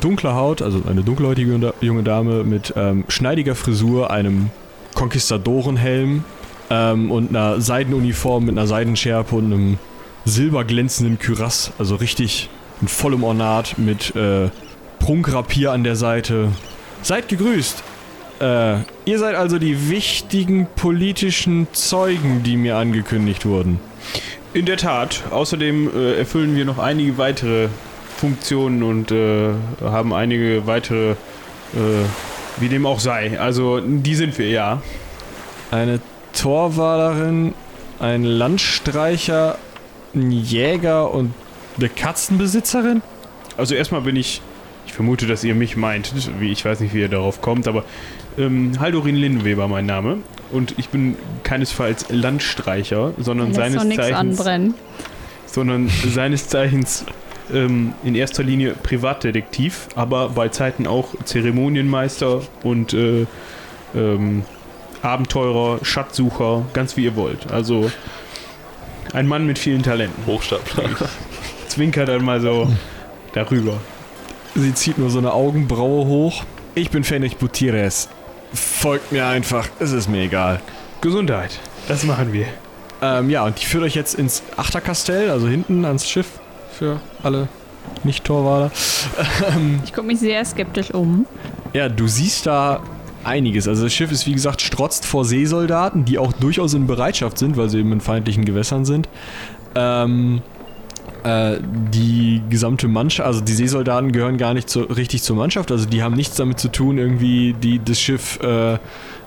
Dunkle 0.00 0.34
Haut, 0.34 0.60
also 0.60 0.82
eine 0.88 1.02
dunkelhäutige 1.02 1.72
junge 1.80 2.02
Dame 2.02 2.44
mit 2.44 2.74
ähm, 2.76 3.04
schneidiger 3.08 3.54
Frisur, 3.54 4.10
einem 4.10 4.50
Konquistadorenhelm 4.94 6.24
ähm, 6.70 7.10
und 7.10 7.30
einer 7.30 7.60
Seidenuniform 7.60 8.44
mit 8.44 8.58
einer 8.58 8.66
Seidenschärpe 8.66 9.34
und 9.34 9.46
einem 9.46 9.78
silberglänzenden 10.26 11.18
Kürass. 11.18 11.72
Also 11.78 11.96
richtig 11.96 12.50
in 12.82 12.88
vollem 12.88 13.24
Ornat 13.24 13.78
mit 13.78 14.14
äh, 14.14 14.50
Prunkrapier 14.98 15.72
an 15.72 15.84
der 15.84 15.96
Seite. 15.96 16.52
Seid 17.02 17.28
gegrüßt. 17.28 17.82
Äh, 18.40 18.78
ihr 19.04 19.18
seid 19.18 19.34
also 19.34 19.58
die 19.58 19.90
wichtigen 19.90 20.66
politischen 20.76 21.66
Zeugen, 21.72 22.42
die 22.42 22.56
mir 22.56 22.76
angekündigt 22.76 23.46
wurden. 23.46 23.80
In 24.54 24.66
der 24.66 24.76
Tat. 24.76 25.24
Außerdem 25.30 25.90
äh, 25.94 26.18
erfüllen 26.18 26.56
wir 26.56 26.64
noch 26.64 26.78
einige 26.78 27.18
weitere 27.18 27.68
Funktionen 28.16 28.82
und 28.82 29.10
äh, 29.10 29.50
haben 29.82 30.12
einige 30.12 30.66
weitere, 30.66 31.10
äh, 31.10 31.16
wie 32.58 32.68
dem 32.68 32.86
auch 32.86 33.00
sei. 33.00 33.38
Also 33.38 33.80
die 33.80 34.14
sind 34.14 34.38
wir, 34.38 34.48
ja. 34.48 34.82
Eine 35.70 36.00
Torwalerin, 36.32 37.54
ein 38.00 38.24
Landstreicher, 38.24 39.58
ein 40.14 40.30
Jäger 40.30 41.12
und 41.12 41.34
eine 41.76 41.88
Katzenbesitzerin? 41.88 43.02
Also 43.56 43.74
erstmal 43.74 44.02
bin 44.02 44.16
ich, 44.16 44.40
ich 44.40 44.42
vermute, 44.98 45.28
dass 45.28 45.44
ihr 45.44 45.54
mich 45.54 45.76
meint. 45.76 46.12
Wie, 46.40 46.50
ich 46.50 46.64
weiß 46.64 46.80
nicht, 46.80 46.92
wie 46.92 46.98
ihr 46.98 47.08
darauf 47.08 47.40
kommt, 47.40 47.68
aber 47.68 47.84
ähm, 48.36 48.72
Haldorin 48.80 49.14
Lindenweber 49.14 49.68
mein 49.68 49.86
Name. 49.86 50.18
Und 50.50 50.74
ich 50.76 50.88
bin 50.88 51.14
keinesfalls 51.44 52.06
Landstreicher, 52.08 53.12
sondern 53.16 53.50
doch 53.50 53.58
seines 53.58 53.88
Zeichens, 53.94 54.40
anbrennen. 54.40 54.74
sondern 55.46 55.88
seines 55.88 56.48
Zeichens 56.48 57.04
ähm, 57.54 57.94
in 58.02 58.16
erster 58.16 58.42
Linie 58.42 58.74
Privatdetektiv, 58.82 59.86
aber 59.94 60.30
bei 60.30 60.48
Zeiten 60.48 60.88
auch 60.88 61.14
Zeremonienmeister 61.24 62.42
und 62.64 62.92
äh, 62.92 63.26
ähm, 63.94 64.42
Abenteurer, 65.00 65.78
Schatzsucher, 65.84 66.66
ganz 66.72 66.96
wie 66.96 67.04
ihr 67.04 67.14
wollt. 67.14 67.52
Also 67.52 67.88
ein 69.12 69.28
Mann 69.28 69.46
mit 69.46 69.60
vielen 69.60 69.84
Talenten. 69.84 70.26
Hochstapler. 70.26 70.90
Zwinker 71.68 72.04
dann 72.04 72.24
mal 72.24 72.40
so 72.40 72.68
darüber. 73.32 73.78
Sie 74.60 74.74
zieht 74.74 74.98
nur 74.98 75.08
so 75.10 75.18
eine 75.18 75.32
Augenbraue 75.32 76.06
hoch. 76.06 76.44
Ich 76.74 76.90
bin 76.90 77.04
Fenrich 77.04 77.36
Butires. 77.36 78.08
Folgt 78.52 79.12
mir 79.12 79.26
einfach, 79.26 79.68
es 79.78 79.92
ist 79.92 80.08
mir 80.08 80.22
egal. 80.22 80.60
Gesundheit. 81.00 81.60
Das 81.86 82.02
machen 82.04 82.32
wir. 82.32 82.46
Ähm, 83.00 83.30
ja, 83.30 83.44
und 83.44 83.60
die 83.60 83.64
führt 83.66 83.84
euch 83.84 83.94
jetzt 83.94 84.14
ins 84.14 84.42
Achterkastell, 84.56 85.30
also 85.30 85.46
hinten 85.46 85.84
ans 85.84 86.08
Schiff 86.08 86.26
für 86.72 87.00
alle 87.22 87.46
Nicht-Torwaler. 88.02 88.72
Ähm, 89.54 89.80
Ich 89.84 89.92
gucke 89.92 90.06
mich 90.08 90.18
sehr 90.18 90.44
skeptisch 90.44 90.92
um. 90.92 91.24
Ja, 91.72 91.88
du 91.88 92.08
siehst 92.08 92.46
da 92.46 92.80
einiges. 93.22 93.68
Also 93.68 93.84
das 93.84 93.92
Schiff 93.94 94.10
ist 94.10 94.26
wie 94.26 94.32
gesagt 94.32 94.60
strotzt 94.60 95.06
vor 95.06 95.24
Seesoldaten, 95.24 96.04
die 96.04 96.18
auch 96.18 96.32
durchaus 96.32 96.74
in 96.74 96.86
Bereitschaft 96.88 97.38
sind, 97.38 97.56
weil 97.56 97.68
sie 97.68 97.78
eben 97.78 97.92
in 97.92 98.00
feindlichen 98.00 98.44
Gewässern 98.44 98.84
sind. 98.84 99.08
Ähm, 99.76 100.42
äh, 101.24 101.58
die 101.92 102.42
gesamte 102.48 102.88
Mannschaft, 102.88 103.26
also 103.26 103.40
die 103.40 103.52
Seesoldaten 103.52 104.12
gehören 104.12 104.38
gar 104.38 104.54
nicht 104.54 104.70
so 104.70 104.82
richtig 104.82 105.22
zur 105.22 105.36
Mannschaft, 105.36 105.70
also 105.70 105.86
die 105.86 106.02
haben 106.02 106.14
nichts 106.14 106.36
damit 106.36 106.58
zu 106.58 106.68
tun, 106.68 106.98
irgendwie 106.98 107.54
die, 107.54 107.80
das 107.82 108.00
Schiff 108.00 108.38
äh, 108.40 108.78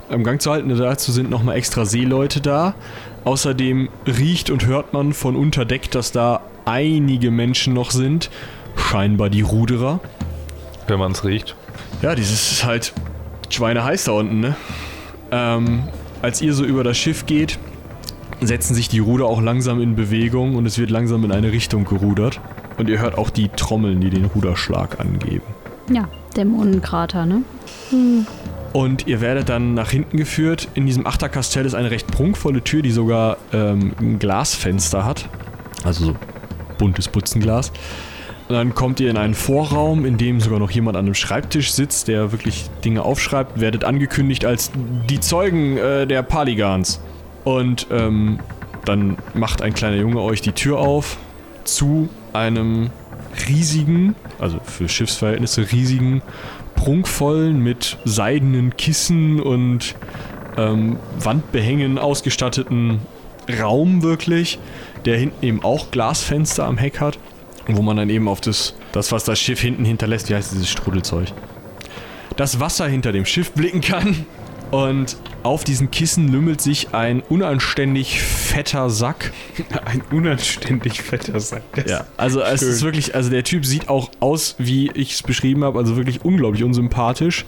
im 0.09 0.23
Gang 0.23 0.41
zu 0.41 0.51
halten. 0.51 0.69
Dazu 0.69 1.11
sind 1.11 1.29
nochmal 1.29 1.55
extra 1.55 1.85
Seeleute 1.85 2.41
da. 2.41 2.75
Außerdem 3.23 3.89
riecht 4.07 4.49
und 4.49 4.65
hört 4.65 4.93
man 4.93 5.13
von 5.13 5.35
unter 5.35 5.65
Deck, 5.65 5.91
dass 5.91 6.11
da 6.11 6.41
einige 6.65 7.31
Menschen 7.31 7.73
noch 7.73 7.91
sind. 7.91 8.29
Scheinbar 8.75 9.29
die 9.29 9.41
Ruderer. 9.41 9.99
Wenn 10.87 10.99
man 10.99 11.11
es 11.11 11.23
riecht. 11.23 11.55
Ja, 12.01 12.15
dieses 12.15 12.51
ist 12.51 12.65
halt 12.65 12.93
schweineheiß 13.49 14.05
da 14.05 14.13
unten, 14.13 14.39
ne? 14.39 14.55
Ähm, 15.31 15.83
als 16.21 16.41
ihr 16.41 16.53
so 16.53 16.63
über 16.65 16.83
das 16.83 16.97
Schiff 16.97 17.25
geht, 17.25 17.57
setzen 18.41 18.73
sich 18.73 18.89
die 18.89 18.99
Ruder 18.99 19.25
auch 19.25 19.41
langsam 19.41 19.81
in 19.81 19.95
Bewegung 19.95 20.55
und 20.55 20.65
es 20.65 20.77
wird 20.77 20.89
langsam 20.89 21.23
in 21.23 21.31
eine 21.31 21.51
Richtung 21.51 21.85
gerudert. 21.85 22.41
Und 22.77 22.89
ihr 22.89 22.99
hört 22.99 23.17
auch 23.17 23.29
die 23.29 23.49
Trommeln, 23.49 24.01
die 24.01 24.09
den 24.09 24.25
Ruderschlag 24.25 24.99
angeben. 24.99 25.45
Ja, 25.89 26.07
Dämonenkrater, 26.35 27.25
ne? 27.25 27.43
Und 28.73 29.07
ihr 29.07 29.21
werdet 29.21 29.49
dann 29.49 29.73
nach 29.73 29.91
hinten 29.91 30.17
geführt. 30.17 30.69
In 30.73 30.85
diesem 30.85 31.05
Achterkastell 31.05 31.65
ist 31.65 31.75
eine 31.75 31.91
recht 31.91 32.07
prunkvolle 32.07 32.63
Tür, 32.63 32.81
die 32.81 32.91
sogar 32.91 33.37
ähm, 33.53 33.93
ein 33.99 34.17
Glasfenster 34.17 35.05
hat. 35.05 35.29
Also 35.83 36.05
so 36.05 36.15
buntes 36.77 37.07
Butzenglas. 37.07 37.71
Und 38.47 38.55
dann 38.55 38.73
kommt 38.73 38.99
ihr 38.99 39.09
in 39.09 39.17
einen 39.17 39.33
Vorraum, 39.33 40.05
in 40.05 40.17
dem 40.17 40.39
sogar 40.39 40.59
noch 40.59 40.71
jemand 40.71 40.97
an 40.97 41.05
einem 41.05 41.13
Schreibtisch 41.13 41.71
sitzt, 41.71 42.07
der 42.07 42.31
wirklich 42.31 42.69
Dinge 42.83 43.03
aufschreibt. 43.03 43.59
Werdet 43.59 43.83
angekündigt 43.83 44.45
als 44.45 44.71
die 45.09 45.19
Zeugen 45.19 45.77
äh, 45.77 46.07
der 46.07 46.23
Paligans. 46.23 47.01
Und 47.43 47.87
ähm, 47.91 48.39
dann 48.85 49.17
macht 49.33 49.61
ein 49.61 49.73
kleiner 49.73 49.97
Junge 49.97 50.21
euch 50.21 50.41
die 50.41 50.51
Tür 50.51 50.79
auf 50.79 51.17
zu 51.63 52.09
einem 52.33 52.89
riesigen, 53.47 54.15
also 54.39 54.59
für 54.63 54.89
Schiffsverhältnisse 54.89 55.71
riesigen, 55.71 56.21
prunkvollen 56.75 57.61
mit 57.61 57.97
seidenen 58.05 58.75
Kissen 58.77 59.39
und 59.39 59.95
ähm, 60.57 60.97
Wandbehängen 61.19 61.97
ausgestatteten 61.97 62.99
Raum 63.59 64.01
wirklich, 64.01 64.59
der 65.05 65.17
hinten 65.17 65.45
eben 65.45 65.63
auch 65.63 65.91
Glasfenster 65.91 66.65
am 66.65 66.77
Heck 66.77 66.99
hat, 66.99 67.19
wo 67.67 67.81
man 67.81 67.97
dann 67.97 68.09
eben 68.09 68.27
auf 68.27 68.41
das, 68.41 68.75
das 68.91 69.11
was 69.11 69.23
das 69.23 69.39
Schiff 69.39 69.59
hinten 69.59 69.85
hinterlässt, 69.85 70.29
wie 70.29 70.35
heißt 70.35 70.51
dieses 70.51 70.69
Strudelzeug, 70.69 71.27
das 72.35 72.59
Wasser 72.59 72.87
hinter 72.87 73.11
dem 73.11 73.25
Schiff 73.25 73.51
blicken 73.51 73.81
kann. 73.81 74.25
Und 74.71 75.17
auf 75.43 75.65
diesen 75.65 75.91
Kissen 75.91 76.31
lümmelt 76.31 76.61
sich 76.61 76.93
ein 76.93 77.21
unanständig 77.21 78.21
fetter 78.21 78.89
Sack. 78.89 79.33
Ein 79.85 80.01
unanständig 80.11 81.01
fetter 81.01 81.39
Sack. 81.41 81.63
Das 81.75 81.91
ja, 81.91 82.05
also 82.15 82.41
es 82.41 82.61
ist 82.61 82.81
wirklich, 82.81 83.13
also 83.13 83.29
der 83.29 83.43
Typ 83.43 83.65
sieht 83.65 83.89
auch 83.89 84.09
aus, 84.21 84.55
wie 84.59 84.89
ich 84.91 85.13
es 85.13 85.23
beschrieben 85.23 85.65
habe, 85.65 85.77
also 85.77 85.97
wirklich 85.97 86.23
unglaublich 86.23 86.63
unsympathisch. 86.63 87.45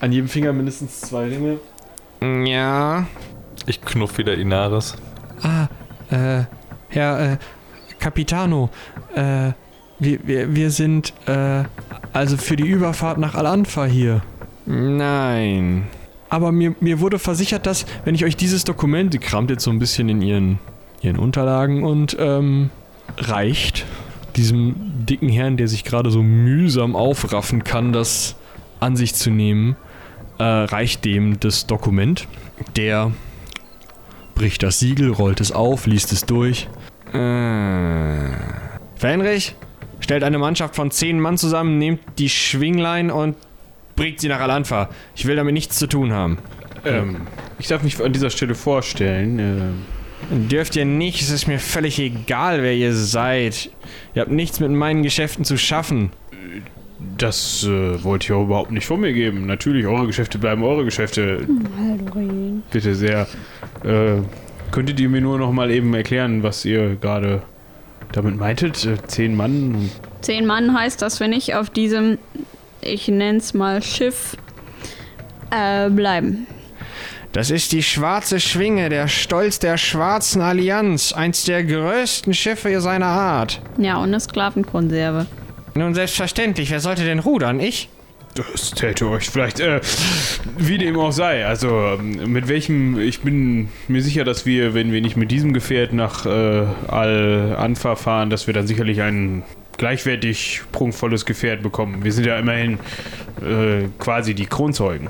An 0.00 0.12
jedem 0.12 0.28
Finger 0.28 0.52
mindestens 0.52 1.00
zwei 1.00 1.28
Ringe. 1.28 1.60
Ja. 2.46 3.06
Ich 3.66 3.80
knuff 3.82 4.18
wieder 4.18 4.34
Inaris. 4.34 4.96
Ah, 5.42 5.68
äh, 6.10 6.44
Herr, 6.88 7.32
äh, 7.32 7.36
Capitano, 7.98 8.70
äh, 9.14 9.52
wir, 9.98 10.18
wir, 10.26 10.54
wir 10.54 10.70
sind, 10.70 11.12
äh, 11.26 11.64
also 12.12 12.36
für 12.36 12.56
die 12.56 12.66
Überfahrt 12.66 13.18
nach 13.18 13.34
Al-Anfa 13.34 13.84
hier. 13.84 14.22
Nein. 14.66 15.86
Aber 16.30 16.52
mir, 16.52 16.74
mir 16.80 17.00
wurde 17.00 17.18
versichert, 17.18 17.66
dass, 17.66 17.84
wenn 18.04 18.14
ich 18.14 18.24
euch 18.24 18.36
dieses 18.36 18.64
Dokument, 18.64 19.12
die 19.12 19.18
kramt 19.18 19.50
jetzt 19.50 19.64
so 19.64 19.70
ein 19.70 19.80
bisschen 19.80 20.08
in 20.08 20.22
ihren, 20.22 20.58
ihren 21.02 21.18
Unterlagen 21.18 21.82
und 21.82 22.16
ähm, 22.18 22.70
reicht 23.18 23.84
diesem 24.36 24.76
dicken 25.06 25.28
Herrn, 25.28 25.56
der 25.56 25.66
sich 25.66 25.84
gerade 25.84 26.10
so 26.10 26.22
mühsam 26.22 26.94
aufraffen 26.94 27.64
kann, 27.64 27.92
das 27.92 28.36
an 28.78 28.96
sich 28.96 29.14
zu 29.14 29.30
nehmen, 29.30 29.76
äh, 30.38 30.44
reicht 30.44 31.04
dem 31.04 31.40
das 31.40 31.66
Dokument. 31.66 32.28
Der 32.76 33.10
bricht 34.36 34.62
das 34.62 34.78
Siegel, 34.78 35.10
rollt 35.10 35.40
es 35.40 35.50
auf, 35.50 35.86
liest 35.86 36.12
es 36.12 36.24
durch. 36.26 36.68
Äh, 37.12 38.30
Fenrich, 38.94 39.56
stellt 39.98 40.22
eine 40.22 40.38
Mannschaft 40.38 40.76
von 40.76 40.92
zehn 40.92 41.18
Mann 41.18 41.36
zusammen, 41.38 41.78
nehmt 41.78 42.00
die 42.18 42.28
Schwinglein 42.28 43.10
und 43.10 43.36
bringt 44.00 44.18
sie 44.18 44.28
nach 44.28 44.40
Alanfa. 44.40 44.88
Ich 45.14 45.26
will 45.26 45.36
damit 45.36 45.52
nichts 45.52 45.78
zu 45.78 45.86
tun 45.86 46.10
haben. 46.10 46.38
Ähm, 46.86 47.18
ich 47.58 47.68
darf 47.68 47.82
mich 47.82 48.02
an 48.02 48.14
dieser 48.14 48.30
Stelle 48.30 48.54
vorstellen. 48.54 49.38
Äh, 49.38 50.34
Dürft 50.48 50.74
ihr 50.74 50.86
nicht, 50.86 51.20
es 51.20 51.28
ist 51.28 51.46
mir 51.46 51.58
völlig 51.58 51.98
egal, 51.98 52.62
wer 52.62 52.74
ihr 52.74 52.94
seid. 52.94 53.70
Ihr 54.14 54.22
habt 54.22 54.30
nichts 54.32 54.58
mit 54.58 54.70
meinen 54.70 55.02
Geschäften 55.02 55.44
zu 55.44 55.58
schaffen. 55.58 56.12
Das 57.18 57.62
äh, 57.64 58.02
wollte 58.02 58.24
ich 58.24 58.32
auch 58.32 58.44
überhaupt 58.44 58.70
nicht 58.70 58.86
von 58.86 59.00
mir 59.00 59.12
geben. 59.12 59.44
Natürlich, 59.44 59.86
eure 59.86 60.06
Geschäfte 60.06 60.38
bleiben 60.38 60.62
eure 60.62 60.86
Geschäfte. 60.86 61.46
Hallo, 61.78 62.62
Bitte 62.70 62.94
sehr. 62.94 63.26
Äh, 63.84 64.22
könntet 64.70 64.98
ihr 64.98 65.10
mir 65.10 65.20
nur 65.20 65.36
noch 65.36 65.52
mal 65.52 65.70
eben 65.70 65.92
erklären, 65.92 66.42
was 66.42 66.64
ihr 66.64 66.96
gerade 66.96 67.42
damit 68.12 68.38
meintet? 68.38 68.82
Äh, 68.86 68.96
zehn 69.08 69.36
Mann? 69.36 69.90
Zehn 70.22 70.46
Mann 70.46 70.74
heißt, 70.74 71.02
dass 71.02 71.20
wir 71.20 71.28
nicht 71.28 71.54
auf 71.54 71.68
diesem 71.68 72.16
ich 72.80 73.08
nenne 73.08 73.38
es 73.38 73.54
mal 73.54 73.82
Schiff, 73.82 74.36
äh, 75.50 75.90
bleiben. 75.90 76.46
Das 77.32 77.50
ist 77.50 77.70
die 77.70 77.82
schwarze 77.82 78.40
Schwinge, 78.40 78.88
der 78.88 79.06
Stolz 79.06 79.60
der 79.60 79.76
schwarzen 79.76 80.42
Allianz, 80.42 81.12
eins 81.12 81.44
der 81.44 81.62
größten 81.62 82.34
Schiffe 82.34 82.80
seiner 82.80 83.06
Art. 83.06 83.62
Ja, 83.78 83.98
und 83.98 84.08
eine 84.08 84.18
Sklavenkonserve. 84.18 85.26
Nun, 85.74 85.94
selbstverständlich, 85.94 86.70
wer 86.70 86.80
sollte 86.80 87.04
denn 87.04 87.20
rudern? 87.20 87.60
Ich? 87.60 87.88
Das 88.34 88.70
täte 88.70 89.08
euch 89.08 89.28
vielleicht, 89.28 89.60
äh, 89.60 89.80
wie 90.56 90.78
dem 90.78 90.98
auch 90.98 91.12
sei. 91.12 91.46
Also, 91.46 91.68
ähm, 91.68 92.32
mit 92.32 92.48
welchem, 92.48 92.98
ich 92.98 93.20
bin 93.20 93.68
mir 93.88 94.02
sicher, 94.02 94.24
dass 94.24 94.46
wir, 94.46 94.74
wenn 94.74 94.92
wir 94.92 95.00
nicht 95.00 95.16
mit 95.16 95.30
diesem 95.30 95.52
Gefährt 95.52 95.92
nach 95.92 96.26
äh, 96.26 96.66
Al-Anfa 96.88 97.96
fahren, 97.96 98.30
dass 98.30 98.46
wir 98.46 98.54
dann 98.54 98.66
sicherlich 98.66 99.02
einen 99.02 99.42
gleichwertig 99.80 100.60
prunkvolles 100.72 101.24
Gefährt 101.24 101.62
bekommen. 101.62 102.04
Wir 102.04 102.12
sind 102.12 102.26
ja 102.26 102.38
immerhin 102.38 102.74
äh, 103.40 103.88
quasi 103.98 104.34
die 104.34 104.44
Kronzeugen. 104.44 105.08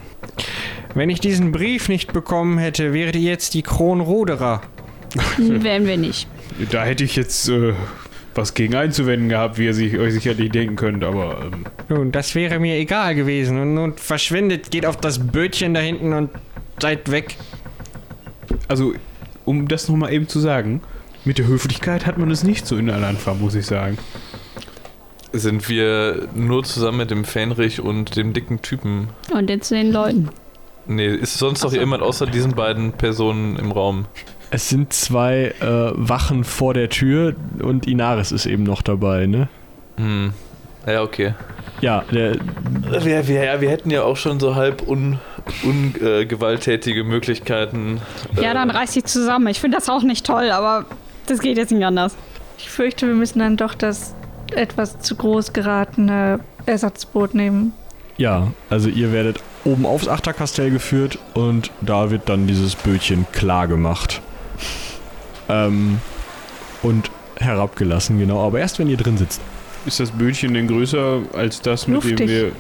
Wenn 0.95 1.11
ich 1.11 1.19
diesen 1.19 1.51
Brief 1.51 1.89
nicht 1.89 2.13
bekommen 2.13 2.57
hätte, 2.57 2.93
wäret 2.93 3.17
ihr 3.17 3.23
jetzt 3.23 3.55
die 3.55 3.63
Kronruderer. 3.63 4.63
Wären 5.39 5.89
wir 5.89 5.97
nicht. 5.97 6.29
Da 6.71 6.85
hätte 6.85 7.03
ich 7.03 7.17
jetzt 7.17 7.49
äh, 7.49 7.73
was 8.37 8.55
gegen 8.55 8.77
einzuwenden 8.77 9.29
gehabt, 9.29 9.59
wie 9.59 9.65
ihr 9.65 9.75
sich, 9.75 9.99
euch 9.99 10.13
sicherlich 10.13 10.53
denken 10.53 10.77
könnt, 10.77 11.03
aber. 11.03 11.51
Ähm 11.53 11.65
Nun, 11.89 12.13
das 12.13 12.37
wäre 12.37 12.61
mir 12.61 12.77
egal 12.77 13.17
gewesen. 13.17 13.61
Und 13.61 13.75
nun 13.75 13.95
verschwindet, 13.95 14.71
geht 14.71 14.87
auf 14.87 14.97
das 14.97 15.19
Bötchen 15.19 15.75
da 15.75 15.81
hinten 15.81 16.13
und 16.13 16.31
seid 16.81 17.11
weg. 17.11 17.35
Also, 18.69 18.95
um 19.45 19.67
das 19.67 19.89
nochmal 19.89 20.13
eben 20.13 20.29
zu 20.29 20.39
sagen, 20.39 20.81
mit 21.25 21.39
der 21.39 21.49
Höflichkeit 21.49 22.07
hat 22.07 22.19
man 22.19 22.31
es 22.31 22.45
nicht 22.45 22.69
so 22.69 22.77
in 22.77 22.89
Al-Anfa, 22.89 23.35
muss 23.35 23.57
ich 23.57 23.67
sagen 23.67 23.99
sind 25.33 25.69
wir 25.69 26.29
nur 26.35 26.65
zusammen 26.65 26.99
mit 26.99 27.11
dem 27.11 27.25
Fähnrich 27.25 27.81
und 27.81 28.17
dem 28.17 28.33
dicken 28.33 28.63
Typen. 28.63 29.09
Und 29.33 29.49
den 29.49 29.63
zehn 29.63 29.93
Leuten. 29.93 30.31
Nee, 30.87 31.09
ist 31.09 31.39
sonst 31.39 31.63
noch 31.63 31.73
jemand 31.73 32.03
außer 32.03 32.27
diesen 32.27 32.55
beiden 32.55 32.93
Personen 32.93 33.57
im 33.57 33.71
Raum? 33.71 34.07
Es 34.51 34.69
sind 34.69 34.93
zwei 34.93 35.55
äh, 35.61 35.93
Wachen 35.95 36.43
vor 36.43 36.75
der 36.75 36.89
Tür 36.89 37.37
und 37.63 37.87
Inaris 37.87 38.33
ist 38.33 38.47
eben 38.47 38.65
noch 38.65 38.83
dabei, 38.83 39.27
ne? 39.27 39.49
Hm. 39.97 40.33
Ja, 40.87 41.03
okay. 41.03 41.35
Ja, 41.81 42.05
der. 42.11 42.37
Wir, 43.05 43.29
wir, 43.29 43.45
ja, 43.45 43.61
wir 43.61 43.71
hätten 43.71 43.91
ja 43.91 44.03
auch 44.03 44.17
schon 44.17 44.41
so 44.41 44.55
halb 44.57 44.83
ungewalttätige 45.63 47.01
un, 47.03 47.07
äh, 47.07 47.11
Möglichkeiten. 47.11 48.01
Ja, 48.41 48.55
dann 48.55 48.71
reiß 48.71 48.95
dich 48.95 49.05
zusammen. 49.05 49.47
Ich 49.49 49.61
finde 49.61 49.77
das 49.77 49.89
auch 49.89 50.03
nicht 50.03 50.27
toll, 50.27 50.51
aber 50.51 50.87
das 51.27 51.39
geht 51.41 51.57
jetzt 51.57 51.71
nicht 51.71 51.85
anders. 51.85 52.17
Ich 52.59 52.69
fürchte, 52.69 53.07
wir 53.07 53.15
müssen 53.15 53.39
dann 53.39 53.57
doch 53.57 53.75
das 53.75 54.15
etwas 54.55 55.01
zu 55.01 55.15
groß 55.17 55.53
geratene 55.53 56.41
Ersatzboot 56.67 57.35
nehmen. 57.35 57.73
Ja, 58.17 58.53
also 58.69 58.89
ihr 58.89 59.13
werdet 59.13 59.41
oben 59.65 59.87
aufs 59.87 60.09
Achterkastell 60.09 60.71
geführt 60.71 61.19
und 61.35 61.71
da 61.81 62.11
wird 62.11 62.29
dann 62.29 62.47
dieses 62.47 62.75
Bötchen 62.75 63.27
klar 63.33 63.67
gemacht. 63.67 64.21
Ähm, 65.49 66.01
und 66.83 67.11
herabgelassen, 67.37 68.19
genau. 68.19 68.45
Aber 68.45 68.61
erst 68.61 68.79
wenn 68.79 68.89
ihr 68.89 68.97
drin 68.97 69.17
sitzt. 69.17 69.41
Ist 69.87 70.01
das 70.01 70.11
Bötchen 70.11 70.55
denn 70.55 70.67
größer 70.67 71.21
als 71.33 71.63
das, 71.63 71.87
mit 71.87 71.97
Luftig. 71.97 72.17
dem 72.17 72.29
wir 72.29 72.53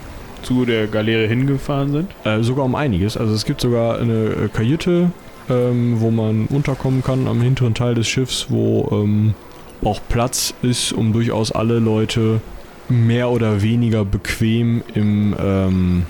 zu 0.42 0.64
der 0.64 0.86
Galeere 0.86 1.26
hingefahren 1.26 1.92
sind? 1.92 2.10
Äh, 2.24 2.42
sogar 2.42 2.64
um 2.64 2.74
einiges. 2.74 3.16
Also 3.16 3.34
es 3.34 3.44
gibt 3.44 3.60
sogar 3.60 3.98
eine 3.98 4.28
äh, 4.28 4.48
Kajüte, 4.52 5.10
ähm, 5.50 6.00
wo 6.00 6.10
man 6.10 6.46
unterkommen 6.46 7.04
kann 7.04 7.28
am 7.28 7.42
hinteren 7.42 7.74
Teil 7.74 7.94
des 7.94 8.08
Schiffs, 8.08 8.46
wo 8.48 8.88
ähm, 8.90 9.34
auch 9.84 10.00
Platz 10.08 10.54
ist, 10.62 10.92
um 10.92 11.12
durchaus 11.12 11.52
alle 11.52 11.78
Leute 11.78 12.40
mehr 12.88 13.30
oder 13.30 13.62
weniger 13.62 14.04
bequem 14.04 14.82
im 14.94 15.34
ähm, 15.38 16.06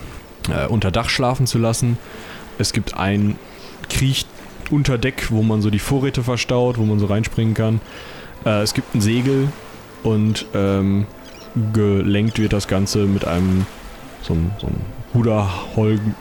äh, 0.48 0.66
unter 0.66 0.90
Dach 0.90 1.08
schlafen 1.08 1.46
zu 1.46 1.58
lassen. 1.58 1.98
Es 2.58 2.72
gibt 2.72 2.94
ein 2.94 3.36
Kriech 3.88 4.26
unter 4.70 4.98
Deck, 4.98 5.30
wo 5.30 5.42
man 5.42 5.62
so 5.62 5.70
die 5.70 5.78
Vorräte 5.78 6.22
verstaut, 6.22 6.78
wo 6.78 6.84
man 6.84 6.98
so 6.98 7.06
reinspringen 7.06 7.54
kann. 7.54 7.80
Äh, 8.44 8.62
es 8.62 8.74
gibt 8.74 8.94
ein 8.94 9.00
Segel 9.00 9.48
und 10.02 10.46
ähm, 10.54 11.06
gelenkt 11.72 12.38
wird 12.38 12.52
das 12.52 12.68
Ganze 12.68 13.00
mit 13.00 13.26
einem 13.26 13.66
so 14.22 14.34
ein, 14.34 14.50
so 14.58 14.68
ein 14.68 14.80
Ruderholgen, 15.14 16.14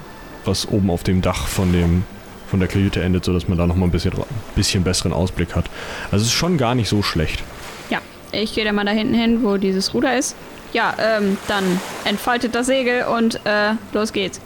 was 0.45 0.67
oben 0.67 0.89
auf 0.89 1.03
dem 1.03 1.21
Dach 1.21 1.47
von 1.47 1.71
dem 1.71 2.03
von 2.49 2.59
der 2.59 2.67
Kajüte 2.67 3.01
endet, 3.01 3.25
sodass 3.25 3.47
man 3.47 3.57
da 3.57 3.67
nochmal 3.67 3.87
ein 3.87 3.91
bisschen, 3.91 4.13
bisschen 4.55 4.83
besseren 4.83 5.13
Ausblick 5.13 5.55
hat. 5.55 5.65
Also 6.11 6.23
es 6.23 6.29
ist 6.29 6.33
schon 6.33 6.57
gar 6.57 6.75
nicht 6.75 6.89
so 6.89 7.01
schlecht. 7.01 7.43
Ja, 7.89 7.99
ich 8.31 8.53
gehe 8.53 8.65
da 8.65 8.71
mal 8.71 8.85
da 8.85 8.91
hinten 8.91 9.13
hin, 9.13 9.43
wo 9.43 9.57
dieses 9.57 9.93
Ruder 9.93 10.17
ist. 10.17 10.35
Ja, 10.73 10.93
ähm, 10.99 11.37
dann 11.47 11.63
entfaltet 12.05 12.53
das 12.53 12.67
Segel 12.67 13.05
und 13.05 13.35
äh, 13.45 13.73
los 13.93 14.13
geht's. 14.13 14.39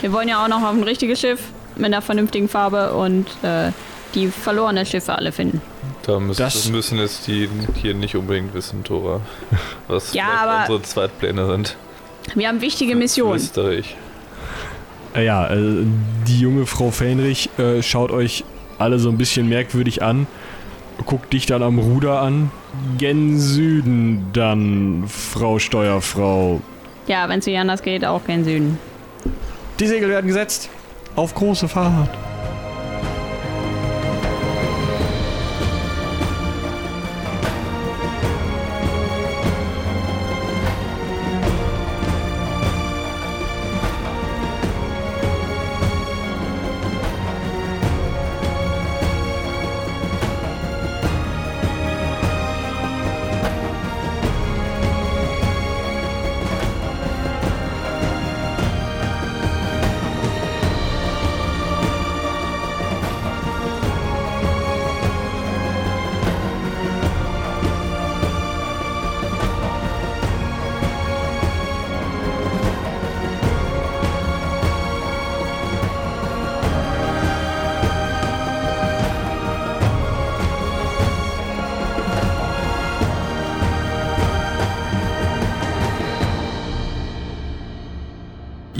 Wir 0.00 0.12
wollen 0.12 0.28
ja 0.28 0.42
auch 0.44 0.48
noch 0.48 0.62
auf 0.62 0.74
ein 0.74 0.82
richtiges 0.82 1.20
Schiff 1.20 1.40
mit 1.76 1.86
einer 1.86 2.02
vernünftigen 2.02 2.48
Farbe 2.48 2.92
und 2.92 3.26
äh, 3.42 3.70
die 4.14 4.28
verlorenen 4.28 4.84
Schiffe 4.84 5.16
alle 5.16 5.32
finden. 5.32 5.62
Da 6.02 6.18
müssen, 6.18 6.42
das 6.42 6.68
müssen 6.68 6.98
jetzt 6.98 7.26
die 7.28 7.48
hier 7.80 7.94
nicht 7.94 8.16
unbedingt 8.16 8.52
wissen, 8.54 8.82
Tora, 8.82 9.20
was 9.88 10.12
ja, 10.12 10.60
unsere 10.60 10.82
Zweitpläne 10.82 11.46
sind. 11.46 11.76
Wir 12.34 12.48
haben 12.48 12.60
wichtige 12.60 12.96
Missionen. 12.96 13.40
ich. 13.78 13.96
Äh, 15.14 15.24
ja, 15.24 15.48
äh, 15.48 15.84
die 16.26 16.40
junge 16.40 16.66
Frau 16.66 16.90
Fähnrich 16.90 17.50
äh, 17.58 17.82
schaut 17.82 18.10
euch 18.10 18.44
alle 18.78 18.98
so 18.98 19.10
ein 19.10 19.18
bisschen 19.18 19.48
merkwürdig 19.48 20.02
an 20.02 20.26
guckt 21.06 21.32
dich 21.32 21.46
dann 21.46 21.62
am 21.62 21.78
Ruder 21.78 22.20
an. 22.20 22.50
Gen 22.98 23.38
Süden 23.38 24.26
dann, 24.32 25.04
Frau 25.08 25.58
Steuerfrau. 25.58 26.60
Ja, 27.06 27.28
wenn 27.28 27.40
es 27.40 27.46
nicht 27.46 27.58
anders 27.58 27.82
geht, 27.82 28.04
auch 28.04 28.24
kein 28.24 28.44
Süden. 28.44 28.78
Die 29.80 29.86
Segel 29.86 30.08
werden 30.08 30.26
gesetzt. 30.26 30.68
Auf 31.16 31.34
große 31.34 31.68
Fahrt. 31.68 32.10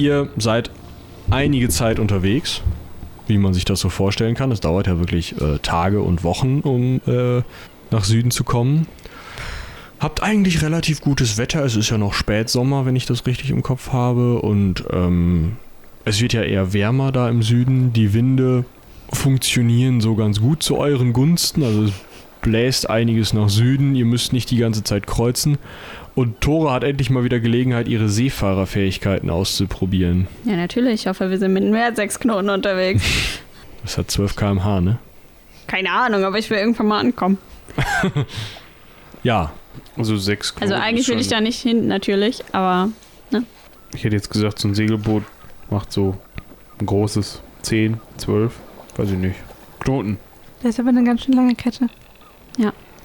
Ihr 0.03 0.29
seid 0.37 0.73
einige 1.31 1.69
Zeit 1.69 2.01
unterwegs, 2.01 2.61
wie 3.29 3.39
man 3.39 3.55
sich 3.55 3.65
das 3.65 3.79
so 3.79 3.89
vorstellen 3.89 4.35
kann. 4.35 4.51
Es 4.51 4.59
dauert 4.59 4.89
ja 4.89 4.99
wirklich 4.99 5.41
äh, 5.41 5.59
Tage 5.63 6.03
und 6.03 6.25
Wochen, 6.25 6.59
um 6.63 7.01
äh, 7.07 7.43
nach 7.93 8.03
Süden 8.03 8.33
zu 8.33 8.43
kommen. 8.43 8.89
Habt 10.01 10.21
eigentlich 10.21 10.61
relativ 10.61 11.03
gutes 11.03 11.39
Wetter. 11.39 11.65
Es 11.65 11.77
ist 11.77 11.89
ja 11.89 11.99
noch 11.99 12.15
Spätsommer, 12.15 12.85
wenn 12.85 12.97
ich 12.97 13.07
das 13.07 13.27
richtig 13.27 13.51
im 13.51 13.63
Kopf 13.63 13.93
habe. 13.93 14.43
Und 14.43 14.83
ähm, 14.91 15.53
es 16.05 16.21
wird 16.21 16.33
ja 16.33 16.43
eher 16.43 16.73
wärmer 16.73 17.13
da 17.13 17.29
im 17.29 17.45
Süden. 17.45 17.93
Die 17.93 18.13
Winde 18.13 18.65
funktionieren 19.13 20.01
so 20.01 20.17
ganz 20.17 20.41
gut 20.41 20.65
zu 20.65 20.79
euren 20.79 21.13
Gunsten. 21.13 21.63
Also 21.63 21.85
es 21.85 21.93
bläst 22.41 22.91
einiges 22.91 23.35
nach 23.35 23.49
Süden. 23.49 23.95
Ihr 23.95 24.07
müsst 24.07 24.33
nicht 24.33 24.51
die 24.51 24.57
ganze 24.57 24.83
Zeit 24.83 25.07
kreuzen. 25.07 25.59
Und 26.15 26.41
Tore 26.43 26.73
hat 26.73 26.85
endlich 26.85 27.09
mal 27.11 27.25
wieder 27.25 27.41
Gelegenheit, 27.41 27.89
ihre 27.89 28.09
Seefahrerfähigkeiten 28.09 29.31
auszuprobieren. 29.31 30.27
Ja, 30.45 30.57
natürlich. 30.57 30.95
Ich 31.03 31.07
hoffe, 31.07 31.31
wir 31.31 31.39
sind 31.39 31.55
mit 31.55 31.65
mehr 31.65 31.87
als 31.87 31.97
sechs 31.97 32.19
Knoten 32.21 32.51
unterwegs. 32.51 33.03
Das 33.85 33.99
hat 33.99 34.13
12 34.13 34.37
km/h, 34.37 34.81
ne? 34.81 34.99
Keine 35.67 35.91
Ahnung, 35.91 36.23
aber 36.23 36.39
ich 36.39 36.49
will 36.51 36.59
irgendwann 36.59 36.87
mal 36.87 37.01
ankommen. 37.01 37.37
Ja, 39.25 39.53
Also 39.97 40.17
sechs 40.17 40.55
Also 40.61 40.75
Knoten 40.75 40.83
eigentlich 40.83 41.09
ist 41.09 41.15
will 41.15 41.21
ich 41.21 41.27
da 41.29 41.41
nicht 41.41 41.61
hin, 41.61 41.89
natürlich, 41.89 42.45
aber 42.53 42.91
Ich 43.95 44.05
hätte 44.05 44.15
jetzt 44.15 44.31
gesagt, 44.31 44.59
so 44.61 44.69
ein 44.69 44.75
Segelboot 44.75 45.25
macht 45.71 45.93
so 45.93 46.17
ein 46.79 46.87
großes 46.87 47.41
10, 47.63 48.01
12, 48.19 48.55
weiß 48.97 49.11
ich 49.11 49.19
nicht. 49.19 49.37
Knoten. 49.81 50.19
Das 50.63 50.71
ist 50.71 50.81
aber 50.81 50.91
eine 50.91 51.03
ganz 51.03 51.25
schön 51.25 51.35
lange 51.35 51.55
Kette. 51.57 51.89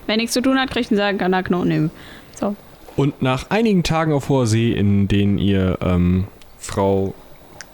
wenn 0.05 0.17
nichts 0.17 0.33
zu 0.33 0.41
tun 0.41 0.59
hat, 0.59 0.69
kriege 0.69 0.81
ich 0.81 0.91
einen 0.91 0.97
Sagen 0.97 1.21
an 1.21 1.31
der 1.31 1.41
Knoten 1.43 1.67
nehmen. 1.69 1.91
Und 2.97 3.21
nach 3.21 3.51
einigen 3.51 3.83
Tagen 3.83 4.11
auf 4.11 4.27
hoher 4.27 4.47
See, 4.47 4.71
in 4.71 5.07
denen 5.07 5.37
ihr 5.37 5.77
ähm, 5.81 6.25
Frau 6.57 7.13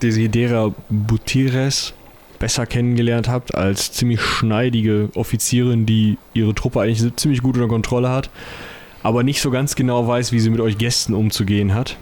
Desidera 0.01 0.76
Butires 0.89 1.93
besser 2.39 2.65
kennengelernt 2.65 3.30
habt, 3.30 3.55
als 3.55 3.93
ziemlich 3.93 4.19
schneidige 4.19 5.09
Offizierin, 5.15 5.86
die 5.86 6.17
ihre 6.34 6.53
Truppe 6.53 6.82
eigentlich 6.82 7.15
ziemlich 7.15 7.41
gut 7.41 7.55
unter 7.55 7.69
Kontrolle 7.69 8.09
hat, 8.09 8.30
aber 9.01 9.24
nicht 9.24 9.39
so 9.39 9.49
ganz 9.49 9.76
genau 9.76 10.05
weiß, 10.05 10.34
wie 10.34 10.41
sie 10.41 10.49
mit 10.49 10.59
euch 10.59 10.78
Gästen 10.78 11.13
umzugehen 11.13 11.74
hat. 11.74 11.95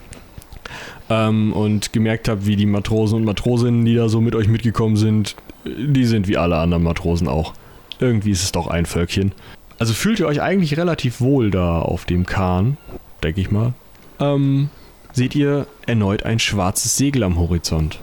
Ähm, 1.12 1.54
und 1.54 1.94
gemerkt 1.94 2.28
habt, 2.28 2.48
wie 2.48 2.56
die 2.56 2.66
Matrosen 2.66 3.18
und 3.18 3.26
Matrosinnen, 3.26 3.86
die 3.86 3.94
da 3.94 4.10
so 4.10 4.20
mit 4.20 4.34
euch 4.34 4.48
mitgekommen 4.48 4.96
sind, 4.96 5.36
die 5.64 6.06
sind 6.06 6.28
wie 6.28 6.38
alle 6.38 6.58
anderen 6.58 6.82
Matrosen 6.82 7.28
auch. 7.28 7.54
Irgendwie 8.00 8.32
ist 8.32 8.44
es 8.44 8.52
doch 8.52 8.66
ein 8.66 8.88
Völkchen. 8.88 9.32
Also 9.78 9.94
fühlt 9.94 10.20
ihr 10.20 10.26
euch 10.28 10.42
eigentlich 10.42 10.78
relativ 10.78 11.22
wohl 11.22 11.52
da 11.52 11.80
auf 11.80 12.06
dem 12.06 12.26
Kahn, 12.26 12.78
denke 13.24 13.42
ich 13.42 13.52
mal. 13.52 13.74
Ähm, 14.20 14.70
seht 15.14 15.36
ihr 15.36 15.68
erneut 15.86 16.24
ein 16.24 16.40
schwarzes 16.40 16.98
Segel 16.98 17.24
am 17.24 17.38
Horizont. 17.40 18.00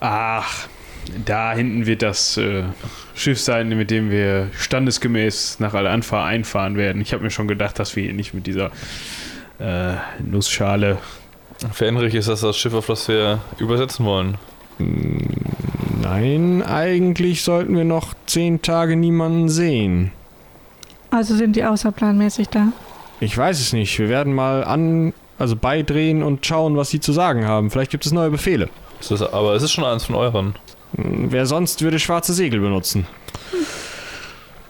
Ach, 0.00 0.68
da 1.24 1.52
hinten 1.52 1.86
wird 1.86 2.02
das 2.02 2.36
äh, 2.36 2.64
Schiff 3.14 3.40
sein, 3.40 3.68
mit 3.68 3.90
dem 3.90 4.10
wir 4.10 4.50
standesgemäß 4.56 5.60
nach 5.60 5.74
Al-Anfa 5.74 6.24
einfahren 6.24 6.76
werden. 6.76 7.00
Ich 7.02 7.12
habe 7.12 7.22
mir 7.24 7.30
schon 7.30 7.48
gedacht, 7.48 7.78
dass 7.78 7.96
wir 7.96 8.04
hier 8.04 8.12
nicht 8.12 8.34
mit 8.34 8.46
dieser 8.46 8.70
äh, 9.58 9.94
Nussschale. 10.22 10.98
Für 11.72 11.86
Enrich 11.86 12.14
ist 12.14 12.28
das 12.28 12.40
das 12.40 12.56
Schiff, 12.56 12.74
auf 12.74 12.86
das 12.86 13.08
wir 13.08 13.40
übersetzen 13.58 14.06
wollen. 14.06 14.38
Nein, 16.00 16.62
eigentlich 16.62 17.42
sollten 17.42 17.76
wir 17.76 17.84
noch 17.84 18.14
zehn 18.26 18.62
Tage 18.62 18.96
niemanden 18.96 19.48
sehen. 19.48 20.12
Also 21.10 21.34
sind 21.34 21.56
die 21.56 21.64
außerplanmäßig 21.64 22.48
da. 22.48 22.68
Ich 23.20 23.36
weiß 23.36 23.60
es 23.60 23.72
nicht. 23.72 23.98
Wir 23.98 24.08
werden 24.08 24.34
mal 24.34 24.64
an, 24.64 25.12
also 25.38 25.54
beidrehen 25.56 26.22
und 26.22 26.44
schauen, 26.46 26.76
was 26.76 26.90
sie 26.90 27.00
zu 27.00 27.12
sagen 27.12 27.46
haben. 27.46 27.70
Vielleicht 27.70 27.90
gibt 27.90 28.06
es 28.06 28.12
neue 28.12 28.30
Befehle. 28.30 28.68
Es 29.00 29.10
ist, 29.10 29.22
aber 29.22 29.54
es 29.54 29.62
ist 29.62 29.72
schon 29.72 29.84
eins 29.84 30.04
von 30.04 30.14
euren. 30.14 30.54
Hm, 30.96 31.26
Wer 31.30 31.46
sonst 31.46 31.82
würde 31.82 31.98
schwarze 31.98 32.32
Segel 32.32 32.60
benutzen? 32.60 33.06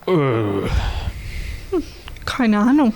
Äh, 0.07 0.13
Keine 2.27 2.59
Ahnung. 2.59 2.93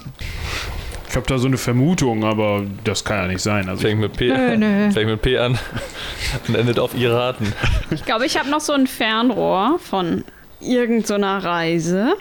ich 1.09 1.17
habe 1.17 1.27
da 1.27 1.39
so 1.39 1.47
eine 1.47 1.57
Vermutung, 1.59 2.25
aber 2.25 2.63
das 2.83 3.05
kann 3.05 3.19
ja 3.19 3.27
nicht 3.29 3.41
sein. 3.43 3.69
Also 3.69 3.81
ich, 3.83 3.89
Fängt 3.89 4.01
mit 4.01 4.17
P, 4.17 4.29
Nö, 4.29 4.57
nö. 4.57 4.91
fängt 4.91 5.11
mit 5.11 5.23
P 5.23 5.39
an 5.39 5.59
und 6.49 6.55
endet 6.57 6.79
auf 6.79 6.95
Iraten. 6.95 7.53
Ich 7.91 8.05
glaube, 8.05 8.27
ich 8.27 8.37
habe 8.39 8.51
noch 8.51 8.61
so 8.61 8.73
ein 8.73 8.87
Fernrohr 8.87 9.79
von 9.79 10.25
irgendeiner 10.61 11.45
Reise. 11.45 12.15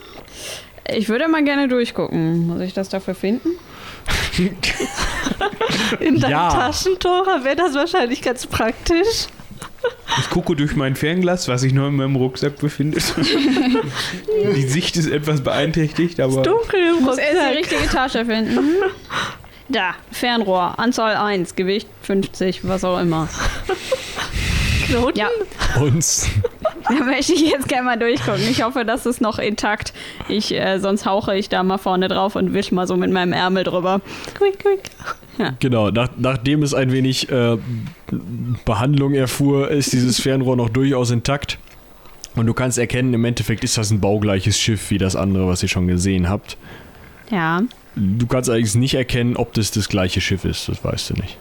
Ich 0.88 1.10
würde 1.10 1.28
mal 1.28 1.44
gerne 1.44 1.68
durchgucken. 1.68 2.48
Muss 2.48 2.62
ich 2.62 2.74
das 2.74 2.90
dafür 2.90 3.16
finden? 3.16 3.50
In 6.00 6.20
deinen 6.20 6.32
Ja. 6.32 6.50
Taschentora 6.50 7.44
wäre 7.44 7.56
das 7.56 7.74
wahrscheinlich 7.74 8.22
ganz 8.22 8.46
praktisch. 8.46 9.28
ich 10.20 10.30
gucke 10.30 10.56
durch 10.56 10.76
mein 10.76 10.96
Fernglas, 10.96 11.48
was 11.48 11.62
sich 11.62 11.74
noch 11.74 11.88
in 11.88 11.96
meinem 11.96 12.16
Rucksack 12.16 12.58
befindet. 12.58 13.14
die 14.56 14.68
Sicht 14.68 14.98
ist 14.98 15.10
etwas 15.10 15.42
beeinträchtigt, 15.42 16.20
aber 16.20 16.42
Dunkel 16.42 16.96
im 16.98 17.04
Muss 17.06 17.18
erst 17.18 17.32
die 17.34 17.38
Rucksack. 17.38 17.58
richtige 17.58 17.88
Tasche 17.90 18.26
finden. 18.26 18.60
Da, 19.70 19.96
Fernrohr, 20.12 20.78
Anzahl 20.78 21.16
1, 21.16 21.56
Gewicht 21.56 21.88
50, 22.02 22.68
was 22.68 22.84
auch 22.84 23.00
immer. 23.00 23.30
Knoten? 24.86 25.20
Ja, 25.20 25.28
Uns. 25.82 26.30
da 26.88 26.94
möchte 27.04 27.34
ich 27.34 27.42
jetzt 27.42 27.68
gerne 27.68 27.86
mal 27.86 27.98
durchgucken. 28.00 28.42
Ich 28.50 28.64
hoffe, 28.64 28.86
das 28.86 29.06
ist 29.06 29.22
noch 29.22 29.40
intakt. 29.40 29.94
Ich, 30.30 30.54
äh, 30.54 30.80
sonst 30.80 31.06
hauche 31.06 31.36
ich 31.36 31.50
da 31.50 31.64
mal 31.64 31.78
vorne 31.78 32.08
drauf 32.08 32.36
und 32.36 32.54
wisch 32.54 32.72
mal 32.72 32.88
so 32.88 32.96
mit 32.96 33.12
meinem 33.12 33.34
Ärmel 33.34 33.64
drüber. 33.64 34.02
Quick, 34.36 34.60
quick. 34.60 34.82
Genau, 35.60 35.90
nach, 35.90 36.10
nachdem 36.18 36.62
es 36.62 36.74
ein 36.76 36.92
wenig 36.92 37.30
äh, 37.32 37.58
Behandlung 38.66 39.14
erfuhr, 39.14 39.72
ist 39.72 39.92
dieses 39.94 40.22
Fernrohr 40.22 40.56
noch 40.56 40.70
durchaus 40.70 41.10
intakt. 41.10 41.58
Und 42.36 42.46
du 42.46 42.54
kannst 42.54 42.78
erkennen, 42.78 43.14
im 43.14 43.26
Endeffekt 43.26 43.64
ist 43.64 43.78
das 43.78 43.92
ein 43.92 44.00
baugleiches 44.00 44.60
Schiff 44.60 44.92
wie 44.92 44.98
das 44.98 45.16
andere, 45.16 45.48
was 45.48 45.64
ihr 45.64 45.70
schon 45.70 45.88
gesehen 45.88 46.30
habt. 46.30 46.58
Ja, 47.32 47.62
Du 47.96 48.26
kannst 48.26 48.50
allerdings 48.50 48.74
nicht 48.74 48.96
erkennen, 48.96 49.38
ob 49.38 49.54
das 49.54 49.70
das 49.70 49.88
gleiche 49.88 50.20
Schiff 50.20 50.46
ist, 50.46 50.68
das 50.68 50.84
weißt 50.84 51.12
du 51.12 51.14
nicht. 51.14 51.38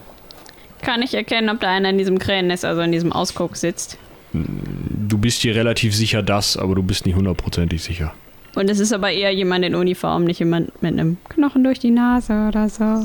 Kann 0.82 1.02
ich 1.02 1.14
erkennen, 1.14 1.48
ob 1.48 1.60
da 1.60 1.68
einer 1.68 1.90
in 1.90 1.98
diesem 1.98 2.18
Krähennest, 2.18 2.64
also 2.64 2.80
in 2.82 2.92
diesem 2.92 3.12
Ausguck 3.12 3.56
sitzt. 3.56 3.96
Du 4.32 5.18
bist 5.18 5.42
dir 5.44 5.54
relativ 5.54 5.94
sicher 5.94 6.22
das, 6.22 6.56
aber 6.56 6.74
du 6.74 6.82
bist 6.82 7.06
nicht 7.06 7.16
hundertprozentig 7.16 7.82
sicher. 7.82 8.12
Und 8.54 8.68
es 8.68 8.78
ist 8.80 8.92
aber 8.92 9.10
eher 9.10 9.30
jemand 9.32 9.64
in 9.64 9.74
Uniform, 9.74 10.24
nicht 10.24 10.38
jemand 10.40 10.82
mit 10.82 10.92
einem 10.92 11.16
Knochen 11.30 11.64
durch 11.64 11.78
die 11.78 11.90
Nase 11.90 12.46
oder 12.48 12.68
so. 12.68 12.84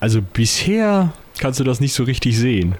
Also 0.00 0.20
bisher 0.22 1.12
kannst 1.40 1.58
du 1.58 1.64
das 1.64 1.80
nicht 1.80 1.92
so 1.92 2.04
richtig 2.04 2.38
sehen. 2.38 2.76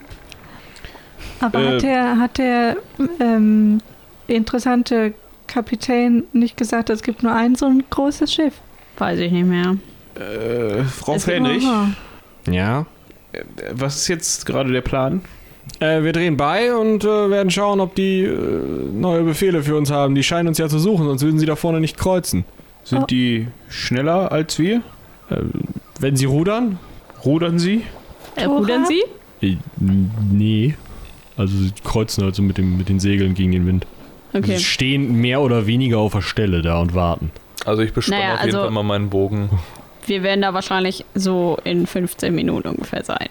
Aber 1.40 1.58
Äh. 1.60 1.74
hat 1.74 1.82
der, 1.82 2.16
hat 2.18 2.38
der 2.38 2.76
ähm, 3.20 3.80
interessante 4.28 5.14
Kapitän 5.48 6.24
nicht 6.32 6.56
gesagt, 6.56 6.90
es 6.90 7.02
gibt 7.02 7.24
nur 7.24 7.32
ein 7.34 7.56
so 7.56 7.66
ein 7.66 7.82
großes 7.90 8.32
Schiff? 8.32 8.54
Weiß 8.98 9.18
ich 9.18 9.32
nicht 9.32 9.46
mehr. 9.46 9.76
äh, 10.14 10.84
Frau 10.84 11.18
Fähnrich, 11.18 11.64
Aha. 11.64 11.88
Ja? 12.48 12.86
Äh, 13.32 13.42
was 13.72 13.96
ist 13.96 14.08
jetzt 14.08 14.46
gerade 14.46 14.72
der 14.72 14.80
Plan? 14.80 15.22
Äh, 15.80 16.02
wir 16.02 16.12
drehen 16.12 16.36
bei 16.36 16.74
und 16.74 17.04
äh, 17.04 17.30
werden 17.30 17.50
schauen, 17.50 17.80
ob 17.80 17.94
die 17.94 18.22
äh, 18.24 18.36
neue 18.92 19.22
Befehle 19.22 19.62
für 19.62 19.76
uns 19.76 19.90
haben. 19.90 20.14
Die 20.14 20.22
scheinen 20.22 20.48
uns 20.48 20.58
ja 20.58 20.68
zu 20.68 20.78
suchen, 20.78 21.06
sonst 21.06 21.22
würden 21.22 21.38
sie 21.38 21.46
da 21.46 21.56
vorne 21.56 21.80
nicht 21.80 21.98
kreuzen. 21.98 22.44
Sind 22.84 23.02
Oh. 23.02 23.06
die 23.06 23.48
schneller 23.68 24.32
als 24.32 24.58
wir? 24.58 24.76
Äh, 25.30 25.36
wenn 26.00 26.16
sie 26.16 26.24
rudern? 26.24 26.78
Rudern 27.24 27.58
sie? 27.58 27.82
Äh, 28.36 28.44
rudern 28.44 28.86
Sie? 28.86 29.02
Äh, 29.46 29.56
nee. 29.78 30.74
Also 31.36 31.56
sie 31.56 31.72
kreuzen 31.84 32.24
halt 32.24 32.34
so 32.34 32.42
mit, 32.42 32.56
dem, 32.58 32.78
mit 32.78 32.88
den 32.88 32.98
Segeln 33.00 33.34
gegen 33.34 33.52
den 33.52 33.66
Wind. 33.66 33.86
Okay. 34.32 34.56
Sie 34.56 34.64
stehen 34.64 35.20
mehr 35.20 35.40
oder 35.40 35.66
weniger 35.66 35.98
auf 35.98 36.12
der 36.12 36.22
Stelle 36.22 36.62
da 36.62 36.80
und 36.80 36.94
warten. 36.94 37.30
Also 37.64 37.82
ich 37.82 37.92
bespanne 37.92 38.20
Naja, 38.22 38.34
auf 38.34 38.40
jeden 38.44 38.54
also- 38.56 38.64
Fall 38.66 38.70
mal 38.72 38.82
meinen 38.84 39.10
Bogen. 39.10 39.50
Wir 40.08 40.22
werden 40.22 40.42
da 40.42 40.54
wahrscheinlich 40.54 41.04
so 41.14 41.58
in 41.64 41.86
15 41.86 42.34
Minuten 42.34 42.68
ungefähr 42.68 43.04
sein. 43.04 43.28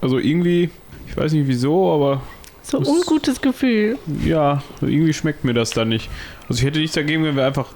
Also 0.00 0.18
irgendwie, 0.18 0.70
ich 1.08 1.16
weiß 1.16 1.32
nicht 1.32 1.46
wieso, 1.48 1.92
aber 1.92 2.22
So 2.62 2.78
Das- 2.78 2.88
ungutes 2.88 3.40
Gefühl. 3.40 3.98
ja, 4.24 4.62
irgendwie 4.80 5.12
schmeckt 5.12 5.44
mir 5.44 5.52
das 5.54 5.70
dann 5.70 5.88
nicht. 5.88 6.08
Also 6.48 6.60
ich 6.60 6.64
hätte 6.66 6.78
nichts 6.78 6.94
dagegen, 6.94 7.24
wenn 7.24 7.34
wir 7.36 7.44
einfach 7.46 7.66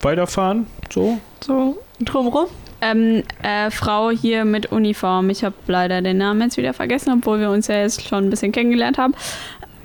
weiterfahren. 0.00 0.66
So. 0.92 1.18
So 1.40 1.78
drumrum. 2.00 2.46
Ähm, 2.80 3.22
äh, 3.44 3.70
Frau 3.70 4.10
hier 4.10 4.44
mit 4.44 4.72
Uniform. 4.72 5.30
Ich 5.30 5.44
habe 5.44 5.54
leider 5.68 6.02
den 6.02 6.18
Namen 6.18 6.40
jetzt 6.42 6.56
wieder 6.56 6.72
vergessen, 6.74 7.12
obwohl 7.18 7.38
wir 7.38 7.50
uns 7.50 7.68
ja 7.68 7.76
jetzt 7.82 8.08
schon 8.08 8.24
ein 8.24 8.30
bisschen 8.30 8.50
kennengelernt 8.50 8.98
haben. 8.98 9.14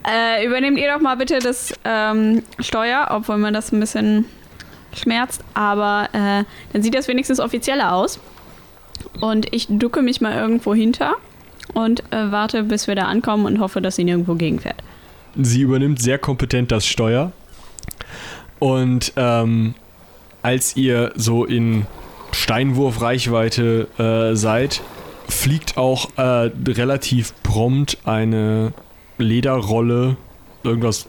Äh, 0.10 0.44
übernehmt 0.48 0.80
ihr 0.80 0.92
doch 0.92 1.02
mal 1.02 1.18
bitte 1.18 1.38
das 1.38 1.74
ähm, 1.86 2.42
Steuer, 2.60 3.10
obwohl 3.12 3.38
man 3.38 3.54
das 3.54 3.72
ein 3.72 3.80
bisschen 3.80 4.26
schmerzt. 4.94 5.44
Aber 5.54 6.10
äh, 6.14 6.44
dann 6.74 6.82
sieht 6.82 6.96
das 6.96 7.08
wenigstens 7.08 7.40
offizieller 7.40 7.94
aus. 7.94 8.20
Und 9.22 9.54
ich 9.54 9.68
ducke 9.70 10.02
mich 10.02 10.22
mal 10.22 10.36
irgendwo 10.36 10.74
hinter 10.74 11.16
und 11.74 12.02
äh, 12.12 12.32
warte, 12.32 12.64
bis 12.64 12.88
wir 12.88 12.96
da 12.96 13.04
ankommen 13.04 13.46
und 13.46 13.60
hoffe, 13.60 13.82
dass 13.82 13.96
sie 13.96 14.04
nirgendwo 14.04 14.36
gegenfährt. 14.36 14.84
Sie 15.36 15.62
übernimmt 15.62 16.02
sehr 16.02 16.18
kompetent 16.18 16.72
das 16.72 16.86
Steuer. 16.86 17.32
Und 18.60 19.14
ähm, 19.16 19.76
als 20.42 20.76
ihr 20.76 21.12
so 21.16 21.46
in 21.46 21.86
Steinwurfreichweite 22.32 23.88
äh, 23.98 24.36
seid, 24.36 24.82
fliegt 25.28 25.78
auch 25.78 26.10
äh, 26.18 26.52
relativ 26.68 27.34
prompt 27.44 27.98
eine 28.06 28.74
Lederrolle, 29.18 30.18
irgendwas 30.64 31.08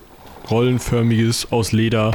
Rollenförmiges 0.50 1.52
aus 1.52 1.72
Leder, 1.72 2.12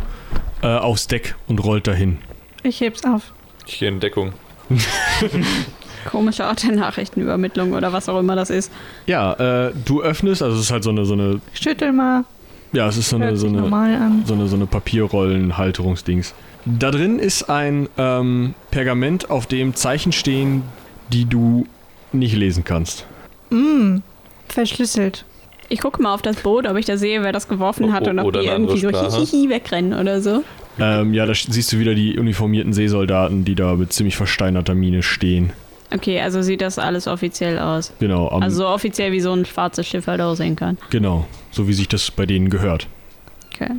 äh, 0.64 0.68
aufs 0.68 1.08
Deck 1.08 1.36
und 1.48 1.64
rollt 1.64 1.88
dahin. 1.88 2.18
Ich 2.64 2.80
heb's 2.82 3.04
auf. 3.04 3.34
Ich 3.68 3.80
gehe 3.80 3.90
in 3.90 4.00
Deckung. 4.00 4.34
Komische 6.10 6.46
Art 6.46 6.64
der 6.64 6.72
Nachrichtenübermittlung 6.72 7.74
oder 7.74 7.94
was 7.94 8.10
auch 8.10 8.20
immer 8.20 8.36
das 8.36 8.50
ist. 8.50 8.72
Ja, 9.06 9.68
äh, 9.68 9.74
du 9.86 10.02
öffnest, 10.02 10.42
also 10.42 10.56
es 10.58 10.64
ist 10.64 10.72
halt 10.72 10.84
so 10.84 10.90
eine, 10.90 11.06
so 11.06 11.14
eine, 11.14 11.40
Schüttel 11.54 11.92
mal. 11.92 12.26
ja, 12.72 12.88
es 12.88 12.98
ist 12.98 13.10
so 13.10 13.16
eine, 13.16 13.38
so 13.38 13.48
eine, 13.48 13.62
normal 13.62 13.94
an. 13.96 14.24
so 14.26 14.34
eine, 14.34 14.48
so 14.48 14.56
eine 14.56 14.66
Papierrollenhalterungsdings. 14.66 16.34
Da 16.66 16.92
drin 16.92 17.20
ist 17.20 17.50
ein 17.50 17.90
ähm, 17.98 18.54
Pergament, 18.72 19.30
auf 19.30 19.48
dem 19.48 19.76
Zeichen 19.76 20.12
stehen, 20.12 20.64
die 21.12 21.26
du 21.26 21.68
nicht 22.14 22.36
lesen 22.36 22.64
kannst. 22.64 23.06
Mm, 23.50 23.98
verschlüsselt. 24.48 25.26
Ich 25.74 25.80
gucke 25.80 26.00
mal 26.04 26.14
auf 26.14 26.22
das 26.22 26.36
Boot, 26.36 26.68
ob 26.68 26.78
ich 26.78 26.86
da 26.86 26.98
sehe, 26.98 27.24
wer 27.24 27.32
das 27.32 27.48
geworfen 27.48 27.94
hat 27.94 28.06
O- 28.06 28.12
und 28.12 28.20
ob 28.20 28.34
die 28.34 28.46
irgendwie 28.46 28.78
so 28.78 28.90
hihihi 28.90 29.50
wegrennen 29.50 30.00
oder 30.00 30.22
so. 30.22 30.44
Ähm, 30.78 31.16
ja, 31.16 31.26
da 31.26 31.34
siehst 31.34 31.74
du 31.74 31.80
wieder 31.80 31.96
die 31.96 32.20
uniformierten 32.20 32.74
Seesoldaten, 32.74 33.44
die 33.44 33.56
da 33.56 33.74
mit 33.74 33.92
ziemlich 33.92 34.16
versteinerter 34.16 34.76
Miene 34.76 35.02
stehen. 35.02 35.52
Okay, 35.92 36.22
also 36.22 36.44
sieht 36.44 36.62
das 36.62 36.78
alles 36.78 37.08
offiziell 37.08 37.58
aus. 37.58 37.92
Genau, 38.00 38.28
Also 38.28 38.58
so 38.58 38.68
offiziell 38.68 39.12
wie 39.14 39.20
so 39.20 39.34
ein 39.34 39.46
schwarzes 39.46 39.88
Schiff 39.88 40.06
halt 40.06 40.22
aussehen 40.22 40.56
kann. 40.56 40.78
genau, 40.92 41.26
so 41.50 41.68
wie 41.68 41.74
sich 41.74 41.88
das 41.88 42.12
bei 42.12 42.28
denen 42.28 42.52
gehört. 42.52 42.86
Okay. 43.56 43.72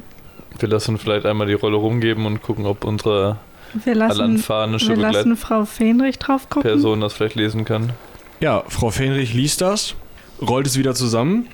Wir 0.59 0.69
lassen 0.69 0.99
vielleicht 0.99 1.27
einmal 1.27 1.47
die 1.47 1.53
Rolle 1.53 1.77
rumgeben 1.77 2.27
und 2.27 2.43
gucken, 2.43 2.67
ob 2.67 2.85
unsere 2.85 3.37
Wir 3.85 3.95
lassen, 3.95 4.43
wir 4.49 4.97
lassen 4.97 5.37
Frau 5.37 5.65
Fenrich 5.65 6.19
drauf 6.19 6.49
gucken. 6.51 6.63
Begleitperson 6.63 7.01
das 7.01 7.13
vielleicht 7.13 7.37
lesen 7.37 7.65
kann. 7.65 7.93
Ja, 8.41 8.65
Frau 8.67 8.91
Fenrich 8.91 9.33
liest 9.33 9.61
das, 9.61 9.95
rollt 10.43 10.67
es 10.67 10.77
wieder 10.77 10.97
zusammen 10.97 11.47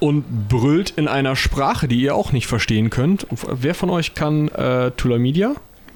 und 0.00 0.48
brüllt 0.48 0.90
in 0.90 1.08
einer 1.08 1.36
Sprache, 1.36 1.86
die 1.88 2.00
ihr 2.00 2.14
auch 2.14 2.32
nicht 2.32 2.46
verstehen 2.46 2.90
könnt. 2.90 3.26
Wer 3.30 3.74
von 3.74 3.90
euch 3.90 4.14
kann 4.14 4.48
äh, 4.48 4.90
Tulamidia? 4.92 5.54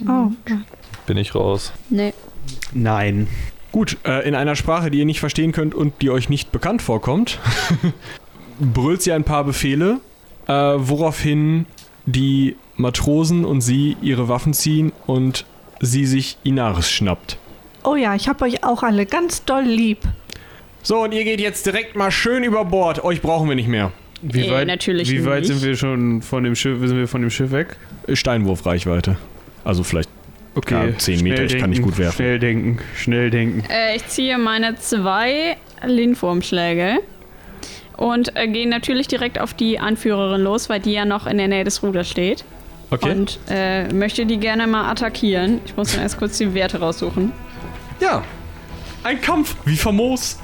Oh, 0.08 0.28
Bin 1.06 1.16
ich 1.16 1.34
raus. 1.34 1.72
Nee. 1.90 2.12
Nein. 2.72 3.26
Gut, 3.72 3.96
äh, 4.04 4.26
in 4.28 4.34
einer 4.34 4.54
Sprache, 4.56 4.90
die 4.90 4.98
ihr 4.98 5.04
nicht 5.04 5.20
verstehen 5.20 5.52
könnt 5.52 5.74
und 5.74 6.00
die 6.02 6.10
euch 6.10 6.28
nicht 6.28 6.52
bekannt 6.52 6.82
vorkommt, 6.82 7.38
brüllt 8.60 9.02
sie 9.02 9.12
ein 9.12 9.24
paar 9.24 9.44
Befehle, 9.44 10.00
äh, 10.46 10.52
woraufhin 10.52 11.66
die 12.06 12.56
Matrosen 12.76 13.44
und 13.44 13.62
sie 13.62 13.96
ihre 14.02 14.28
Waffen 14.28 14.52
ziehen 14.52 14.92
und 15.06 15.44
sie 15.80 16.06
sich 16.06 16.36
Inaris 16.44 16.90
schnappt. 16.90 17.38
oh 17.84 17.96
ja, 17.96 18.14
ich 18.14 18.28
hab 18.28 18.42
euch 18.42 18.62
auch 18.64 18.82
alle 18.82 19.06
ganz 19.06 19.44
doll 19.44 19.64
lieb. 19.64 19.98
So, 20.84 21.02
und 21.02 21.12
ihr 21.12 21.24
geht 21.24 21.40
jetzt 21.40 21.64
direkt 21.64 21.96
mal 21.96 22.10
schön 22.10 22.44
über 22.44 22.64
Bord. 22.66 23.02
Euch 23.02 23.22
brauchen 23.22 23.48
wir 23.48 23.56
nicht 23.56 23.68
mehr. 23.68 23.90
Wie 24.20 24.46
Äh, 24.46 24.50
weit, 24.52 24.66
natürlich 24.68 25.10
wie 25.10 25.24
weit 25.24 25.40
nicht. 25.40 25.48
sind 25.48 25.62
wir 25.62 25.76
schon 25.76 26.20
von 26.22 26.44
dem 26.44 26.54
Schiff, 26.54 26.78
sind 26.80 26.96
wir 26.96 27.08
von 27.08 27.22
dem 27.22 27.30
Schiff 27.30 27.50
weg? 27.52 27.76
Äh, 28.06 28.14
Steinwurfreichweite. 28.16 29.16
Also 29.64 29.82
vielleicht 29.82 30.10
Ja, 30.70 30.96
10 30.96 31.22
Meter, 31.22 31.36
schnell 31.36 31.46
ich 31.46 31.58
kann 31.58 31.70
nicht 31.70 31.78
denken, 31.78 31.90
gut 31.90 31.98
werfen. 31.98 32.16
Schnell 32.16 32.38
denken, 32.38 32.78
schnell 32.96 33.30
denken. 33.30 33.64
Äh, 33.70 33.96
ich 33.96 34.06
ziehe 34.08 34.36
meine 34.38 34.76
zwei 34.76 35.56
Lindwurmschläge 35.84 36.98
und 37.96 38.36
äh, 38.36 38.46
gehe 38.46 38.68
natürlich 38.68 39.08
direkt 39.08 39.40
auf 39.40 39.54
die 39.54 39.78
Anführerin 39.80 40.42
los, 40.42 40.68
weil 40.68 40.80
die 40.80 40.92
ja 40.92 41.06
noch 41.06 41.26
in 41.26 41.38
der 41.38 41.48
Nähe 41.48 41.64
des 41.64 41.82
Ruders 41.82 42.08
steht. 42.10 42.44
Okay. 42.90 43.10
Und 43.10 43.38
äh, 43.48 43.88
möchte 43.92 44.26
die 44.26 44.36
gerne 44.36 44.66
mal 44.66 44.90
attackieren. 44.90 45.60
Ich 45.64 45.76
muss 45.76 45.96
mir 45.96 46.02
erst 46.02 46.18
kurz 46.18 46.36
die 46.38 46.52
Werte 46.54 46.78
raussuchen. 46.80 47.32
ja. 48.00 48.22
Ein 49.02 49.20
Kampf, 49.20 49.54
wie 49.66 49.76
famos. 49.76 50.38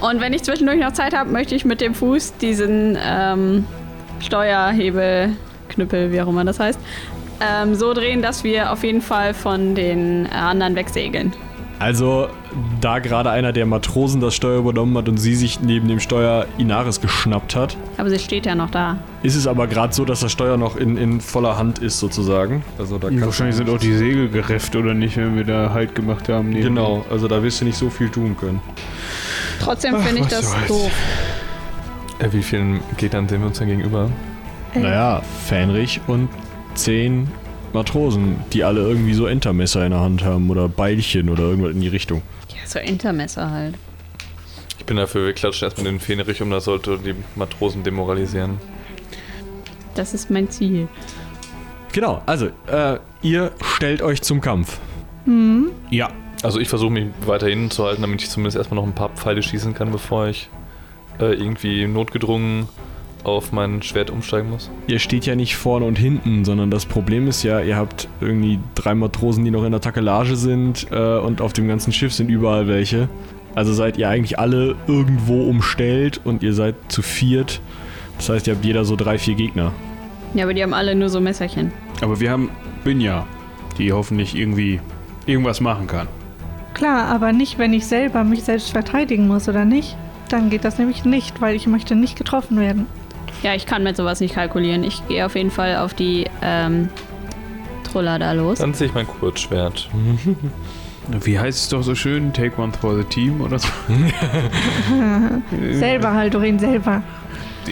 Und 0.00 0.20
wenn 0.20 0.32
ich 0.32 0.42
zwischendurch 0.42 0.78
noch 0.78 0.92
Zeit 0.92 1.14
habe, 1.14 1.30
möchte 1.30 1.54
ich 1.54 1.64
mit 1.64 1.80
dem 1.80 1.94
Fuß 1.94 2.36
diesen 2.36 2.96
ähm, 3.02 3.66
Steuerhebel, 4.20 5.36
Knüppel, 5.68 6.12
wie 6.12 6.20
auch 6.20 6.28
immer 6.28 6.44
das 6.44 6.60
heißt, 6.60 6.78
ähm, 7.40 7.74
so 7.74 7.92
drehen, 7.94 8.22
dass 8.22 8.44
wir 8.44 8.72
auf 8.72 8.84
jeden 8.84 9.02
Fall 9.02 9.34
von 9.34 9.74
den 9.74 10.26
äh, 10.26 10.30
anderen 10.30 10.74
wegsegeln. 10.76 11.32
Also, 11.80 12.28
da 12.80 12.98
gerade 12.98 13.30
einer 13.30 13.52
der 13.52 13.64
Matrosen 13.64 14.20
das 14.20 14.34
Steuer 14.34 14.58
übernommen 14.58 14.96
hat 14.98 15.08
und 15.08 15.16
sie 15.18 15.36
sich 15.36 15.60
neben 15.60 15.86
dem 15.86 16.00
Steuer 16.00 16.46
Inaris 16.58 17.00
geschnappt 17.00 17.54
hat, 17.54 17.76
Aber 17.98 18.10
sie 18.10 18.18
steht 18.18 18.46
ja 18.46 18.54
noch 18.56 18.70
da. 18.70 18.98
ist 19.22 19.36
es 19.36 19.46
aber 19.46 19.68
gerade 19.68 19.92
so, 19.92 20.04
dass 20.04 20.20
das 20.20 20.32
Steuer 20.32 20.56
noch 20.56 20.76
in, 20.76 20.96
in 20.96 21.20
voller 21.20 21.56
Hand 21.56 21.78
ist, 21.78 22.00
sozusagen. 22.00 22.64
Also 22.78 22.98
da 22.98 23.08
kannst 23.10 23.24
Wahrscheinlich 23.26 23.56
sind 23.56 23.70
auch 23.70 23.78
die 23.78 23.94
Segel 23.94 24.28
gerefft 24.28 24.74
oder 24.74 24.92
nicht, 24.94 25.16
wenn 25.16 25.36
wir 25.36 25.44
da 25.44 25.70
Halt 25.72 25.94
gemacht 25.94 26.28
haben. 26.28 26.50
neben 26.50 26.62
Genau, 26.74 27.04
also 27.10 27.28
da 27.28 27.42
wirst 27.44 27.60
du 27.60 27.64
nicht 27.64 27.78
so 27.78 27.90
viel 27.90 28.08
tun 28.08 28.36
können. 28.36 28.60
Trotzdem 29.60 29.96
finde 30.00 30.22
ich 30.22 30.26
das 30.28 30.50
soll's. 30.50 30.66
doof. 30.66 30.90
Äh, 32.18 32.32
wie 32.32 32.42
vielen 32.42 32.80
Gegnern 32.96 33.28
sehen 33.28 33.40
wir 33.40 33.46
uns 33.48 33.58
denn 33.58 33.68
gegenüber? 33.68 34.10
Äh, 34.74 34.80
Naja, 34.80 35.22
Fähnrich 35.46 36.00
und 36.08 36.28
zehn 36.74 37.28
Matrosen, 37.72 38.36
die 38.52 38.64
alle 38.64 38.80
irgendwie 38.80 39.14
so 39.14 39.26
Entermesser 39.26 39.84
in 39.84 39.90
der 39.90 40.00
Hand 40.00 40.24
haben 40.24 40.50
oder 40.50 40.68
Beilchen 40.68 41.28
oder 41.28 41.44
irgendwas 41.44 41.72
in 41.72 41.80
die 41.80 41.88
Richtung. 41.88 42.22
Ja, 42.48 42.66
so 42.66 42.78
Intermesser 42.78 43.50
halt. 43.50 43.74
Ich 44.78 44.84
bin 44.84 44.96
dafür, 44.96 45.26
wir 45.26 45.32
klatschen 45.34 45.66
erstmal 45.66 45.92
den 45.92 46.00
Fähnerich 46.00 46.40
um, 46.40 46.50
das 46.50 46.64
sollte 46.64 46.98
die 46.98 47.14
Matrosen 47.36 47.82
demoralisieren. 47.82 48.58
Das 49.94 50.14
ist 50.14 50.30
mein 50.30 50.48
Ziel. 50.50 50.88
Genau, 51.92 52.22
also, 52.26 52.46
äh, 52.66 52.98
ihr 53.22 53.52
stellt 53.62 54.02
euch 54.02 54.22
zum 54.22 54.40
Kampf. 54.40 54.78
Hm. 55.24 55.70
Ja. 55.90 56.10
Also 56.42 56.60
ich 56.60 56.68
versuche 56.68 56.92
mich 56.92 57.06
weiter 57.26 57.48
hinten 57.48 57.70
zu 57.70 57.84
halten, 57.84 58.02
damit 58.02 58.22
ich 58.22 58.30
zumindest 58.30 58.56
erstmal 58.56 58.76
noch 58.76 58.86
ein 58.86 58.94
paar 58.94 59.08
Pfeile 59.08 59.42
schießen 59.42 59.74
kann, 59.74 59.90
bevor 59.90 60.28
ich 60.28 60.48
äh, 61.18 61.34
irgendwie 61.34 61.86
notgedrungen 61.86 62.68
auf 63.24 63.52
mein 63.52 63.82
Schwert 63.82 64.10
umsteigen 64.10 64.50
muss. 64.50 64.70
Ihr 64.86 64.98
steht 64.98 65.26
ja 65.26 65.34
nicht 65.34 65.56
vorne 65.56 65.86
und 65.86 65.98
hinten, 65.98 66.44
sondern 66.44 66.70
das 66.70 66.86
Problem 66.86 67.28
ist 67.28 67.42
ja, 67.42 67.60
ihr 67.60 67.76
habt 67.76 68.08
irgendwie 68.20 68.58
drei 68.74 68.94
Matrosen, 68.94 69.44
die 69.44 69.50
noch 69.50 69.64
in 69.64 69.72
der 69.72 69.80
Takelage 69.80 70.36
sind 70.36 70.86
äh, 70.90 71.18
und 71.18 71.40
auf 71.40 71.52
dem 71.52 71.68
ganzen 71.68 71.92
Schiff 71.92 72.12
sind 72.12 72.28
überall 72.28 72.68
welche. 72.68 73.08
Also 73.54 73.72
seid 73.72 73.96
ihr 73.96 74.08
eigentlich 74.08 74.38
alle 74.38 74.76
irgendwo 74.86 75.48
umstellt 75.48 76.20
und 76.24 76.42
ihr 76.42 76.52
seid 76.52 76.76
zu 76.88 77.02
viert. 77.02 77.60
Das 78.16 78.28
heißt, 78.28 78.46
ihr 78.46 78.54
habt 78.54 78.64
jeder 78.64 78.84
so 78.84 78.94
drei, 78.96 79.18
vier 79.18 79.34
Gegner. 79.34 79.72
Ja, 80.34 80.44
aber 80.44 80.54
die 80.54 80.62
haben 80.62 80.74
alle 80.74 80.94
nur 80.94 81.08
so 81.08 81.20
Messerchen. 81.20 81.72
Aber 82.00 82.20
wir 82.20 82.30
haben 82.30 82.50
Binja, 82.84 83.26
die 83.78 83.92
hoffentlich 83.92 84.36
irgendwie 84.36 84.80
irgendwas 85.26 85.60
machen 85.60 85.86
kann. 85.86 86.08
Klar, 86.74 87.06
aber 87.08 87.32
nicht, 87.32 87.58
wenn 87.58 87.72
ich 87.72 87.86
selber 87.86 88.22
mich 88.24 88.44
selbst 88.44 88.70
verteidigen 88.70 89.26
muss, 89.26 89.48
oder 89.48 89.64
nicht? 89.64 89.96
Dann 90.28 90.50
geht 90.50 90.64
das 90.64 90.78
nämlich 90.78 91.04
nicht, 91.04 91.40
weil 91.40 91.56
ich 91.56 91.66
möchte 91.66 91.94
nicht 91.94 92.16
getroffen 92.16 92.60
werden. 92.60 92.86
Ja, 93.42 93.54
ich 93.54 93.66
kann 93.66 93.82
mit 93.82 93.96
sowas 93.96 94.20
nicht 94.20 94.34
kalkulieren. 94.34 94.84
Ich 94.84 95.06
gehe 95.06 95.24
auf 95.24 95.36
jeden 95.36 95.50
Fall 95.50 95.76
auf 95.76 95.94
die 95.94 96.26
ähm, 96.42 96.88
Troller 97.84 98.18
da 98.18 98.32
los. 98.32 98.58
Dann 98.58 98.74
ziehe 98.74 98.88
ich 98.88 98.94
mein 98.94 99.06
Kurzschwert. 99.06 99.88
Wie 101.08 101.38
heißt 101.38 101.58
es 101.58 101.68
doch 101.68 101.82
so 101.82 101.94
schön? 101.94 102.32
Take 102.32 102.60
one 102.60 102.72
for 102.72 102.96
the 102.96 103.04
team 103.04 103.40
oder 103.40 103.58
so? 103.58 103.68
selber, 105.72 106.12
Haldorin, 106.12 106.58
selber. 106.58 107.02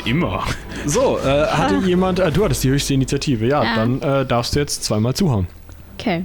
Immer. 0.04 0.44
So, 0.86 1.18
äh, 1.18 1.46
hatte 1.46 1.76
jemand. 1.84 2.18
Äh, 2.18 2.30
du 2.32 2.44
hattest 2.44 2.64
die 2.64 2.70
höchste 2.70 2.94
Initiative, 2.94 3.46
ja. 3.46 3.62
Ja. 3.62 3.76
Dann 3.76 4.02
äh, 4.02 4.26
darfst 4.26 4.54
du 4.54 4.60
jetzt 4.60 4.84
zweimal 4.84 5.14
zuhauen. 5.14 5.46
Okay. 5.98 6.24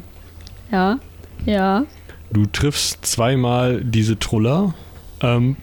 Ja. 0.71 0.99
Ja. 1.45 1.83
Du 2.31 2.45
triffst 2.45 3.05
zweimal 3.05 3.81
diese 3.83 4.17
Truller. 4.17 4.73
Ähm, 5.21 5.57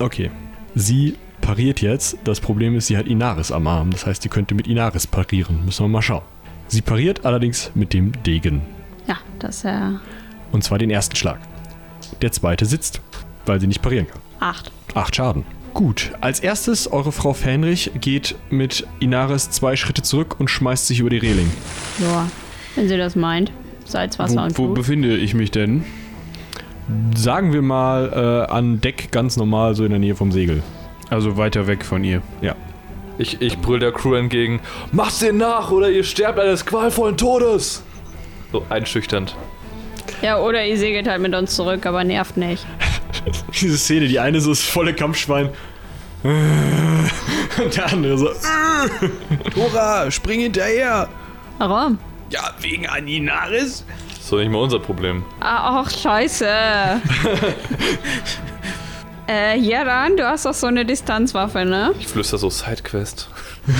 okay. 0.00 0.30
Sie 0.74 1.16
pariert 1.40 1.80
jetzt. 1.80 2.16
Das 2.24 2.40
Problem 2.40 2.76
ist, 2.76 2.86
sie 2.86 2.96
hat 2.96 3.06
Inaris 3.06 3.50
am 3.52 3.66
Arm. 3.66 3.90
Das 3.90 4.06
heißt, 4.06 4.22
sie 4.22 4.28
könnte 4.28 4.54
mit 4.54 4.66
Inaris 4.66 5.06
parieren. 5.06 5.64
Müssen 5.64 5.84
wir 5.84 5.88
mal 5.88 6.02
schauen. 6.02 6.22
Sie 6.68 6.82
pariert 6.82 7.24
allerdings 7.24 7.70
mit 7.74 7.92
dem 7.92 8.12
Degen. 8.24 8.62
Ja, 9.06 9.16
das 9.38 9.56
ist 9.58 9.62
ja 9.64 10.00
Und 10.52 10.62
zwar 10.64 10.78
den 10.78 10.90
ersten 10.90 11.16
Schlag. 11.16 11.40
Der 12.22 12.30
zweite 12.32 12.64
sitzt, 12.66 13.00
weil 13.46 13.60
sie 13.60 13.66
nicht 13.66 13.82
parieren 13.82 14.06
kann. 14.06 14.20
acht. 14.40 14.70
Acht 14.94 15.14
Schaden. 15.16 15.44
Gut, 15.74 16.10
als 16.20 16.40
erstes, 16.40 16.90
eure 16.90 17.12
Frau 17.12 17.32
Fähnrich 17.32 17.92
geht 18.00 18.34
mit 18.50 18.86
Inaris 18.98 19.50
zwei 19.50 19.76
Schritte 19.76 20.02
zurück 20.02 20.36
und 20.40 20.50
schmeißt 20.50 20.86
sich 20.88 20.98
über 20.98 21.10
die 21.10 21.18
Reling. 21.18 21.48
Ja, 22.00 22.28
wenn 22.74 22.88
sie 22.88 22.96
das 22.96 23.14
meint. 23.14 23.52
Salz, 23.84 24.18
Wasser 24.18 24.36
Wo, 24.40 24.44
und 24.46 24.58
wo 24.58 24.64
Blut. 24.66 24.74
befinde 24.76 25.16
ich 25.16 25.34
mich 25.34 25.50
denn? 25.52 25.84
Sagen 27.14 27.52
wir 27.52 27.62
mal 27.62 28.46
äh, 28.48 28.52
an 28.52 28.80
Deck 28.80 29.10
ganz 29.12 29.36
normal, 29.36 29.74
so 29.76 29.84
in 29.84 29.90
der 29.90 30.00
Nähe 30.00 30.16
vom 30.16 30.32
Segel. 30.32 30.62
Also 31.10 31.36
weiter 31.36 31.66
weg 31.66 31.84
von 31.84 32.04
ihr. 32.04 32.22
Ich, 33.20 33.42
ich 33.42 33.58
brüll 33.58 33.78
der 33.80 33.92
Crew 33.92 34.14
entgegen. 34.14 34.60
Macht's 34.92 35.20
ihr 35.20 35.34
nach 35.34 35.70
oder 35.70 35.90
ihr 35.90 36.04
sterbt 36.04 36.38
eines 36.38 36.64
qualvollen 36.64 37.18
Todes! 37.18 37.82
So 38.50 38.64
einschüchternd. 38.70 39.36
Ja, 40.22 40.38
oder 40.38 40.64
ihr 40.64 40.78
segelt 40.78 41.06
halt 41.06 41.20
mit 41.20 41.34
uns 41.34 41.54
zurück, 41.54 41.84
aber 41.84 42.02
nervt 42.02 42.38
nicht. 42.38 42.64
Diese 43.60 43.76
Szene, 43.76 44.08
die 44.08 44.18
eine 44.18 44.40
so 44.40 44.52
ist 44.52 44.62
volle 44.64 44.94
Kampfschwein. 44.94 45.50
Und 46.22 47.76
der 47.76 47.92
andere 47.92 48.16
so. 48.16 48.30
Tora, 49.54 50.10
spring 50.10 50.40
hinterher! 50.40 51.06
Warum? 51.58 51.98
Ja, 52.30 52.54
wegen 52.60 52.88
Aninaris? 52.88 53.84
Das 54.08 54.18
ist 54.20 54.32
doch 54.32 54.38
nicht 54.38 54.50
mal 54.50 54.62
unser 54.62 54.78
Problem. 54.78 55.24
Ah, 55.40 55.82
ach, 55.82 55.90
scheiße. 55.90 56.48
Äh, 59.30 59.56
ja 59.58 59.84
dann, 59.84 60.16
du 60.16 60.26
hast 60.26 60.46
doch 60.46 60.54
so 60.54 60.66
eine 60.66 60.84
Distanzwaffe, 60.84 61.64
ne? 61.64 61.92
Ich 62.00 62.08
flüster 62.08 62.38
so 62.38 62.50
Sidequest. 62.50 63.28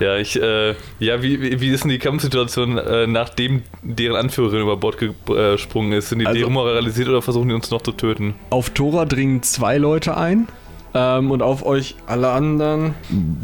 ja, 0.00 0.16
ich, 0.16 0.40
äh, 0.40 0.74
ja, 0.98 1.22
wie, 1.22 1.60
wie, 1.60 1.68
ist 1.68 1.84
denn 1.84 1.90
die 1.90 1.98
Kampfsituation, 1.98 2.78
äh, 2.78 3.06
nachdem 3.06 3.62
deren 3.82 4.16
Anführerin 4.16 4.62
über 4.62 4.76
Bord 4.76 4.98
gesprungen 4.98 5.92
ist? 5.92 6.10
Sind 6.10 6.20
die 6.20 6.26
Also- 6.26 6.44
demoralisiert 6.44 7.08
oder 7.08 7.22
versuchen 7.22 7.48
die 7.48 7.54
uns 7.54 7.70
noch 7.70 7.82
zu 7.82 7.92
töten? 7.92 8.34
Auf 8.50 8.70
Tora 8.70 9.04
dringen 9.04 9.42
zwei 9.42 9.78
Leute 9.78 10.16
ein. 10.16 10.48
Ähm, 10.94 11.30
und 11.30 11.42
auf 11.42 11.64
euch 11.66 11.94
alle 12.06 12.30
anderen 12.30 12.94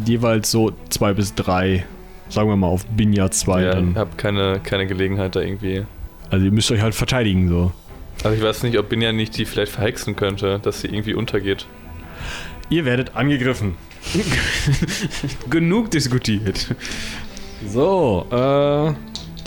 jeweils 0.06 0.50
so 0.50 0.72
zwei 0.88 1.12
bis 1.12 1.34
drei. 1.34 1.84
Sagen 2.30 2.48
wir 2.48 2.56
mal 2.56 2.68
auf 2.68 2.86
Binja 2.86 3.30
zwei. 3.30 3.62
ja, 3.62 3.68
ich 3.70 3.74
dann. 3.74 3.94
hab 3.94 4.16
keine, 4.16 4.58
keine 4.62 4.86
Gelegenheit 4.86 5.36
da 5.36 5.40
irgendwie. 5.40 5.84
Also 6.30 6.46
ihr 6.46 6.52
müsst 6.52 6.70
euch 6.70 6.80
halt 6.80 6.94
verteidigen 6.94 7.50
so. 7.50 7.72
Also 8.24 8.36
ich 8.36 8.42
weiß 8.42 8.62
nicht, 8.62 8.78
ob 8.78 8.88
Binja 8.88 9.12
nicht 9.12 9.36
die 9.36 9.44
vielleicht 9.44 9.72
verhexen 9.72 10.14
könnte, 10.16 10.60
dass 10.62 10.80
sie 10.80 10.88
irgendwie 10.88 11.14
untergeht. 11.14 11.66
Ihr 12.70 12.84
werdet 12.84 13.16
angegriffen. 13.16 13.76
Genug 15.50 15.90
diskutiert. 15.90 16.74
So, 17.68 18.26
äh, 18.30 18.92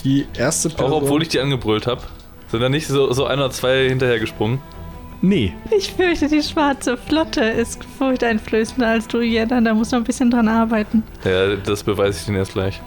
die 0.04 0.26
erste 0.38 0.70
Person. 0.70 0.92
Auch 0.92 1.02
obwohl 1.04 1.22
ich 1.22 1.30
die 1.30 1.40
angebrüllt 1.40 1.88
habe. 1.88 2.02
Sind 2.52 2.62
da 2.62 2.70
nicht 2.70 2.88
so, 2.88 3.12
so 3.12 3.26
ein 3.26 3.40
oder 3.40 3.52
zwei 3.52 3.88
hinterhergesprungen? 3.90 4.60
Nee, 5.22 5.54
Ich 5.76 5.92
fürchte, 5.94 6.28
die 6.28 6.44
schwarze 6.44 6.98
Flotte 6.98 7.44
ist 7.44 7.84
furchteinflößender 7.98 8.88
als 8.88 9.08
du, 9.08 9.22
Jedan. 9.22 9.66
Da 9.66 9.74
muss 9.74 9.92
noch 9.92 10.00
ein 10.00 10.04
bisschen 10.04 10.30
dran 10.30 10.48
arbeiten. 10.48 11.02
Ja, 11.24 11.56
das 11.56 11.84
beweise 11.84 12.20
ich 12.22 12.28
Ihnen 12.28 12.38
erst 12.38 12.54
gleich. 12.54 12.82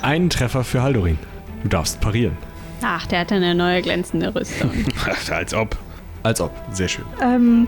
einen 0.00 0.30
Treffer 0.30 0.64
für 0.64 0.82
Haldorin. 0.82 1.18
Du 1.64 1.68
darfst 1.68 2.00
parieren. 2.00 2.36
Ach, 2.82 3.06
der 3.06 3.20
hat 3.20 3.32
eine 3.32 3.54
neue 3.54 3.82
glänzende 3.82 4.34
Rüstung. 4.34 4.70
Als 5.30 5.52
ob. 5.54 5.76
Als 6.22 6.40
ob. 6.40 6.52
Sehr 6.72 6.88
schön. 6.88 7.04
Ähm, 7.22 7.66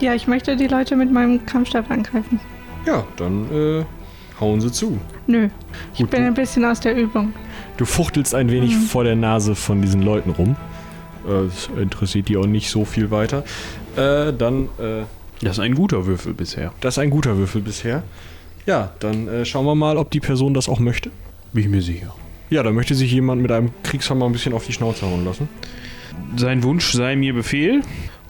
ja, 0.00 0.14
ich 0.14 0.26
möchte 0.26 0.56
die 0.56 0.66
Leute 0.68 0.96
mit 0.96 1.12
meinem 1.12 1.44
Kampfstab 1.46 1.90
angreifen. 1.90 2.40
Ja, 2.86 3.04
dann 3.16 3.46
äh, 3.52 3.84
hauen 4.40 4.60
sie 4.60 4.70
zu. 4.72 4.98
Nö, 5.26 5.48
ich 5.92 6.00
Gut, 6.00 6.10
bin 6.10 6.22
du, 6.22 6.26
ein 6.28 6.34
bisschen 6.34 6.64
aus 6.64 6.80
der 6.80 6.96
Übung. 6.96 7.32
du 7.76 7.84
fuchtelst 7.84 8.34
ein 8.34 8.50
wenig 8.50 8.74
Mhm. 8.74 8.80
vor 8.82 9.04
der 9.04 9.14
Nase 9.16 9.54
von 9.54 9.80
diesen 9.82 10.02
Leuten 10.02 10.30
rum. 10.30 10.56
Äh, 11.26 11.46
das 11.46 11.68
interessiert 11.80 12.28
die 12.28 12.36
auch 12.36 12.46
nicht 12.46 12.70
so 12.70 12.84
viel 12.84 13.10
weiter. 13.10 13.44
Äh, 13.96 14.32
dann, 14.32 14.64
äh, 14.78 15.04
Das 15.40 15.52
ist 15.52 15.60
ein 15.60 15.74
guter 15.74 16.06
Würfel 16.06 16.34
bisher. 16.34 16.72
das 16.80 16.94
ist 16.94 16.98
ein 16.98 17.10
guter 17.10 17.36
Würfel 17.36 17.62
bisher. 17.62 18.02
Ja, 18.66 18.92
dann 19.00 19.28
äh, 19.28 19.44
schauen 19.44 19.64
wir 19.66 19.74
mal, 19.74 19.96
ob 19.96 20.10
die 20.10 20.20
Person 20.20 20.54
das 20.54 20.68
auch 20.68 20.78
möchte. 20.80 21.10
Bin 21.52 21.64
ich 21.64 21.68
mir 21.68 21.82
sicher. 21.82 22.14
Ja, 22.52 22.62
da 22.62 22.70
möchte 22.70 22.94
sich 22.94 23.10
jemand 23.10 23.40
mit 23.40 23.50
einem 23.50 23.70
Kriegshammer 23.82 24.26
ein 24.26 24.32
bisschen 24.32 24.52
auf 24.52 24.66
die 24.66 24.74
Schnauze 24.74 25.06
hauen 25.06 25.24
lassen. 25.24 25.48
Sein 26.36 26.62
Wunsch 26.62 26.92
sei 26.92 27.16
mir 27.16 27.32
Befehl 27.32 27.80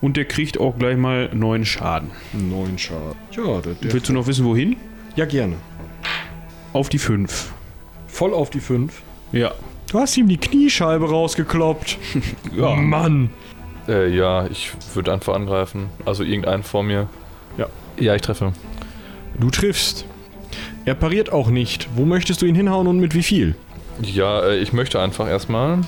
und 0.00 0.16
der 0.16 0.26
kriegt 0.26 0.60
auch 0.60 0.78
gleich 0.78 0.96
mal 0.96 1.28
neun 1.34 1.64
Schaden. 1.64 2.12
Neun 2.32 2.78
Schaden. 2.78 3.16
Ja, 3.32 3.60
der, 3.60 3.74
der 3.74 3.92
Willst 3.92 4.08
du 4.08 4.12
noch 4.12 4.28
wissen, 4.28 4.44
wohin? 4.44 4.76
Ja, 5.16 5.24
gerne. 5.24 5.56
Auf 6.72 6.88
die 6.88 6.98
fünf. 7.00 7.52
Voll 8.06 8.32
auf 8.32 8.50
die 8.50 8.60
fünf. 8.60 9.02
Ja. 9.32 9.54
Du 9.90 9.98
hast 9.98 10.16
ihm 10.16 10.28
die 10.28 10.38
Kniescheibe 10.38 11.10
rausgekloppt. 11.10 11.98
Ja. 12.56 12.76
Mann. 12.76 13.30
Äh, 13.88 14.14
ja, 14.14 14.46
ich 14.46 14.70
würde 14.94 15.12
einfach 15.12 15.34
angreifen. 15.34 15.86
Also 16.04 16.22
irgendeinen 16.22 16.62
vor 16.62 16.84
mir. 16.84 17.08
Ja. 17.58 17.66
Ja, 17.98 18.14
ich 18.14 18.22
treffe. 18.22 18.52
Du 19.36 19.50
triffst. 19.50 20.04
Er 20.84 20.94
pariert 20.94 21.32
auch 21.32 21.48
nicht. 21.48 21.88
Wo 21.96 22.04
möchtest 22.04 22.40
du 22.40 22.46
ihn 22.46 22.54
hinhauen 22.54 22.86
und 22.86 23.00
mit 23.00 23.16
wie 23.16 23.24
viel? 23.24 23.56
Ja, 24.00 24.40
äh, 24.44 24.58
ich 24.58 24.72
möchte 24.72 25.00
einfach 25.00 25.28
erstmal 25.28 25.78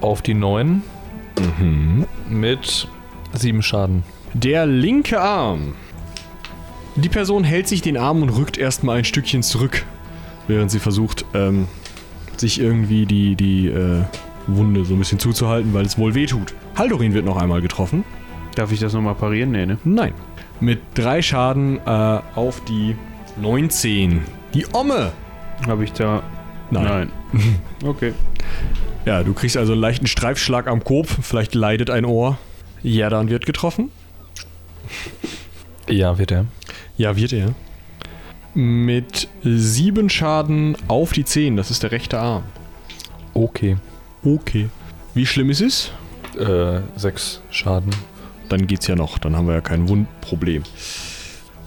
auf 0.00 0.22
die 0.22 0.34
9 0.34 0.82
Mhm. 1.58 2.06
mit 2.28 2.86
7 3.32 3.62
Schaden. 3.62 4.02
Der 4.34 4.66
linke 4.66 5.20
Arm. 5.20 5.74
Die 6.96 7.08
Person 7.08 7.44
hält 7.44 7.66
sich 7.66 7.80
den 7.82 7.96
Arm 7.96 8.22
und 8.22 8.28
rückt 8.30 8.58
erstmal 8.58 8.98
ein 8.98 9.04
Stückchen 9.04 9.42
zurück, 9.42 9.84
während 10.48 10.70
sie 10.70 10.80
versucht, 10.80 11.24
ähm, 11.34 11.66
sich 12.36 12.60
irgendwie 12.60 13.06
die, 13.06 13.36
die 13.36 13.68
äh, 13.68 14.02
Wunde 14.46 14.84
so 14.84 14.94
ein 14.94 14.98
bisschen 14.98 15.18
zuzuhalten, 15.18 15.72
weil 15.72 15.86
es 15.86 15.96
wohl 15.96 16.14
weh 16.14 16.26
tut. 16.26 16.54
Haldorin 16.76 17.14
wird 17.14 17.24
noch 17.24 17.36
einmal 17.36 17.62
getroffen. 17.62 18.04
Darf 18.54 18.72
ich 18.72 18.80
das 18.80 18.92
nochmal 18.92 19.14
parieren? 19.14 19.52
Nee, 19.52 19.66
ne? 19.66 19.78
Nein. 19.84 20.12
Mit 20.60 20.80
drei 20.94 21.22
Schaden 21.22 21.78
äh, 21.86 22.18
auf 22.34 22.62
die 22.64 22.96
19. 23.40 24.20
Die 24.52 24.66
Omme! 24.72 25.12
Habe 25.66 25.84
ich 25.84 25.92
da. 25.92 26.22
Nein. 26.70 27.10
okay. 27.84 28.12
Ja, 29.04 29.22
du 29.22 29.32
kriegst 29.32 29.56
also 29.56 29.72
einen 29.72 29.80
leichten 29.80 30.06
Streifschlag 30.06 30.66
am 30.66 30.84
Kopf. 30.84 31.18
Vielleicht 31.22 31.54
leidet 31.54 31.90
ein 31.90 32.04
Ohr. 32.04 32.38
Jerdan 32.82 33.28
wird 33.28 33.46
getroffen. 33.46 33.90
Ja, 35.88 36.18
wird 36.18 36.30
er. 36.30 36.46
Ja, 36.96 37.16
wird 37.16 37.32
er. 37.32 37.54
Mit 38.54 39.28
sieben 39.42 40.10
Schaden 40.10 40.76
auf 40.88 41.12
die 41.12 41.24
10. 41.24 41.56
Das 41.56 41.70
ist 41.70 41.82
der 41.82 41.92
rechte 41.92 42.18
Arm. 42.18 42.44
Okay. 43.34 43.76
Okay. 44.24 44.68
Wie 45.14 45.26
schlimm 45.26 45.50
ist 45.50 45.60
es? 45.60 45.92
Äh, 46.38 46.80
6 46.96 47.40
Schaden. 47.50 47.90
Dann 48.48 48.66
geht's 48.66 48.86
ja 48.86 48.96
noch. 48.96 49.18
Dann 49.18 49.36
haben 49.36 49.46
wir 49.46 49.54
ja 49.54 49.60
kein 49.60 49.88
Wundproblem. 49.88 50.64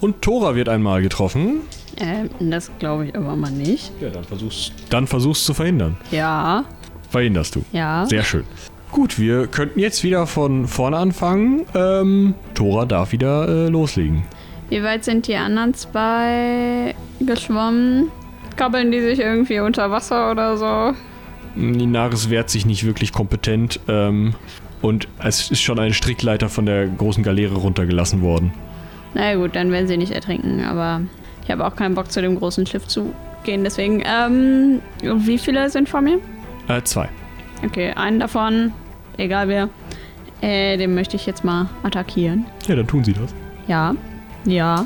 Und 0.01 0.21
Tora 0.21 0.55
wird 0.55 0.69
einmal 0.69 1.01
getroffen. 1.01 1.61
Ähm, 1.97 2.29
das 2.51 2.71
glaube 2.79 3.07
ich 3.07 3.15
aber 3.15 3.35
mal 3.35 3.51
nicht. 3.51 3.91
Ja, 4.01 4.09
dann 4.09 4.23
versuchst 4.23 4.73
dann 4.89 5.07
versuchst 5.07 5.45
zu 5.45 5.53
verhindern. 5.53 5.97
Ja, 6.11 6.65
Verhinderst 7.09 7.55
du. 7.55 7.63
ja. 7.73 8.05
Sehr 8.07 8.23
schön. 8.23 8.43
Gut, 8.91 9.19
wir 9.19 9.47
könnten 9.47 9.79
jetzt 9.79 10.03
wieder 10.03 10.27
von 10.27 10.67
vorne 10.67 10.97
anfangen. 10.97 11.65
Ähm, 11.75 12.33
Tora 12.53 12.85
darf 12.85 13.11
wieder 13.11 13.47
äh, 13.47 13.67
loslegen. 13.69 14.23
Wie 14.69 14.83
weit 14.83 15.03
sind 15.03 15.27
die 15.27 15.35
anderen 15.35 15.73
zwei 15.73 16.95
geschwommen? 17.19 18.11
Kabbeln 18.55 18.91
die 18.91 19.01
sich 19.01 19.19
irgendwie 19.19 19.59
unter 19.59 19.89
Wasser 19.91 20.31
oder 20.31 20.57
so? 20.57 20.93
Ninaris 21.55 22.29
wehrt 22.29 22.49
sich 22.49 22.65
nicht 22.65 22.83
wirklich 22.85 23.11
kompetent. 23.11 23.79
Ähm, 23.87 24.35
und 24.81 25.07
es 25.23 25.49
ist 25.49 25.61
schon 25.61 25.79
eine 25.79 25.93
Strickleiter 25.93 26.49
von 26.49 26.65
der 26.65 26.87
großen 26.87 27.23
Galeere 27.23 27.55
runtergelassen 27.55 28.21
worden. 28.21 28.53
Na 29.13 29.35
gut, 29.35 29.55
dann 29.55 29.71
werden 29.71 29.87
sie 29.87 29.97
nicht 29.97 30.11
ertrinken, 30.11 30.63
aber 30.63 31.01
ich 31.43 31.51
habe 31.51 31.65
auch 31.65 31.75
keinen 31.75 31.95
Bock 31.95 32.11
zu 32.11 32.21
dem 32.21 32.37
großen 32.37 32.65
Schiff 32.65 32.87
zu 32.87 33.13
gehen, 33.43 33.63
deswegen, 33.63 34.01
ähm, 34.05 34.81
wie 35.01 35.37
viele 35.37 35.69
sind 35.69 35.89
vor 35.89 36.01
mir? 36.01 36.19
Äh, 36.67 36.81
zwei. 36.83 37.09
Okay, 37.65 37.91
einen 37.93 38.19
davon, 38.19 38.71
egal 39.17 39.47
wer, 39.47 39.69
äh, 40.41 40.77
den 40.77 40.95
möchte 40.95 41.15
ich 41.15 41.25
jetzt 41.25 41.43
mal 41.43 41.69
attackieren. 41.83 42.45
Ja, 42.67 42.75
dann 42.75 42.87
tun 42.87 43.03
sie 43.03 43.13
das. 43.13 43.33
Ja, 43.67 43.93
ja, 44.45 44.85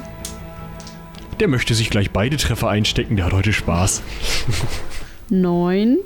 Der 1.39 1.47
möchte 1.47 1.73
sich 1.75 1.89
gleich 1.91 2.11
beide 2.11 2.37
Treffer 2.37 2.69
einstecken, 2.69 3.15
der 3.15 3.25
hat 3.25 3.33
heute 3.33 3.53
Spaß. 3.53 4.01
neun 5.29 5.97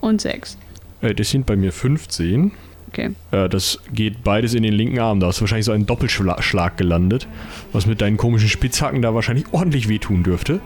und 0.00 0.20
sechs. 0.20 0.56
Äh, 1.00 1.14
das 1.14 1.30
sind 1.30 1.46
bei 1.46 1.56
mir 1.56 1.72
15. 1.72 2.52
Okay. 2.92 3.10
Äh, 3.30 3.48
das 3.48 3.78
geht 3.92 4.24
beides 4.24 4.54
in 4.54 4.62
den 4.62 4.72
linken 4.74 4.98
Arm. 4.98 5.20
Da 5.20 5.28
ist 5.28 5.40
wahrscheinlich 5.40 5.66
so 5.66 5.72
ein 5.72 5.86
Doppelschlag 5.86 6.76
gelandet, 6.76 7.28
was 7.72 7.86
mit 7.86 8.00
deinen 8.00 8.16
komischen 8.16 8.48
Spitzhacken 8.48 9.00
da 9.02 9.14
wahrscheinlich 9.14 9.46
ordentlich 9.52 9.88
wehtun 9.88 10.22
dürfte. 10.22 10.60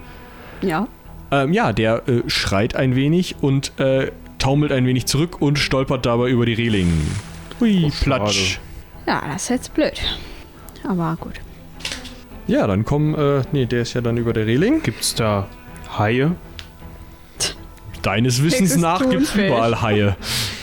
Ja. 0.63 0.89
Ähm, 1.31 1.53
ja, 1.53 1.73
der 1.73 2.09
äh, 2.09 2.23
schreit 2.29 2.77
ein 2.77 2.97
wenig 2.97 3.37
und 3.43 3.79
äh, 3.79 4.11
taumelt 4.39 4.73
ein 4.73 4.87
wenig 4.87 5.07
zurück 5.07 5.41
und 5.43 5.59
stolpert 5.59 6.07
dabei 6.07 6.29
über 6.31 6.47
die 6.47 6.55
Reling. 6.55 6.91
Hui, 7.61 7.85
Oh, 7.87 7.91
platsch. 8.03 8.59
Ja, 9.07 9.23
das 9.31 9.45
ist 9.45 9.49
jetzt 9.51 9.75
blöd. 9.75 10.01
Aber 10.89 11.17
gut. 11.21 11.35
Ja, 12.47 12.67
dann 12.67 12.85
kommen, 12.85 13.15
äh, 13.15 13.43
nee, 13.53 13.67
der 13.67 13.83
ist 13.83 13.95
ja 13.95 14.01
dann 14.01 14.17
über 14.17 14.33
der 14.33 14.47
Reling. 14.47 14.83
Gibt's 14.83 15.15
da 15.15 15.47
Haie? 15.99 16.33
Deines 18.03 18.43
Wissens 18.43 18.77
nach 18.77 19.01
gibt 19.01 19.23
es 19.23 19.31
Thunfisch. 19.33 19.47
überall 19.47 19.81
Haie. 19.83 20.17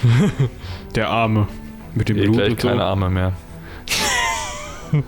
Der 0.96 1.10
Arme. 1.10 1.48
Mit 1.96 2.10
dem 2.10 2.18
Blut 2.18 2.36
gleich 2.36 2.52
und 2.52 2.62
so. 2.62 2.68
keine 2.68 2.84
Arme 2.84 3.10
mehr. 3.10 3.34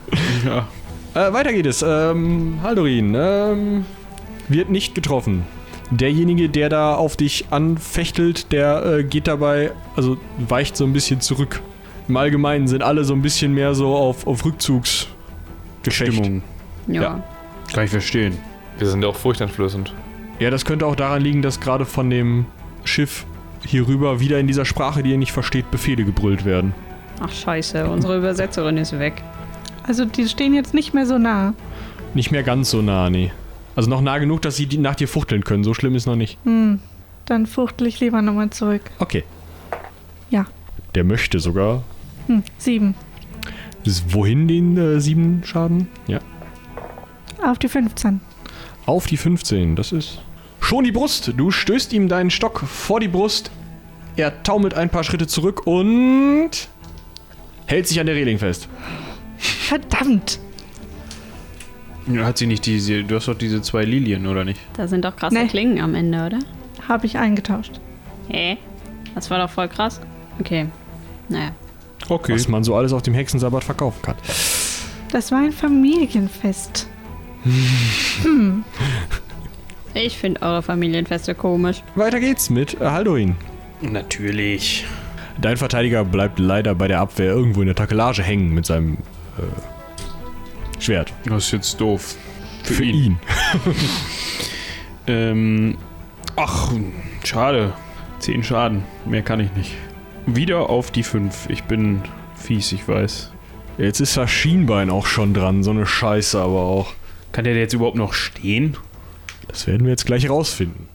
Ja. 0.46 0.68
Äh, 1.14 1.34
weiter 1.34 1.52
geht 1.52 1.66
es. 1.66 1.82
Ähm, 1.86 2.60
Haldorin, 2.64 3.14
ähm, 3.18 3.86
wird 4.48 4.70
nicht 4.70 4.96
getroffen. 4.96 5.44
Derjenige, 5.92 6.48
der 6.50 6.70
da 6.70 6.96
auf 6.96 7.18
dich 7.18 7.48
anfechtelt, 7.52 8.52
der 8.54 8.86
äh, 8.86 9.04
geht 9.04 9.28
dabei, 9.28 9.72
also 9.96 10.18
weicht 10.38 10.78
so 10.78 10.86
ein 10.86 10.94
bisschen 10.94 11.20
zurück. 11.22 11.62
Im 12.08 12.18
Allgemeinen 12.18 12.68
sind 12.68 12.82
alle 12.82 13.04
so 13.04 13.14
ein 13.14 13.22
bisschen 13.22 13.54
mehr 13.54 13.76
so 13.76 13.94
auf, 13.94 14.26
auf 14.26 14.44
Rückzugsgefecht. 14.46 16.14
Stimmung. 16.14 16.44
Ja. 16.88 17.02
Ja. 17.02 17.24
Kann 17.74 17.86
ich 17.86 17.92
verstehen. 17.92 18.38
Wir 18.78 18.88
sind 18.88 19.04
ja 19.04 19.10
auch 19.10 19.16
furchteinflößend. 19.16 19.94
Ja, 20.40 20.50
das 20.50 20.66
könnte 20.66 20.86
auch 20.86 20.96
daran 20.96 21.22
liegen, 21.22 21.42
dass 21.42 21.60
gerade 21.60 21.86
von 21.86 22.10
dem 22.10 22.46
Schiff 22.86 23.26
hier 23.66 23.88
rüber 23.88 24.20
wieder 24.20 24.40
in 24.40 24.48
dieser 24.48 24.66
Sprache, 24.66 25.04
die 25.04 25.12
ihr 25.12 25.18
nicht 25.18 25.32
versteht, 25.32 25.72
Befehle 25.72 26.04
gebrüllt 26.04 26.46
werden. 26.46 26.74
Ach 27.20 27.32
scheiße, 27.32 27.88
unsere 27.88 28.18
Übersetzerin 28.18 28.78
ist 28.78 28.98
weg. 28.98 29.24
Also 29.84 30.06
die 30.06 30.28
stehen 30.28 30.54
jetzt 30.54 30.74
nicht 30.74 30.94
mehr 30.94 31.06
so 31.06 31.18
nah. 31.18 31.54
Nicht 32.14 32.32
mehr 32.32 32.44
ganz 32.44 32.70
so 32.70 32.82
nah, 32.82 33.10
nee. 33.10 33.32
Also 33.76 33.90
noch 33.90 34.02
nah 34.02 34.18
genug, 34.18 34.42
dass 34.42 34.56
sie 34.56 34.68
nach 34.78 34.96
dir 34.96 35.08
fuchteln 35.08 35.44
können. 35.44 35.64
So 35.64 35.74
schlimm 35.74 35.96
ist 35.96 36.06
noch 36.06 36.16
nicht. 36.16 36.38
Hm. 36.44 36.80
Dann 37.26 37.46
fuchtel 37.46 37.88
ich 37.88 38.00
lieber 38.00 38.22
nochmal 38.22 38.50
zurück. 38.50 38.82
Okay. 39.00 39.24
Ja. 40.30 40.46
Der 40.96 41.04
möchte 41.04 41.40
sogar. 41.40 41.84
Hm. 42.28 42.44
Sieben. 42.58 42.96
Ist 43.84 44.14
wohin 44.14 44.48
den 44.48 44.78
äh, 44.78 45.00
sieben 45.02 45.42
Schaden? 45.44 45.88
Ja. 46.08 46.20
Auf 47.44 47.60
die 47.60 47.68
15. 47.68 48.22
Auf 48.86 49.08
die 49.08 49.18
15, 49.18 49.76
das 49.76 49.92
ist. 49.92 50.22
Schon 50.64 50.86
die 50.86 50.94
Brust. 50.94 51.34
Du 51.36 51.52
stößt 51.52 51.92
ihm 51.92 52.08
deinen 52.08 52.32
Stock 52.32 52.62
vor 52.62 53.02
die 53.02 53.10
Brust. 53.10 53.52
Er 54.16 54.44
taumelt 54.44 54.74
ein 54.74 54.90
paar 54.90 55.04
Schritte 55.04 55.28
zurück 55.28 55.68
und. 55.68 56.52
hält 57.66 57.88
sich 57.88 58.00
an 58.00 58.06
der 58.06 58.16
Reling 58.16 58.40
fest. 58.40 58.70
Verdammt! 59.38 60.40
Hat 62.18 62.38
sie 62.38 62.48
nicht 62.48 62.66
diese. 62.66 63.04
Du 63.04 63.16
hast 63.16 63.28
doch 63.28 63.38
diese 63.38 63.62
zwei 63.62 63.84
Lilien, 63.84 64.26
oder 64.26 64.46
nicht? 64.46 64.60
Da 64.78 64.88
sind 64.88 65.04
doch 65.04 65.16
krasse 65.16 65.36
Nee. 65.36 65.48
Klingen 65.48 65.82
am 65.82 65.96
Ende, 65.96 66.26
oder? 66.26 66.40
Habe 66.88 67.08
ich 67.08 67.18
eingetauscht. 67.18 67.82
Hä? 68.30 68.58
Das 69.16 69.30
war 69.30 69.40
doch 69.40 69.50
voll 69.50 69.68
krass. 69.68 70.00
Okay. 70.40 70.68
Naja. 71.28 71.52
Okay. 72.08 72.36
Was 72.36 72.48
man 72.48 72.64
so 72.64 72.74
alles 72.76 72.94
auf 72.94 73.02
dem 73.02 73.14
Hexensabbat 73.14 73.66
verkaufen 73.66 74.02
kann. 74.02 74.16
Das 75.12 75.30
war 75.32 75.40
ein 75.40 75.52
Familienfest. 75.52 76.88
Ich 79.94 80.18
finde 80.18 80.42
eure 80.42 80.64
Familienfeste 80.64 81.36
komisch. 81.36 81.84
Weiter 81.96 82.20
geht's 82.20 82.50
mit 82.50 82.80
äh, 82.82 82.86
Haldorin. 82.86 83.36
Natürlich. 83.82 84.86
Dein 85.40 85.58
Verteidiger 85.58 86.04
bleibt 86.04 86.40
leider 86.40 86.76
bei 86.76 86.88
der 86.88 87.00
Abwehr 87.00 87.34
irgendwo 87.34 87.62
in 87.62 87.68
der 87.68 87.76
Takelage 87.76 88.24
hängen 88.24 88.54
mit 88.54 88.66
seinem 88.66 88.98
äh, 89.38 90.82
Schwert. 90.82 91.14
Das 91.26 91.46
ist 91.46 91.52
jetzt 91.52 91.82
doof. 91.82 92.16
Für, 92.64 92.84
ihn. 92.84 93.20
Ähm. 95.08 95.78
Ach, 96.36 96.72
schade. 97.24 97.74
Zehn 98.20 98.44
Schaden. 98.44 98.84
Mehr 99.06 99.22
kann 99.22 99.42
ich 99.42 99.52
nicht. 99.54 99.74
Wieder 100.26 100.70
auf 100.70 100.92
die 100.92 101.04
fünf. 101.04 101.50
Ich 101.50 101.64
bin 101.64 102.02
fies, 102.36 102.72
ich 102.72 102.88
weiß. 102.88 103.32
Jetzt 103.78 104.00
ist 104.00 104.16
das 104.16 104.32
Schienbein 104.32 104.90
auch 104.90 105.06
schon 105.06 105.34
dran. 105.34 105.62
So 105.62 105.72
eine 105.72 105.86
Scheiße 105.86 106.40
aber 106.40 106.62
auch. 106.62 106.94
Kann 107.34 107.44
der 107.44 107.56
jetzt 107.56 107.74
überhaupt 107.74 107.98
noch 107.98 108.14
stehen? 108.14 108.78
Das 109.48 109.68
werden 109.68 109.86
wir 109.86 109.92
jetzt 109.92 110.06
gleich 110.06 110.30
rausfinden. 110.30 110.88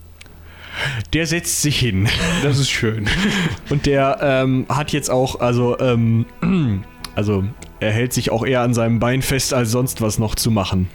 Der 1.13 1.27
setzt 1.27 1.63
sich 1.63 1.79
hin. 1.79 2.09
Das 2.43 2.59
ist 2.59 2.71
schön. 2.71 3.09
Und 3.71 3.87
der 3.87 4.19
ähm, 4.23 4.67
hat 4.69 4.93
jetzt 4.93 5.11
auch, 5.11 5.41
also, 5.41 5.79
ähm, 5.81 6.27
also, 7.15 7.45
er 7.81 7.93
hält 7.93 8.13
sich 8.13 8.31
auch 8.31 8.45
eher 8.45 8.63
an 8.63 8.75
seinem 8.75 9.01
Bein 9.01 9.23
fest, 9.23 9.53
als 9.55 9.71
sonst 9.71 10.01
was 10.01 10.19
noch 10.19 10.35
zu 10.35 10.51
machen. 10.51 10.89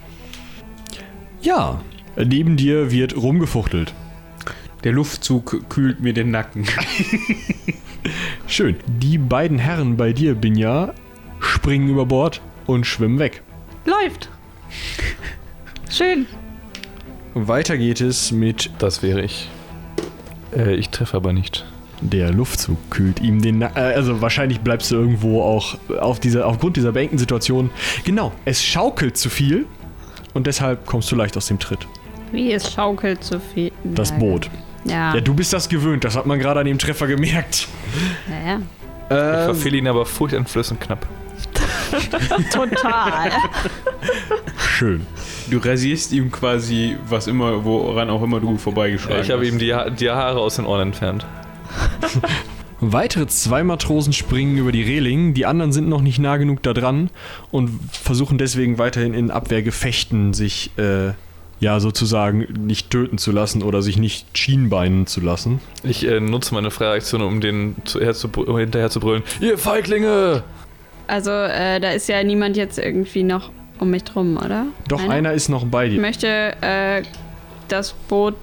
Ja, 1.40 1.82
neben 2.16 2.56
dir 2.56 2.90
wird 2.90 3.16
rumgefuchtelt. 3.16 3.92
Der 4.84 4.92
Luftzug 4.92 5.68
kühlt 5.70 6.00
mir 6.00 6.12
den 6.12 6.30
Nacken. 6.30 6.66
Schön. 8.46 8.76
Die 8.86 9.18
beiden 9.18 9.58
Herren 9.58 9.96
bei 9.96 10.12
dir, 10.12 10.34
Binja, 10.34 10.94
springen 11.40 11.88
über 11.88 12.06
Bord 12.06 12.42
und 12.66 12.86
schwimmen 12.86 13.18
weg. 13.18 13.42
Läuft! 13.86 14.28
Schön. 15.90 16.26
Weiter 17.34 17.76
geht 17.76 18.00
es 18.00 18.30
mit 18.32 18.70
Das 18.78 19.02
wäre 19.02 19.22
ich. 19.22 19.48
Äh, 20.56 20.74
ich 20.74 20.90
treffe 20.90 21.16
aber 21.16 21.32
nicht. 21.32 21.64
der 22.00 22.30
Luftzug 22.32 22.76
kühlt 22.90 23.20
ihm 23.20 23.40
den 23.42 23.58
Nacken. 23.58 23.76
Äh, 23.76 23.94
also 23.94 24.20
wahrscheinlich 24.20 24.60
bleibst 24.60 24.90
du 24.90 24.96
irgendwo 24.96 25.42
auch 25.42 25.76
auf 26.00 26.20
dieser, 26.20 26.46
aufgrund 26.46 26.76
dieser 26.76 26.92
beengten 26.92 27.18
Situation. 27.18 27.70
Genau, 28.04 28.32
es 28.44 28.62
schaukelt 28.62 29.16
zu 29.16 29.30
viel 29.30 29.66
und 30.34 30.46
deshalb 30.46 30.86
kommst 30.86 31.10
du 31.10 31.16
leicht 31.16 31.36
aus 31.36 31.46
dem 31.46 31.58
Tritt. 31.58 31.86
Wie 32.32 32.52
es 32.52 32.72
schaukelt 32.72 33.22
zu 33.24 33.40
viel. 33.40 33.70
Das. 33.84 34.12
Boot. 34.12 34.50
Ja. 34.84 35.14
Ja, 35.14 35.20
du 35.20 35.32
bist 35.34 35.52
das 35.52 35.68
gewöhnt, 35.68 36.04
das 36.04 36.14
hat 36.16 36.26
man 36.26 36.38
gerade 36.38 36.60
an 36.60 36.66
dem 36.66 36.78
Treffer 36.78 37.06
gemerkt. 37.06 37.68
ja, 38.28 38.50
ja. 38.50 38.58
Ich 39.08 39.10
Ähm, 39.10 39.44
verfehle 39.44 39.76
ihn 39.78 39.86
aber 39.88 40.04
furchteinflößend 40.06 40.80
knapp. 40.80 41.06
Total. 42.52 43.30
schön. 44.58 45.06
Du 45.50 45.58
rasierst 45.58 46.12
ihm 46.12 46.30
quasi, 46.32 46.96
was 47.08 47.26
immer, 47.26 47.64
woran 47.64 48.08
auch 48.10 48.22
immer 48.22 48.40
du 48.40 48.56
vorbeigeschlagen 48.56 49.22
ich 49.22 49.30
habe 49.30 49.42
hast. 49.44 49.52
ihm 49.52 49.58
die, 49.58 49.74
Ha- 49.74 49.90
die 49.90 50.10
Haare 50.10 50.40
aus 50.40 50.56
den 50.56 50.64
Ohren 50.64 50.80
entfernt. 50.88 51.26
Weitere 52.80 53.26
zwei 53.28 53.62
Matrosen 53.62 54.12
springen 54.12 54.58
über 54.58 54.72
die 54.72 54.82
Reling, 54.82 55.32
die 55.32 55.46
anderen 55.46 55.72
sind 55.72 55.88
noch 55.88 56.02
nicht 56.02 56.18
nah 56.18 56.36
genug 56.36 56.62
da 56.62 56.72
dran 56.74 57.08
und 57.50 57.70
versuchen 57.92 58.36
deswegen 58.36 58.78
weiterhin 58.78 59.14
in 59.14 59.30
Abwehrgefechten 59.30 60.34
sich, 60.34 60.70
äh, 60.76 61.12
ja, 61.60 61.80
sozusagen 61.80 62.40
nicht 62.66 62.90
töten 62.90 63.16
zu 63.16 63.32
lassen 63.32 63.62
oder 63.62 63.80
sich 63.80 63.96
nicht 63.96 64.36
schienbeinen 64.36 65.06
zu 65.06 65.20
lassen. 65.20 65.60
Ich 65.82 66.06
äh, 66.06 66.20
nutze 66.20 66.52
meine 66.52 66.70
Freiaktion, 66.70 67.22
um 67.22 67.40
den 67.40 67.76
zu, 67.84 68.00
herzu, 68.00 68.28
hinterher 68.58 68.90
zu 68.90 69.00
brüllen. 69.00 69.22
Ihr 69.40 69.56
Feiglinge! 69.56 70.42
Also, 71.06 71.30
äh, 71.30 71.80
da 71.80 71.90
ist 71.90 72.08
ja 72.08 72.22
niemand 72.22 72.56
jetzt 72.56 72.78
irgendwie 72.78 73.22
noch 73.22 73.50
um 73.78 73.90
mich 73.90 74.04
drum, 74.04 74.36
oder? 74.36 74.66
Doch 74.88 75.08
einer, 75.08 75.32
ist 75.32 75.48
noch 75.48 75.64
bei 75.66 75.86
Ich 75.86 75.94
dir. 75.94 76.00
möchte 76.00 76.28
äh, 76.62 77.02
das 77.68 77.92
Boot 78.08 78.34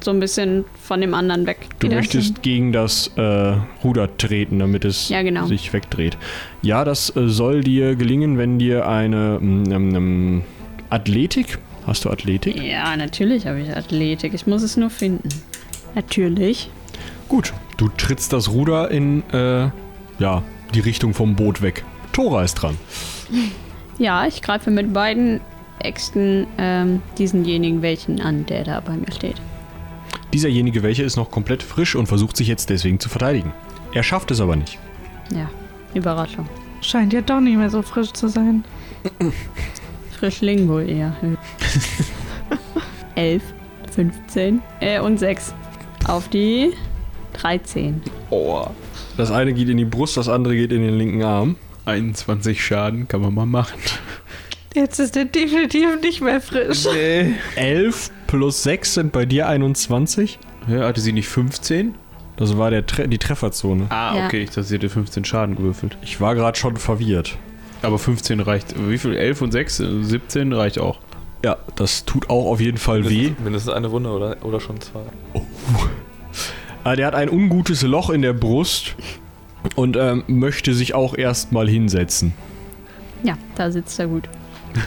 so 0.00 0.10
ein 0.10 0.18
bisschen 0.18 0.64
von 0.82 1.00
dem 1.00 1.14
anderen 1.14 1.46
weg. 1.46 1.68
Du 1.78 1.86
möchtest 1.86 2.42
gegen 2.42 2.72
das 2.72 3.12
äh, 3.16 3.54
Ruder 3.84 4.16
treten, 4.16 4.58
damit 4.58 4.84
es 4.84 5.08
Ja, 5.08 5.22
genau. 5.22 5.46
sich 5.46 5.72
wegdreht. 5.72 6.18
Ja, 6.60 6.84
das 6.84 7.14
äh, 7.14 7.28
soll 7.28 7.62
dir 7.62 7.94
gelingen, 7.94 8.36
wenn 8.36 8.58
dir 8.58 8.88
eine 8.88 9.38
ähm, 9.40 9.64
ähm, 9.70 10.42
Athletik. 10.90 11.58
Hast 11.86 12.04
du 12.04 12.10
Athletik? 12.10 12.60
Ja, 12.60 12.96
natürlich 12.96 13.46
habe 13.46 13.60
ich 13.60 13.74
Athletik. 13.76 14.34
Ich 14.34 14.46
muss 14.46 14.62
es 14.62 14.76
nur 14.76 14.90
finden. 14.90 15.28
Natürlich. 15.94 16.68
Gut, 17.28 17.52
du 17.76 17.88
trittst 17.88 18.32
das 18.32 18.50
Ruder 18.50 18.90
in 18.90 19.22
äh, 19.32 19.68
ja, 20.18 20.42
die 20.74 20.80
Richtung 20.80 21.14
vom 21.14 21.34
Boot 21.36 21.62
weg. 21.62 21.84
Tora 22.12 22.42
ist 22.42 22.54
dran. 22.54 22.76
Ja, 23.98 24.26
ich 24.26 24.42
greife 24.42 24.70
mit 24.70 24.92
beiden 24.92 25.40
Äxten 25.80 26.46
ähm, 26.58 27.02
diesenjenigen 27.18 27.82
welchen 27.82 28.20
an, 28.20 28.46
der 28.46 28.64
da 28.64 28.80
bei 28.80 28.92
mir 28.92 29.10
steht. 29.12 29.36
Dieserjenige 30.32 30.82
welche 30.82 31.02
ist 31.02 31.16
noch 31.16 31.30
komplett 31.30 31.62
frisch 31.62 31.94
und 31.94 32.06
versucht 32.06 32.36
sich 32.36 32.48
jetzt 32.48 32.70
deswegen 32.70 33.00
zu 33.00 33.08
verteidigen. 33.08 33.52
Er 33.92 34.02
schafft 34.02 34.30
es 34.30 34.40
aber 34.40 34.56
nicht. 34.56 34.78
Ja, 35.34 35.50
Überraschung. 35.94 36.48
Scheint 36.80 37.12
ja 37.12 37.20
doch 37.20 37.40
nicht 37.40 37.56
mehr 37.56 37.70
so 37.70 37.82
frisch 37.82 38.12
zu 38.12 38.28
sein. 38.28 38.64
Frischling 40.18 40.68
wohl 40.68 40.88
eher. 40.88 41.14
11, 43.14 43.42
15 43.94 44.62
äh, 44.80 45.00
und 45.00 45.18
6. 45.18 45.54
Auf 46.08 46.28
die 46.28 46.72
13. 47.34 48.00
Oh, 48.30 48.66
Das 49.16 49.30
eine 49.30 49.52
geht 49.52 49.68
in 49.68 49.76
die 49.76 49.84
Brust, 49.84 50.16
das 50.16 50.28
andere 50.28 50.56
geht 50.56 50.72
in 50.72 50.82
den 50.82 50.96
linken 50.96 51.22
Arm. 51.22 51.56
21 51.84 52.64
Schaden 52.64 53.08
kann 53.08 53.20
man 53.20 53.34
mal 53.34 53.46
machen. 53.46 53.78
Jetzt 54.74 54.98
ist 55.00 55.16
er 55.16 55.24
definitiv 55.26 56.00
nicht 56.00 56.20
mehr 56.22 56.40
frisch. 56.40 56.86
Nee. 56.92 57.34
11 57.56 58.10
plus 58.26 58.62
6 58.62 58.94
sind 58.94 59.12
bei 59.12 59.26
dir 59.26 59.46
21. 59.48 60.38
Ja, 60.68 60.86
hatte 60.86 61.00
sie 61.00 61.12
nicht 61.12 61.28
15? 61.28 61.94
Das 62.36 62.56
war 62.56 62.70
der 62.70 62.86
Tre 62.86 63.06
die 63.08 63.18
Trefferzone. 63.18 63.86
Ah, 63.90 64.16
Ja. 64.16 64.26
okay, 64.26 64.42
ich 64.42 64.48
dachte, 64.50 64.62
sie 64.64 64.76
hätte 64.76 64.88
15 64.88 65.24
Schaden 65.24 65.56
gewürfelt. 65.56 65.98
Ich 66.02 66.20
war 66.20 66.34
gerade 66.34 66.58
schon 66.58 66.76
verwirrt. 66.78 67.36
Aber 67.82 67.98
15 67.98 68.40
reicht. 68.40 68.74
Wie 68.88 68.96
viel? 68.96 69.14
11 69.14 69.42
und 69.42 69.52
6? 69.52 69.80
Äh, 69.80 70.02
17 70.04 70.52
reicht 70.52 70.78
auch. 70.78 71.00
Ja, 71.44 71.58
das 71.74 72.04
tut 72.04 72.30
auch 72.30 72.46
auf 72.46 72.60
jeden 72.60 72.78
Fall 72.78 73.08
weh. 73.10 73.32
Mindestens, 73.42 73.72
eine 73.74 73.90
Wunde 73.90 74.10
oder, 74.10 74.36
oder 74.42 74.60
schon 74.60 74.80
zwei. 74.80 75.00
Ah, 76.84 76.96
der 76.96 77.06
hat 77.08 77.14
ein 77.14 77.28
ungutes 77.28 77.82
Loch 77.82 78.10
in 78.10 78.22
der 78.22 78.32
Brust 78.32 78.94
und 79.76 79.96
ähm, 79.96 80.24
möchte 80.26 80.74
sich 80.74 80.94
auch 80.94 81.16
erstmal 81.16 81.68
hinsetzen. 81.68 82.32
Ja, 83.22 83.36
da 83.54 83.70
sitzt 83.70 83.98
er 83.98 84.06
gut. 84.08 84.28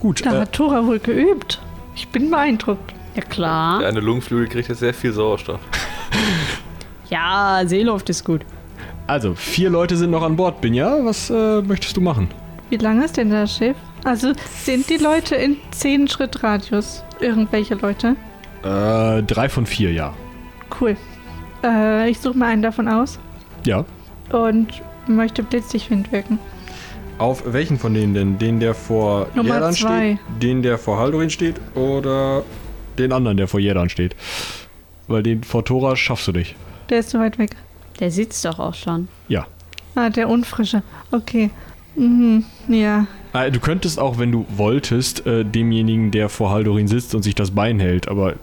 Gut, 0.00 0.24
Da 0.24 0.34
äh, 0.34 0.40
hat 0.42 0.52
Tora 0.52 0.84
wohl 0.86 0.98
geübt. 0.98 1.60
Ich 1.96 2.08
bin 2.08 2.30
beeindruckt. 2.30 2.92
Ja, 3.14 3.22
klar. 3.22 3.78
Der 3.80 3.88
eine 3.88 4.00
Lungenflügel 4.00 4.48
kriegt 4.48 4.68
jetzt 4.68 4.80
sehr 4.80 4.94
viel 4.94 5.12
Sauerstoff. 5.12 5.60
Ja, 7.10 7.62
Seeluft 7.66 8.08
ist 8.10 8.24
gut. 8.24 8.40
also 9.06 9.34
vier 9.34 9.68
Leute 9.70 9.96
sind 9.96 10.10
noch 10.10 10.22
an 10.22 10.36
Bord, 10.36 10.60
Binja. 10.62 11.04
Was 11.04 11.28
äh, 11.30 11.60
möchtest 11.62 11.96
du 11.96 12.00
machen? 12.00 12.28
Wie 12.70 12.76
lang 12.76 13.02
ist 13.04 13.18
denn 13.18 13.30
das 13.30 13.56
Schiff? 13.56 13.76
Also 14.04 14.32
sind 14.56 14.88
die 14.88 14.96
Leute 14.96 15.36
in 15.36 15.58
10 15.70 16.08
Schritt 16.08 16.42
Radius? 16.42 17.04
Irgendwelche 17.20 17.74
Leute? 17.74 18.16
Äh, 18.64 19.22
drei 19.22 19.48
von 19.48 19.66
vier, 19.66 19.92
ja. 19.92 20.14
Cool. 20.80 20.96
Äh, 21.64 22.10
ich 22.10 22.18
suche 22.20 22.36
mir 22.38 22.46
einen 22.46 22.62
davon 22.62 22.86
aus 22.88 23.18
Ja. 23.66 23.84
und 24.30 24.68
möchte 25.08 25.42
Blitzlichtwind 25.42 26.12
wirken. 26.12 26.38
Auf 27.18 27.42
welchen 27.52 27.78
von 27.78 27.94
denen 27.94 28.12
denn? 28.14 28.38
Den, 28.38 28.60
der 28.60 28.74
vor 28.74 29.28
Nummer 29.34 29.54
Jerdan 29.54 29.72
zwei. 29.72 30.18
steht, 30.18 30.42
den, 30.42 30.62
der 30.62 30.78
vor 30.78 30.98
Haldorin 30.98 31.30
steht 31.30 31.56
oder 31.74 32.42
den 32.98 33.12
anderen, 33.12 33.36
der 33.36 33.48
vor 33.48 33.60
Jerdan 33.60 33.88
steht? 33.88 34.14
Weil 35.06 35.22
den 35.22 35.42
vor 35.44 35.64
Tora 35.64 35.96
schaffst 35.96 36.26
du 36.28 36.32
nicht. 36.32 36.54
Der 36.90 36.98
ist 37.00 37.10
so 37.10 37.18
weit 37.18 37.38
weg. 37.38 37.56
Der 38.00 38.10
sitzt 38.10 38.44
doch 38.44 38.58
auch 38.58 38.74
schon. 38.74 39.08
Ja. 39.28 39.46
Ah, 39.94 40.10
der 40.10 40.28
Unfrische. 40.28 40.82
Okay. 41.12 41.50
Mhm, 41.94 42.44
ja. 42.68 43.06
Äh, 43.32 43.52
Du 43.52 43.60
könntest 43.60 44.00
auch, 44.00 44.18
wenn 44.18 44.32
du 44.32 44.44
wolltest, 44.56 45.24
äh, 45.26 45.44
demjenigen, 45.44 46.10
der 46.10 46.28
vor 46.28 46.50
Haldorin 46.50 46.88
sitzt 46.88 47.14
und 47.14 47.22
sich 47.22 47.36
das 47.36 47.52
Bein 47.52 47.78
hält, 47.78 48.08
aber 48.08 48.34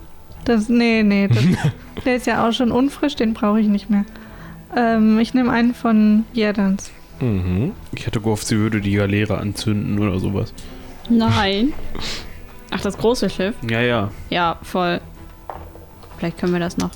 Das, 0.45 0.69
nee, 0.69 1.03
nee. 1.03 1.27
Das, 1.27 1.37
der 2.05 2.15
ist 2.15 2.27
ja 2.27 2.47
auch 2.47 2.51
schon 2.53 2.71
unfrisch, 2.71 3.15
den 3.15 3.33
brauche 3.33 3.59
ich 3.59 3.67
nicht 3.67 3.89
mehr. 3.89 4.05
Ähm, 4.75 5.19
ich 5.19 5.33
nehme 5.33 5.51
einen 5.51 5.73
von 5.73 6.25
Jerdans. 6.33 6.91
mhm. 7.19 7.71
Ich 7.93 8.05
hätte 8.07 8.21
gehofft, 8.21 8.47
sie 8.47 8.57
würde 8.57 8.81
die 8.81 8.93
Galeere 8.93 9.37
anzünden 9.37 9.99
oder 9.99 10.19
sowas. 10.19 10.53
Nein. 11.09 11.73
Ach, 12.71 12.79
das 12.81 12.97
große 12.97 13.29
Schiff? 13.29 13.55
Ja, 13.69 13.81
ja. 13.81 14.09
Ja, 14.29 14.57
voll. 14.61 15.01
Vielleicht 16.17 16.37
können 16.37 16.53
wir 16.53 16.59
das 16.59 16.77
noch. 16.77 16.91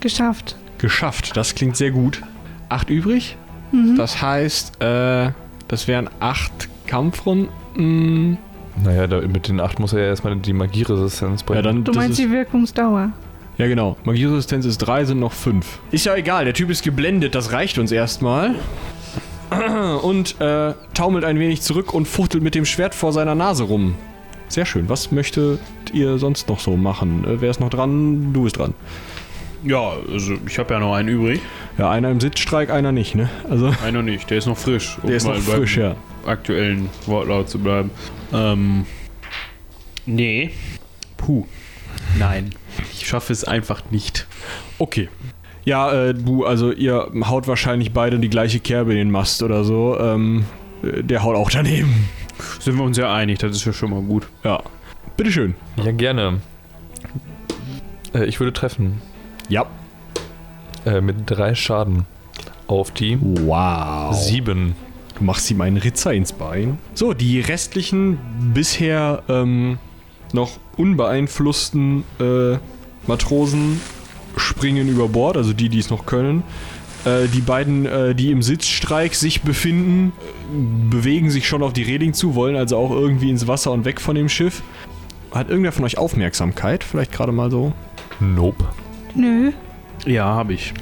Geschafft. 0.00 0.56
geschafft. 0.78 1.36
Das 1.36 1.54
klingt 1.54 1.76
sehr 1.76 1.90
gut. 1.90 2.22
Acht 2.68 2.88
übrig. 2.90 3.36
Mhm. 3.72 3.96
Das 3.96 4.20
heißt, 4.22 4.80
äh, 4.82 5.30
das 5.68 5.88
wären 5.88 6.08
acht 6.20 6.68
Kampfrunden. 6.86 8.38
Naja, 8.82 9.06
da, 9.06 9.20
mit 9.20 9.48
den 9.48 9.60
8 9.60 9.78
muss 9.80 9.92
er 9.92 10.00
ja 10.00 10.06
erstmal 10.06 10.36
die 10.36 10.52
Magieresistenz 10.52 11.42
bringen. 11.42 11.56
Ja, 11.56 11.62
dann 11.62 11.84
Du 11.84 11.92
meinst 11.92 12.18
ist, 12.18 12.26
die 12.26 12.30
Wirkungsdauer. 12.32 13.12
Ja, 13.58 13.66
genau. 13.66 13.96
Magieresistenz 14.04 14.64
ist 14.64 14.78
drei, 14.78 15.04
sind 15.04 15.20
noch 15.20 15.32
fünf. 15.32 15.78
Ist 15.90 16.06
ja 16.06 16.14
egal, 16.16 16.44
der 16.46 16.54
Typ 16.54 16.70
ist 16.70 16.82
geblendet, 16.82 17.34
das 17.34 17.52
reicht 17.52 17.78
uns 17.78 17.92
erstmal. 17.92 18.54
Und 20.02 20.40
äh, 20.40 20.72
taumelt 20.94 21.24
ein 21.26 21.38
wenig 21.38 21.60
zurück 21.60 21.92
und 21.92 22.08
fuchtelt 22.08 22.42
mit 22.42 22.54
dem 22.54 22.64
Schwert 22.64 22.94
vor 22.94 23.12
seiner 23.12 23.34
Nase 23.34 23.64
rum. 23.64 23.94
Sehr 24.48 24.64
schön. 24.64 24.88
Was 24.88 25.12
möchtet 25.12 25.60
ihr 25.92 26.16
sonst 26.18 26.48
noch 26.48 26.58
so 26.60 26.76
machen? 26.76 27.24
Äh, 27.26 27.40
wer 27.42 27.50
ist 27.50 27.60
noch 27.60 27.68
dran? 27.68 28.32
Du 28.32 28.44
bist 28.44 28.56
dran. 28.56 28.72
Ja, 29.64 29.92
also 30.10 30.34
ich 30.48 30.58
habe 30.58 30.72
ja 30.74 30.80
noch 30.80 30.94
einen 30.94 31.08
übrig. 31.08 31.40
Ja, 31.78 31.90
einer 31.90 32.10
im 32.10 32.20
Sitzstreik, 32.20 32.70
einer 32.70 32.92
nicht, 32.92 33.14
ne? 33.14 33.28
Also, 33.48 33.72
Einer 33.84 34.02
nicht, 34.02 34.28
der 34.30 34.38
ist 34.38 34.46
noch 34.46 34.56
frisch. 34.56 34.98
der 35.02 35.16
ist 35.16 35.26
mal 35.26 35.36
noch 35.36 35.42
frisch, 35.42 35.76
ja. 35.76 35.94
Aktuellen 36.26 36.88
Wortlaut 37.06 37.48
zu 37.48 37.58
bleiben. 37.58 37.90
Ähm. 38.32 38.86
Nee. 40.06 40.50
Puh. 41.16 41.46
Nein. 42.18 42.50
Ich 42.92 43.06
schaffe 43.06 43.32
es 43.32 43.44
einfach 43.44 43.82
nicht. 43.90 44.26
Okay. 44.78 45.08
Ja, 45.64 45.92
äh, 45.92 46.14
du, 46.14 46.44
also 46.44 46.72
ihr 46.72 47.08
haut 47.24 47.46
wahrscheinlich 47.46 47.92
beide 47.92 48.18
die 48.18 48.28
gleiche 48.30 48.58
Kerbe 48.58 48.92
in 48.92 48.98
den 48.98 49.10
Mast 49.10 49.42
oder 49.42 49.62
so. 49.64 49.96
Ähm, 50.00 50.44
äh, 50.82 51.02
der 51.04 51.22
haut 51.22 51.36
auch 51.36 51.50
daneben. 51.50 52.08
Sind 52.58 52.76
wir 52.76 52.84
uns 52.84 52.96
ja 52.96 53.14
einig, 53.14 53.38
das 53.38 53.52
ist 53.52 53.64
ja 53.64 53.72
schon 53.72 53.90
mal 53.90 54.02
gut. 54.02 54.26
Ja. 54.42 54.62
Bitteschön. 55.16 55.54
Ja, 55.76 55.92
gerne. 55.92 56.40
Äh, 58.14 58.24
ich 58.24 58.40
würde 58.40 58.52
treffen. 58.52 59.00
Ja. 59.48 59.66
Äh, 60.84 61.00
mit 61.00 61.16
drei 61.26 61.54
Schaden. 61.54 62.06
Auf 62.66 62.90
die 62.90 63.18
Wow. 63.20 64.14
sieben. 64.14 64.74
Du 65.22 65.26
machst 65.26 65.48
ihm 65.52 65.60
einen 65.60 65.76
Ritzer 65.76 66.12
ins 66.12 66.32
Bein. 66.32 66.78
So, 66.94 67.14
die 67.14 67.38
restlichen 67.38 68.18
bisher 68.52 69.22
ähm, 69.28 69.78
noch 70.32 70.58
unbeeinflussten 70.76 72.02
äh, 72.18 72.58
Matrosen 73.06 73.80
springen 74.36 74.88
über 74.88 75.06
Bord, 75.06 75.36
also 75.36 75.52
die, 75.52 75.68
die 75.68 75.78
es 75.78 75.90
noch 75.90 76.06
können. 76.06 76.42
Äh, 77.04 77.28
die 77.28 77.40
beiden, 77.40 77.86
äh, 77.86 78.16
die 78.16 78.32
im 78.32 78.42
Sitzstreik 78.42 79.14
sich 79.14 79.42
befinden, 79.42 80.12
äh, 80.18 80.90
bewegen 80.90 81.30
sich 81.30 81.46
schon 81.46 81.62
auf 81.62 81.72
die 81.72 81.84
Reling 81.84 82.14
zu, 82.14 82.34
wollen 82.34 82.56
also 82.56 82.76
auch 82.76 82.90
irgendwie 82.90 83.30
ins 83.30 83.46
Wasser 83.46 83.70
und 83.70 83.84
weg 83.84 84.00
von 84.00 84.16
dem 84.16 84.28
Schiff. 84.28 84.60
Hat 85.30 85.50
irgendwer 85.50 85.70
von 85.70 85.84
euch 85.84 85.98
Aufmerksamkeit? 85.98 86.82
Vielleicht 86.82 87.12
gerade 87.12 87.30
mal 87.30 87.48
so? 87.48 87.72
Nope. 88.18 88.64
Nö. 89.14 89.52
Ja, 90.04 90.24
habe 90.24 90.54
ich. 90.54 90.74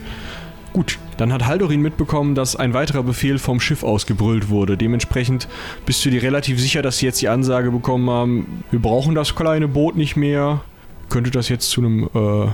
Gut, 0.72 0.98
dann 1.20 1.32
hat 1.32 1.46
Haldorin 1.46 1.82
mitbekommen, 1.82 2.34
dass 2.34 2.56
ein 2.56 2.72
weiterer 2.72 3.02
Befehl 3.02 3.38
vom 3.38 3.60
Schiff 3.60 3.82
ausgebrüllt 3.82 4.48
wurde. 4.48 4.76
Dementsprechend 4.78 5.48
bist 5.84 6.04
du 6.04 6.10
dir 6.10 6.22
relativ 6.22 6.58
sicher, 6.58 6.80
dass 6.80 6.98
sie 6.98 7.06
jetzt 7.06 7.20
die 7.20 7.28
Ansage 7.28 7.70
bekommen 7.70 8.08
haben, 8.08 8.64
wir 8.70 8.80
brauchen 8.80 9.14
das 9.14 9.34
kleine 9.34 9.68
Boot 9.68 9.96
nicht 9.96 10.16
mehr. 10.16 10.62
Könnte 11.10 11.30
das 11.30 11.48
jetzt 11.48 11.68
zu 11.70 11.82
einem 11.82 12.04
äh, 12.14 12.48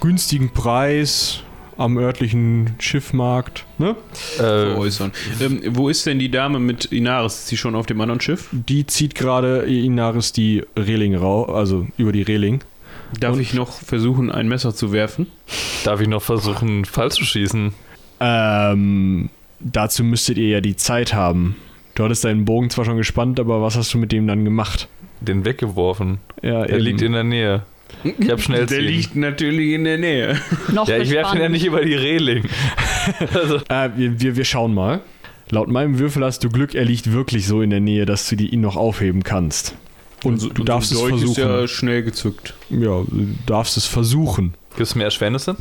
günstigen 0.00 0.50
Preis 0.50 1.44
am 1.76 1.96
örtlichen 1.96 2.74
Schiffmarkt, 2.80 3.64
ne? 3.78 3.94
Äh, 4.34 4.38
Veräußern. 4.38 5.12
Ähm, 5.40 5.60
wo 5.68 5.88
ist 5.88 6.04
denn 6.06 6.18
die 6.18 6.28
Dame 6.30 6.58
mit 6.58 6.86
Inaris? 6.86 7.34
Ist 7.34 7.46
sie 7.48 7.56
schon 7.56 7.76
auf 7.76 7.86
dem 7.86 8.00
anderen 8.00 8.20
Schiff? 8.20 8.48
Die 8.50 8.84
zieht 8.84 9.14
gerade 9.14 9.60
Inaris 9.60 10.32
die 10.32 10.64
Reling 10.76 11.14
rau, 11.14 11.44
also 11.44 11.86
über 11.96 12.10
die 12.10 12.22
Reling. 12.22 12.64
Darf 13.20 13.34
Und- 13.34 13.40
ich 13.42 13.54
noch 13.54 13.70
versuchen, 13.70 14.32
ein 14.32 14.48
Messer 14.48 14.74
zu 14.74 14.90
werfen? 14.90 15.28
darf 15.84 16.00
ich 16.00 16.08
noch 16.08 16.22
versuchen, 16.22 16.84
Fall 16.84 17.12
zu 17.12 17.24
schießen? 17.24 17.72
Ähm, 18.20 19.30
dazu 19.60 20.04
müsstet 20.04 20.38
ihr 20.38 20.48
ja 20.48 20.60
die 20.60 20.76
Zeit 20.76 21.14
haben. 21.14 21.56
Du 21.94 22.04
hattest 22.04 22.24
deinen 22.24 22.44
Bogen 22.44 22.70
zwar 22.70 22.84
schon 22.84 22.96
gespannt, 22.96 23.40
aber 23.40 23.60
was 23.62 23.76
hast 23.76 23.92
du 23.94 23.98
mit 23.98 24.12
dem 24.12 24.26
dann 24.26 24.44
gemacht? 24.44 24.88
Den 25.20 25.44
weggeworfen. 25.44 26.18
Ja, 26.42 26.64
Er 26.64 26.78
liegt 26.78 27.02
in 27.02 27.12
der 27.12 27.24
Nähe. 27.24 27.62
Ich 28.04 28.30
hab 28.30 28.40
schnell 28.40 28.66
Der 28.66 28.78
ziehen. 28.78 28.86
liegt 28.86 29.16
natürlich 29.16 29.72
in 29.72 29.82
der 29.84 29.98
Nähe. 29.98 30.40
Noch 30.72 30.86
Ja, 30.86 30.98
ich 30.98 31.10
werfe 31.10 31.36
ihn 31.36 31.42
ja 31.42 31.48
nicht 31.48 31.64
über 31.64 31.82
die 31.84 31.94
Reling. 31.94 32.44
also, 33.34 33.56
Äh, 33.68 33.90
wir, 33.96 34.20
wir, 34.20 34.36
wir 34.36 34.44
schauen 34.44 34.74
mal. 34.74 35.00
Laut 35.50 35.68
meinem 35.68 35.98
Würfel 35.98 36.22
hast 36.24 36.44
du 36.44 36.50
Glück, 36.50 36.74
er 36.74 36.84
liegt 36.84 37.10
wirklich 37.10 37.46
so 37.46 37.62
in 37.62 37.70
der 37.70 37.80
Nähe, 37.80 38.04
dass 38.06 38.28
du 38.28 38.36
die, 38.36 38.48
ihn 38.50 38.60
noch 38.60 38.76
aufheben 38.76 39.24
kannst. 39.24 39.74
Und 40.22 40.34
Also, 40.34 40.50
du 40.50 40.62
darfst 40.62 40.92
es 40.92 40.98
Dolch 40.98 41.10
versuchen. 41.16 41.30
ist 41.30 41.38
ja 41.38 41.66
schnell 41.68 42.02
gezückt. 42.02 42.54
ja, 42.70 43.02
du 43.08 43.28
darfst 43.46 43.76
es 43.76 43.86
versuchen. 43.86 44.54
gibt 44.76 44.82
es 44.82 44.94
mehr 44.94 45.06
Erschwernisse? 45.06 45.56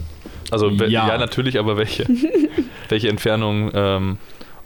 Also, 0.51 0.69
Ja. 0.69 1.07
ja. 1.07 1.17
natürlich, 1.17 1.59
aber 1.59 1.77
welche? 1.77 2.05
welche 2.89 3.09
Entfernung 3.09 3.71
ähm, 3.73 4.17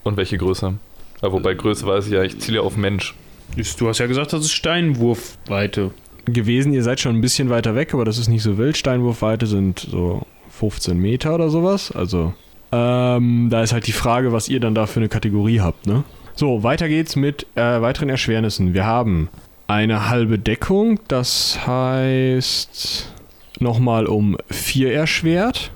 und 0.03 0.17
welche 0.17 0.37
Größe? 0.37 0.73
Ja, 1.21 1.31
wobei 1.31 1.53
Größe 1.53 1.85
weiß 1.85 2.07
ich 2.07 2.13
ja, 2.13 2.23
ich 2.23 2.39
ziele 2.39 2.61
auf 2.61 2.77
Mensch. 2.77 3.15
Ist- 3.55 3.79
Du 3.81 3.87
hast 3.87 3.99
ja 3.99 4.07
gesagt, 4.07 4.33
das 4.33 4.41
ist 4.41 4.51
Steinwurfweite. 4.53 5.91
Gewesen, 6.25 6.71
ihr 6.73 6.83
seid 6.83 6.99
schon 6.99 7.15
ein 7.15 7.21
bisschen 7.21 7.49
weiter 7.49 7.73
weg, 7.75 7.93
aber 7.93 8.05
das 8.05 8.17
ist 8.17 8.27
nicht 8.27 8.43
so 8.43 8.57
wild. 8.57 8.77
Steinwurfweite 8.77 9.47
sind 9.47 9.79
so 9.79 10.25
15 10.51 10.97
Meter 10.97 11.33
oder 11.35 11.49
sowas. 11.49 11.91
Also, 11.91 12.33
ähm, 12.71 13.47
da 13.49 13.63
ist 13.63 13.73
halt 13.73 13.87
die 13.87 13.91
Frage, 13.91 14.31
was 14.31 14.47
ihr 14.47 14.59
dann 14.59 14.75
da 14.75 14.85
für 14.85 14.99
eine 14.99 15.09
Kategorie 15.09 15.59
habt, 15.61 15.87
ne? 15.87 16.03
So, 16.35 16.63
weiter 16.63 16.87
geht's 16.87 17.15
mit 17.15 17.45
äh, 17.55 17.81
weiteren 17.81 18.09
Erschwernissen. 18.09 18.73
Wir 18.73 18.85
haben 18.85 19.29
eine 19.67 20.09
halbe 20.09 20.37
Deckung, 20.39 20.99
das 21.07 21.59
heißt 21.67 23.07
nochmal 23.61 24.05
um 24.07 24.37
4 24.49 24.93
erschwert. 24.93 25.71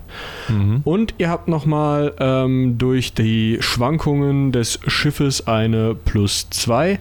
Mhm. 0.48 0.82
Und 0.84 1.16
ihr 1.18 1.30
habt 1.30 1.48
nochmal 1.48 2.14
ähm, 2.20 2.78
durch 2.78 3.14
die 3.14 3.58
Schwankungen 3.60 4.52
des 4.52 4.80
Schiffes 4.88 5.48
eine 5.48 5.96
plus 5.96 6.50
2. 6.50 7.00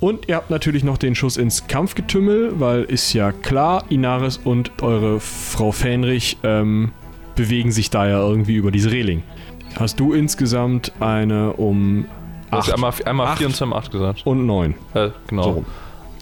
Und 0.00 0.28
ihr 0.28 0.36
habt 0.36 0.50
natürlich 0.50 0.84
noch 0.84 0.96
den 0.96 1.14
Schuss 1.14 1.36
ins 1.36 1.66
Kampfgetümmel, 1.66 2.60
weil 2.60 2.84
ist 2.84 3.12
ja 3.14 3.32
klar, 3.32 3.84
Inaris 3.88 4.36
und 4.36 4.70
eure 4.82 5.18
Frau 5.18 5.72
Fähnrich 5.72 6.36
ähm, 6.44 6.92
bewegen 7.34 7.72
sich 7.72 7.90
da 7.90 8.08
ja 8.08 8.20
irgendwie 8.20 8.54
über 8.54 8.70
diese 8.70 8.92
Reling. 8.92 9.22
Hast 9.78 9.98
du 9.98 10.12
insgesamt 10.12 10.92
eine 11.00 11.52
um 11.54 12.06
8 12.50 12.72
einmal, 12.72 12.92
einmal 13.04 13.26
Acht. 13.28 13.38
4 13.38 13.46
und 13.48 13.56
zweimal 13.56 13.78
8 13.80 13.90
gesagt. 13.90 14.22
und 14.24 14.46
9. 14.46 14.74
Äh, 14.94 15.10
genau. 15.26 15.42
So. 15.42 15.64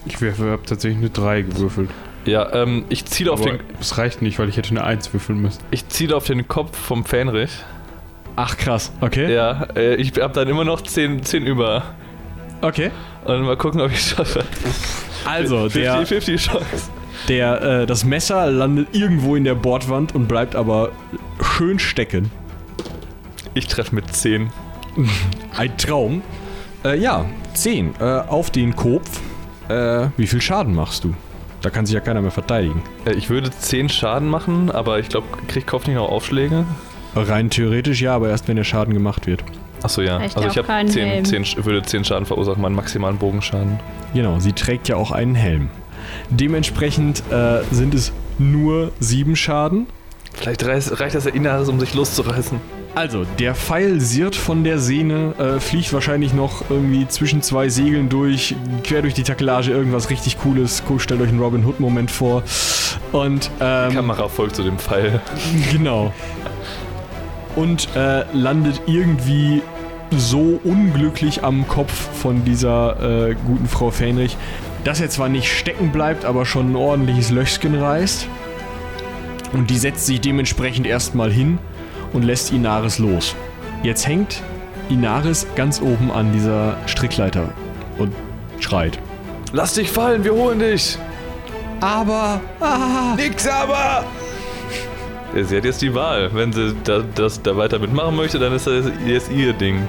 Ich 0.05 0.15
habe 0.15 0.59
tatsächlich 0.65 0.97
eine 0.99 1.09
3 1.09 1.41
gewürfelt. 1.43 1.89
Ja, 2.27 2.53
ähm, 2.53 2.85
ich 2.89 3.05
ziele 3.05 3.31
auf 3.31 3.41
den. 3.41 3.59
es 3.79 3.97
reicht 3.97 4.21
nicht, 4.21 4.37
weil 4.37 4.49
ich 4.49 4.57
hätte 4.57 4.69
eine 4.71 4.83
Eins 4.83 5.13
würfeln 5.13 5.39
müssen. 5.39 5.61
Ich 5.71 5.87
ziele 5.87 6.15
auf 6.15 6.25
den 6.25 6.47
Kopf 6.47 6.77
vom 6.77 7.05
Fähnrich. 7.05 7.51
Ach 8.35 8.57
krass, 8.57 8.91
okay. 9.01 9.33
Ja, 9.33 9.63
äh, 9.75 9.95
ich 9.95 10.13
hab 10.19 10.33
dann 10.33 10.47
immer 10.47 10.65
noch 10.65 10.81
10, 10.81 11.23
10 11.23 11.45
über. 11.45 11.83
Okay. 12.61 12.91
Und 13.23 13.43
mal 13.43 13.55
gucken, 13.55 13.81
ob 13.81 13.91
ich 13.91 14.01
schaffe. 14.09 14.43
Also, 15.25 15.69
der, 15.69 16.05
50-50 16.05 16.37
Chance. 16.37 16.65
der, 17.29 17.61
äh, 17.61 17.85
das 17.85 18.03
Messer 18.03 18.51
landet 18.51 18.89
irgendwo 18.91 19.35
in 19.35 19.43
der 19.43 19.55
Bordwand 19.55 20.13
und 20.13 20.27
bleibt 20.27 20.55
aber 20.55 20.91
schön 21.41 21.79
stecken. 21.79 22.29
Ich 23.53 23.67
treffe 23.67 23.95
mit 23.95 24.13
10. 24.13 24.51
Ein 25.57 25.77
Traum. 25.77 26.21
Äh, 26.83 26.99
ja, 26.99 27.25
10 27.53 27.95
äh, 27.99 28.03
auf 28.03 28.51
den 28.51 28.75
Kopf. 28.75 29.21
Äh, 29.69 30.09
wie 30.17 30.27
viel 30.27 30.41
Schaden 30.41 30.75
machst 30.75 31.05
du? 31.05 31.15
Da 31.67 31.71
kann 31.71 31.85
sich 31.85 31.93
ja 31.95 31.99
keiner 31.99 32.21
mehr 32.21 32.31
verteidigen. 32.31 32.81
Äh, 33.05 33.11
ich 33.15 33.29
würde 33.29 33.51
10 33.51 33.89
Schaden 33.89 34.29
machen, 34.29 34.71
aber 34.71 34.99
ich 34.99 35.09
glaube, 35.09 35.27
kriegt 35.49 35.67
Kopf 35.67 35.85
nicht 35.85 35.97
noch 35.97 36.07
Aufschläge? 36.07 36.63
Rein 37.13 37.49
theoretisch 37.49 37.99
ja, 38.01 38.15
aber 38.15 38.29
erst 38.29 38.47
wenn 38.47 38.55
der 38.55 38.63
Schaden 38.63 38.93
gemacht 38.93 39.27
wird. 39.27 39.43
Achso, 39.83 40.01
ja. 40.01 40.15
Vielleicht 40.17 40.37
Also 40.37 40.47
ich 40.47 40.57
habe 40.57 40.65
keinen 40.65 40.87
10, 40.87 41.05
Helm. 41.05 41.25
10, 41.25 41.43
Sch- 41.43 41.65
würde 41.65 41.81
10 41.81 42.05
Schaden 42.05 42.25
verursachen, 42.25 42.61
meinen 42.61 42.75
maximalen 42.75 43.17
Bogenschaden. 43.17 43.81
Genau, 44.13 44.39
sie 44.39 44.53
trägt 44.53 44.87
ja 44.87 44.95
auch 44.95 45.11
einen 45.11 45.35
Helm. 45.35 45.67
Dementsprechend 46.29 47.21
äh, 47.31 47.63
sind 47.71 47.93
es 47.93 48.13
nur 48.37 48.93
sieben 49.01 49.35
Schaden. 49.35 49.87
Vielleicht 50.35 50.65
reicht, 50.65 50.97
reicht 51.01 51.15
das 51.15 51.25
ja 51.25 51.31
Inaris, 51.31 51.67
um 51.67 51.81
sich 51.81 51.93
loszureißen. 51.93 52.61
Also, 52.97 53.25
der 53.37 53.53
Pfeil 53.53 54.01
sirrt 54.01 54.35
von 54.35 54.63
der 54.63 54.79
Sehne, 54.79 55.35
äh, 55.37 55.59
fliegt 55.59 55.93
wahrscheinlich 55.93 56.33
noch 56.33 56.67
irgendwie 56.67 57.07
zwischen 57.07 57.43
zwei 57.43 57.69
Segeln 57.69 58.09
durch, 58.09 58.55
quer 58.83 59.03
durch 59.03 59.13
die 59.13 59.21
Takelage, 59.21 59.69
irgendwas 59.69 60.09
richtig 60.09 60.39
Cooles. 60.39 60.81
Stellt 60.97 61.21
euch 61.21 61.29
einen 61.29 61.39
Robin 61.39 61.63
Hood-Moment 61.63 62.09
vor. 62.09 62.41
Und, 63.11 63.51
ähm, 63.59 63.93
Kamera 63.93 64.27
folgt 64.27 64.55
zu 64.55 64.63
dem 64.63 64.79
Pfeil. 64.79 65.21
Genau. 65.71 66.11
Und 67.55 67.87
äh, 67.95 68.23
landet 68.33 68.81
irgendwie 68.87 69.61
so 70.17 70.59
unglücklich 70.63 71.43
am 71.43 71.67
Kopf 71.67 71.91
von 71.91 72.45
dieser 72.45 73.29
äh, 73.29 73.35
guten 73.45 73.67
Frau 73.67 73.91
Fähnrich, 73.91 74.35
dass 74.85 75.01
er 75.01 75.11
zwar 75.11 75.29
nicht 75.29 75.55
stecken 75.55 75.91
bleibt, 75.91 76.25
aber 76.25 76.47
schon 76.47 76.71
ein 76.71 76.75
ordentliches 76.75 77.29
Löchchen 77.29 77.75
reißt. 77.75 78.27
Und 79.53 79.69
die 79.69 79.77
setzt 79.77 80.07
sich 80.07 80.19
dementsprechend 80.19 80.87
erstmal 80.87 81.31
hin 81.31 81.59
und 82.13 82.23
lässt 82.23 82.51
Inaris 82.51 82.99
los. 82.99 83.35
Jetzt 83.83 84.07
hängt 84.07 84.41
Inaris 84.89 85.45
ganz 85.55 85.81
oben 85.81 86.11
an 86.11 86.31
dieser 86.33 86.77
Strickleiter 86.87 87.49
und 87.97 88.13
schreit. 88.59 88.97
Lass 89.53 89.73
dich 89.73 89.89
fallen, 89.89 90.23
wir 90.23 90.33
holen 90.33 90.59
dich! 90.59 90.97
Aber, 91.79 92.41
ah, 92.59 93.15
Nix 93.15 93.47
aber! 93.47 94.03
Sie 95.35 95.57
hat 95.57 95.65
jetzt 95.65 95.81
die 95.81 95.93
Wahl. 95.93 96.29
Wenn 96.33 96.51
sie 96.51 96.75
da, 96.83 97.03
das 97.15 97.41
da 97.41 97.55
weiter 97.55 97.79
mitmachen 97.79 98.15
möchte, 98.15 98.39
dann 98.39 98.53
ist 98.53 98.65
das 98.65 98.85
jetzt 99.05 99.31
ihr 99.31 99.53
Ding. 99.53 99.85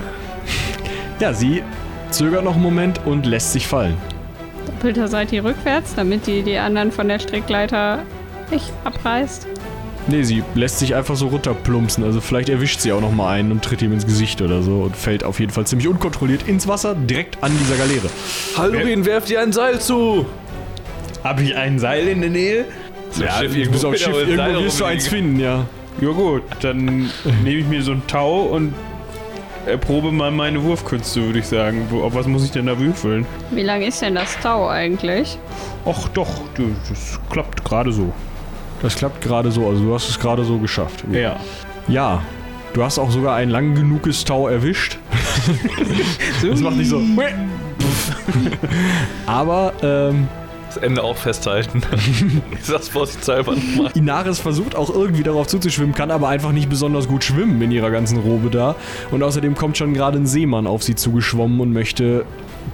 ja, 1.21 1.33
sie 1.33 1.63
zögert 2.11 2.45
noch 2.45 2.55
einen 2.55 2.63
Moment 2.63 3.01
und 3.07 3.25
lässt 3.25 3.53
sich 3.53 3.67
fallen. 3.67 3.97
Doppelter 4.67 5.09
Seite 5.09 5.43
rückwärts, 5.43 5.95
damit 5.95 6.27
die 6.27 6.43
die 6.43 6.59
anderen 6.59 6.93
von 6.93 7.09
der 7.09 7.19
Strickleiter 7.19 8.01
nicht 8.51 8.71
abreißt. 8.85 9.47
Nee, 10.09 10.23
sie 10.23 10.43
lässt 10.55 10.79
sich 10.79 10.95
einfach 10.95 11.17
so 11.17 11.29
runterplumpsen. 11.29 12.03
Also 12.03 12.23
vielleicht 12.23 12.49
erwischt 12.49 12.81
sie 12.81 12.93
auch 12.93 13.01
noch 13.01 13.13
mal 13.13 13.31
einen 13.31 13.53
und 13.53 13.63
tritt 13.63 13.83
ihm 13.83 13.93
ins 13.93 14.07
Gesicht 14.07 14.41
oder 14.41 14.63
so 14.63 14.81
und 14.81 14.97
fällt 14.97 15.23
auf 15.23 15.39
jeden 15.39 15.53
Fall 15.53 15.67
ziemlich 15.67 15.87
unkontrolliert 15.87 16.49
ins 16.49 16.67
Wasser, 16.67 16.95
direkt 16.95 17.43
an 17.43 17.53
dieser 17.59 17.77
Galeere. 17.77 18.09
Hallorin, 18.57 19.05
werft 19.05 19.29
ihr 19.29 19.41
ein 19.41 19.53
Seil 19.53 19.79
zu! 19.81 20.25
Habe 21.23 21.43
ich 21.43 21.57
ein 21.57 21.79
Seil 21.79 22.09
in 22.09 22.23
der 22.23 22.31
Nähe? 22.31 22.65
Ja, 23.21 23.33
Schiff 23.33 23.55
du 23.55 23.71
bist 23.71 23.85
auf 23.85 23.97
Schiff, 23.97 24.17
irgendwo 24.29 24.65
wirst 24.65 24.81
du 24.81 24.85
eins 24.85 25.09
finden, 25.09 25.41
ja. 25.41 25.67
Ja 26.01 26.11
gut, 26.11 26.43
dann 26.61 27.11
nehme 27.43 27.61
ich 27.61 27.67
mir 27.67 27.83
so 27.83 27.93
ein 27.93 28.03
Tau 28.07 28.43
und 28.43 28.73
erprobe 29.67 30.13
mal 30.13 30.31
meine 30.31 30.63
Wurfkünste, 30.63 31.23
würde 31.23 31.41
ich 31.41 31.47
sagen. 31.47 31.87
Wo, 31.91 32.03
auf 32.03 32.15
was 32.15 32.27
muss 32.27 32.45
ich 32.45 32.51
denn 32.51 32.67
da 32.67 32.79
würfeln? 32.79 33.27
Wie 33.51 33.63
lang 33.63 33.83
ist 33.83 34.01
denn 34.01 34.15
das 34.15 34.39
Tau 34.41 34.69
eigentlich? 34.69 35.39
Ach 35.85 36.09
doch, 36.09 36.29
das 36.89 37.21
klappt 37.31 37.65
gerade 37.65 37.93
so. 37.93 38.13
Das 38.83 38.97
klappt 38.97 39.21
gerade 39.21 39.51
so, 39.51 39.69
also 39.69 39.83
du 39.85 39.95
hast 39.95 40.09
es 40.09 40.19
gerade 40.21 40.45
so 40.45 40.59
geschafft. 40.59 41.05
Ja. 41.13 41.39
Ja, 41.89 42.23
du 42.75 42.85
hast 42.85 42.99
auch 42.99 43.11
sogar 43.11 43.35
ein 43.37 43.51
lang 43.51 43.75
genuges 43.75 44.25
Tau 44.25 44.49
erwischt. 44.49 44.99
das 46.49 46.61
macht 46.61 46.77
nicht 46.77 46.91
so. 46.91 47.01
Aber 49.27 49.73
ähm, 49.83 50.29
Das 50.69 50.77
Ende 50.77 51.03
auch 51.03 51.17
festhalten. 51.17 51.83
ich 52.53 52.65
sag's 52.65 52.89
vorsichtshalber 52.89 53.55
nochmal. 53.55 53.91
Inaris 53.95 54.39
versucht 54.39 54.77
auch 54.77 54.91
irgendwie 54.91 55.23
darauf 55.23 55.47
zuzuschwimmen, 55.47 55.95
kann 55.95 56.11
aber 56.11 56.29
einfach 56.29 56.53
nicht 56.53 56.69
besonders 56.69 57.09
gut 57.09 57.25
schwimmen 57.25 57.61
in 57.63 57.71
ihrer 57.71 57.91
ganzen 57.91 58.19
Robe 58.19 58.51
da. 58.51 58.77
Und 59.11 59.23
außerdem 59.23 59.55
kommt 59.55 59.79
schon 59.79 59.95
gerade 59.95 60.19
ein 60.19 60.27
Seemann 60.27 60.67
auf 60.67 60.83
sie 60.83 60.95
zugeschwommen 60.95 61.61
und 61.61 61.73
möchte 61.73 62.27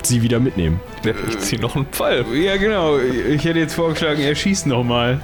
sie 0.03 0.23
wieder 0.23 0.41
mitnehmen. 0.41 0.81
Ja, 1.05 1.13
ich 1.29 1.39
zieh 1.39 1.57
noch 1.57 1.77
einen 1.77 1.87
Pfeil. 1.87 2.25
Ja 2.35 2.57
genau, 2.57 2.99
ich 2.99 3.45
hätte 3.45 3.61
jetzt 3.61 3.75
vorgeschlagen, 3.75 4.23
er 4.23 4.35
schießt 4.35 4.67
nochmal. 4.67 5.21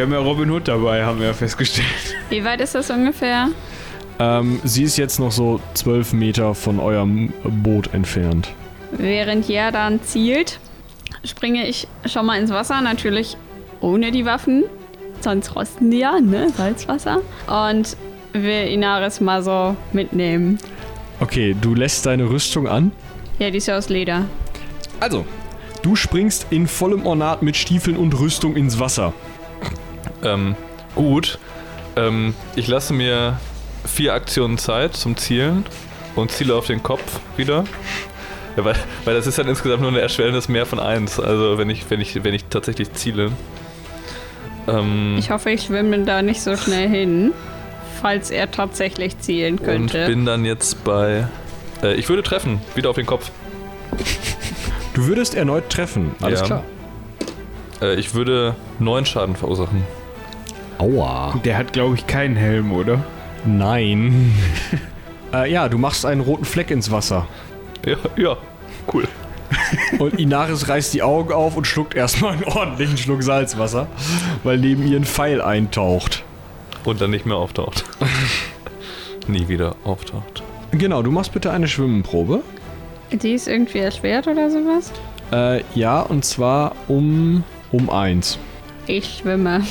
Wir 0.00 0.06
haben 0.06 0.12
ja 0.14 0.18
Robin 0.20 0.50
Hood 0.50 0.66
dabei, 0.66 1.04
haben 1.04 1.20
wir 1.20 1.26
ja 1.26 1.34
festgestellt. 1.34 2.16
Wie 2.30 2.42
weit 2.42 2.62
ist 2.62 2.74
das 2.74 2.88
ungefähr? 2.88 3.50
Ähm, 4.18 4.58
sie 4.64 4.84
ist 4.84 4.96
jetzt 4.96 5.20
noch 5.20 5.30
so 5.30 5.60
zwölf 5.74 6.14
Meter 6.14 6.54
von 6.54 6.80
eurem 6.80 7.34
Boot 7.44 7.92
entfernt. 7.92 8.48
Während 8.92 9.46
Jerdan 9.46 10.02
zielt, 10.02 10.58
springe 11.22 11.68
ich 11.68 11.86
schon 12.06 12.24
mal 12.24 12.40
ins 12.40 12.50
Wasser, 12.50 12.80
natürlich 12.80 13.36
ohne 13.82 14.10
die 14.10 14.24
Waffen. 14.24 14.64
Sonst 15.20 15.54
rosten 15.54 15.90
die 15.90 15.98
ja, 15.98 16.18
ne? 16.18 16.48
Salzwasser. 16.48 17.20
Und 17.46 17.94
will 18.32 18.68
Inaris 18.68 19.20
mal 19.20 19.42
so 19.42 19.76
mitnehmen. 19.92 20.58
Okay, 21.20 21.54
du 21.60 21.74
lässt 21.74 22.06
deine 22.06 22.30
Rüstung 22.30 22.66
an. 22.66 22.92
Ja, 23.38 23.50
die 23.50 23.58
ist 23.58 23.66
ja 23.66 23.76
aus 23.76 23.90
Leder. 23.90 24.24
Also, 24.98 25.26
du 25.82 25.94
springst 25.94 26.46
in 26.48 26.68
vollem 26.68 27.04
Ornat 27.04 27.42
mit 27.42 27.54
Stiefeln 27.54 27.98
und 27.98 28.18
Rüstung 28.18 28.56
ins 28.56 28.80
Wasser. 28.80 29.12
Ähm, 30.22 30.54
gut. 30.94 31.38
Ähm, 31.96 32.34
ich 32.56 32.66
lasse 32.68 32.92
mir 32.92 33.38
vier 33.86 34.14
Aktionen 34.14 34.58
Zeit 34.58 34.96
zum 34.96 35.16
Zielen 35.16 35.64
und 36.16 36.30
ziele 36.30 36.54
auf 36.54 36.66
den 36.66 36.82
Kopf 36.82 37.20
wieder. 37.36 37.64
Ja, 38.56 38.64
weil, 38.64 38.74
weil 39.04 39.14
das 39.14 39.26
ist 39.26 39.38
dann 39.38 39.48
insgesamt 39.48 39.80
nur 39.82 39.90
ein 39.90 39.96
erschwellendes 39.96 40.48
Mehr 40.48 40.66
von 40.66 40.78
eins. 40.80 41.18
Also 41.20 41.56
wenn 41.58 41.70
ich, 41.70 41.88
wenn 41.88 42.00
ich, 42.00 42.22
wenn 42.24 42.34
ich 42.34 42.44
tatsächlich 42.46 42.92
ziele. 42.92 43.30
Ähm, 44.68 45.16
Ich 45.18 45.30
hoffe, 45.30 45.50
ich 45.50 45.62
schwimme 45.62 46.04
da 46.04 46.22
nicht 46.22 46.42
so 46.42 46.56
schnell 46.56 46.88
hin, 46.88 47.32
falls 48.02 48.30
er 48.30 48.50
tatsächlich 48.50 49.18
zielen 49.18 49.58
und 49.58 49.64
könnte. 49.64 50.06
bin 50.06 50.26
dann 50.26 50.44
jetzt 50.44 50.84
bei. 50.84 51.26
Äh, 51.82 51.94
ich 51.94 52.08
würde 52.08 52.22
treffen, 52.22 52.60
wieder 52.74 52.90
auf 52.90 52.96
den 52.96 53.06
Kopf. 53.06 53.30
Du 54.94 55.06
würdest 55.06 55.34
erneut 55.34 55.70
treffen. 55.70 56.14
Alles 56.20 56.40
Ja. 56.40 56.46
klar. 56.46 56.64
Äh, 57.80 57.94
ich 57.94 58.14
würde 58.14 58.54
neun 58.78 59.06
Schaden 59.06 59.36
verursachen. 59.36 59.84
Aua. 60.80 61.38
Der 61.44 61.58
hat, 61.58 61.74
glaube 61.74 61.96
ich, 61.96 62.06
keinen 62.06 62.36
Helm, 62.36 62.72
oder? 62.72 63.04
Nein. 63.44 64.34
äh, 65.34 65.52
ja, 65.52 65.68
du 65.68 65.76
machst 65.76 66.06
einen 66.06 66.22
roten 66.22 66.46
Fleck 66.46 66.70
ins 66.70 66.90
Wasser. 66.90 67.26
Ja, 67.84 67.96
ja, 68.16 68.36
cool. 68.92 69.06
Und 69.98 70.18
Inaris 70.18 70.68
reißt 70.68 70.94
die 70.94 71.02
Augen 71.02 71.32
auf 71.34 71.56
und 71.56 71.66
schluckt 71.66 71.94
erstmal 71.94 72.32
einen 72.32 72.44
ordentlichen 72.44 72.96
Schluck 72.96 73.22
Salzwasser, 73.22 73.88
weil 74.42 74.56
neben 74.56 74.86
ihr 74.90 74.96
ein 74.96 75.04
Pfeil 75.04 75.42
eintaucht. 75.42 76.24
Und 76.84 77.02
dann 77.02 77.10
nicht 77.10 77.26
mehr 77.26 77.36
auftaucht. 77.36 77.84
Nie 79.26 79.48
wieder 79.48 79.76
auftaucht. 79.84 80.42
Genau, 80.72 81.02
du 81.02 81.10
machst 81.10 81.32
bitte 81.32 81.50
eine 81.50 81.68
Schwimmenprobe. 81.68 82.40
Die 83.12 83.32
ist 83.32 83.48
irgendwie 83.48 83.80
erschwert 83.80 84.28
oder 84.28 84.50
sowas? 84.50 84.92
Äh, 85.30 85.62
ja, 85.74 86.00
und 86.00 86.24
zwar 86.24 86.74
um, 86.88 87.44
um 87.70 87.90
eins. 87.90 88.38
Ich 88.86 89.18
schwimme. 89.18 89.62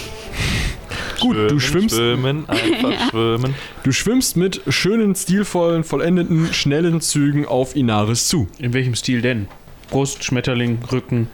Gut, 1.20 1.36
du 1.36 1.59
schwimmst, 1.59 1.95
Schwimmen, 1.95 2.45
einfach 2.49 3.09
schwimmen. 3.09 3.55
du 3.84 3.91
schwimmst 3.91 4.38
mit 4.38 4.61
schönen, 4.70 5.15
stilvollen, 5.15 5.84
vollendeten, 5.84 6.53
schnellen 6.53 7.01
Zügen 7.01 7.45
auf 7.45 7.76
Inaris 7.76 8.28
zu. 8.28 8.47
In 8.57 8.74
welchem 8.74 8.95
Stil 8.95 9.22
denn? 9.22 9.47
Brust, 9.89 10.24
Schmetterling, 10.24 10.80
Rücken, 10.91 11.28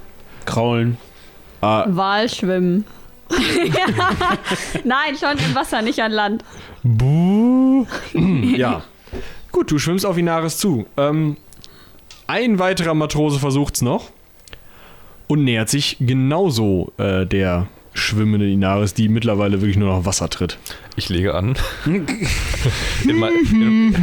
Kraulen. 0.46 0.98
Äh, 1.62 1.84
Walschwimmen. 1.88 2.86
Nein, 4.84 5.16
schon 5.20 5.38
im 5.38 5.56
Wasser, 5.56 5.82
nicht 5.82 6.00
an 6.00 6.12
Land. 6.12 6.44
Buh. 6.84 7.86
ja. 8.14 8.84
Gut, 9.52 9.72
du 9.72 9.80
schwimmst 9.80 10.06
auf 10.06 10.18
Inaris 10.18 10.58
zu. 10.58 10.86
Ähm, 10.98 11.38
ein 12.28 12.60
weiterer 12.60 12.94
Matrose 12.94 13.40
versucht's 13.40 13.82
noch 13.82 14.10
und 15.28 15.44
nähert 15.44 15.70
sich 15.70 15.98
genauso 16.00 16.92
äh, 16.98 17.26
der 17.26 17.68
schwimmende 17.96 18.48
Inaris, 18.48 18.94
die 18.94 19.10
mittlerweile 19.10 19.62
wirklich 19.62 19.78
nur 19.78 19.90
noch 19.90 20.06
Wasser 20.06 20.30
tritt. 20.30 20.58
Ich 20.96 21.10
lege 21.10 21.34
an. 21.34 21.56
in, 21.86 22.06
mein, 23.18 23.34
in, 23.52 23.96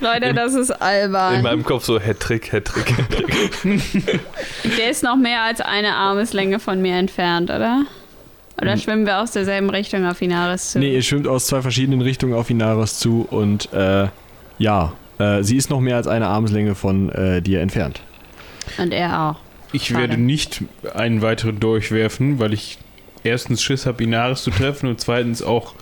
Leute, 0.00 0.34
das 0.34 0.54
ist 0.54 0.70
albern. 0.70 1.36
in 1.36 1.42
meinem 1.42 1.64
Kopf 1.64 1.84
so 1.84 2.00
Hattrick, 2.00 2.50
Hattrick, 2.52 2.96
Hattrick. 2.96 4.20
Der 4.78 4.90
ist 4.90 5.02
noch 5.02 5.16
mehr 5.16 5.42
als 5.42 5.60
eine 5.60 5.94
Armeslänge 5.94 6.58
von 6.58 6.82
mir 6.82 6.96
entfernt, 6.96 7.50
oder? 7.50 7.84
Oder 8.60 8.76
schwimmen 8.76 9.06
wir 9.06 9.20
aus 9.20 9.32
derselben 9.32 9.70
Richtung 9.70 10.06
auf 10.06 10.20
Inaris 10.22 10.72
zu? 10.72 10.78
Nee, 10.78 10.94
ihr 10.94 11.02
schwimmt 11.02 11.26
aus 11.26 11.46
zwei 11.46 11.62
verschiedenen 11.62 12.00
Richtungen 12.00 12.34
auf 12.34 12.50
Inaris 12.50 12.98
zu 12.98 13.26
und 13.30 13.72
äh, 13.72 14.08
ja, 14.58 14.92
äh, 15.18 15.42
sie 15.42 15.56
ist 15.56 15.70
noch 15.70 15.80
mehr 15.80 15.96
als 15.96 16.06
eine 16.06 16.26
Armslänge 16.28 16.74
von 16.74 17.10
äh, 17.10 17.42
dir 17.42 17.60
entfernt. 17.60 18.00
Und 18.78 18.92
er 18.92 19.20
auch. 19.20 19.51
Ich 19.72 19.86
Schade. 19.88 20.00
werde 20.00 20.20
nicht 20.20 20.62
einen 20.94 21.22
weiteren 21.22 21.58
durchwerfen, 21.58 22.38
weil 22.38 22.52
ich 22.52 22.78
erstens 23.24 23.62
Schiss 23.62 23.86
habe, 23.86 24.02
Inaris 24.04 24.42
zu 24.42 24.50
treffen 24.50 24.88
und 24.88 25.00
zweitens 25.00 25.42
auch 25.42 25.74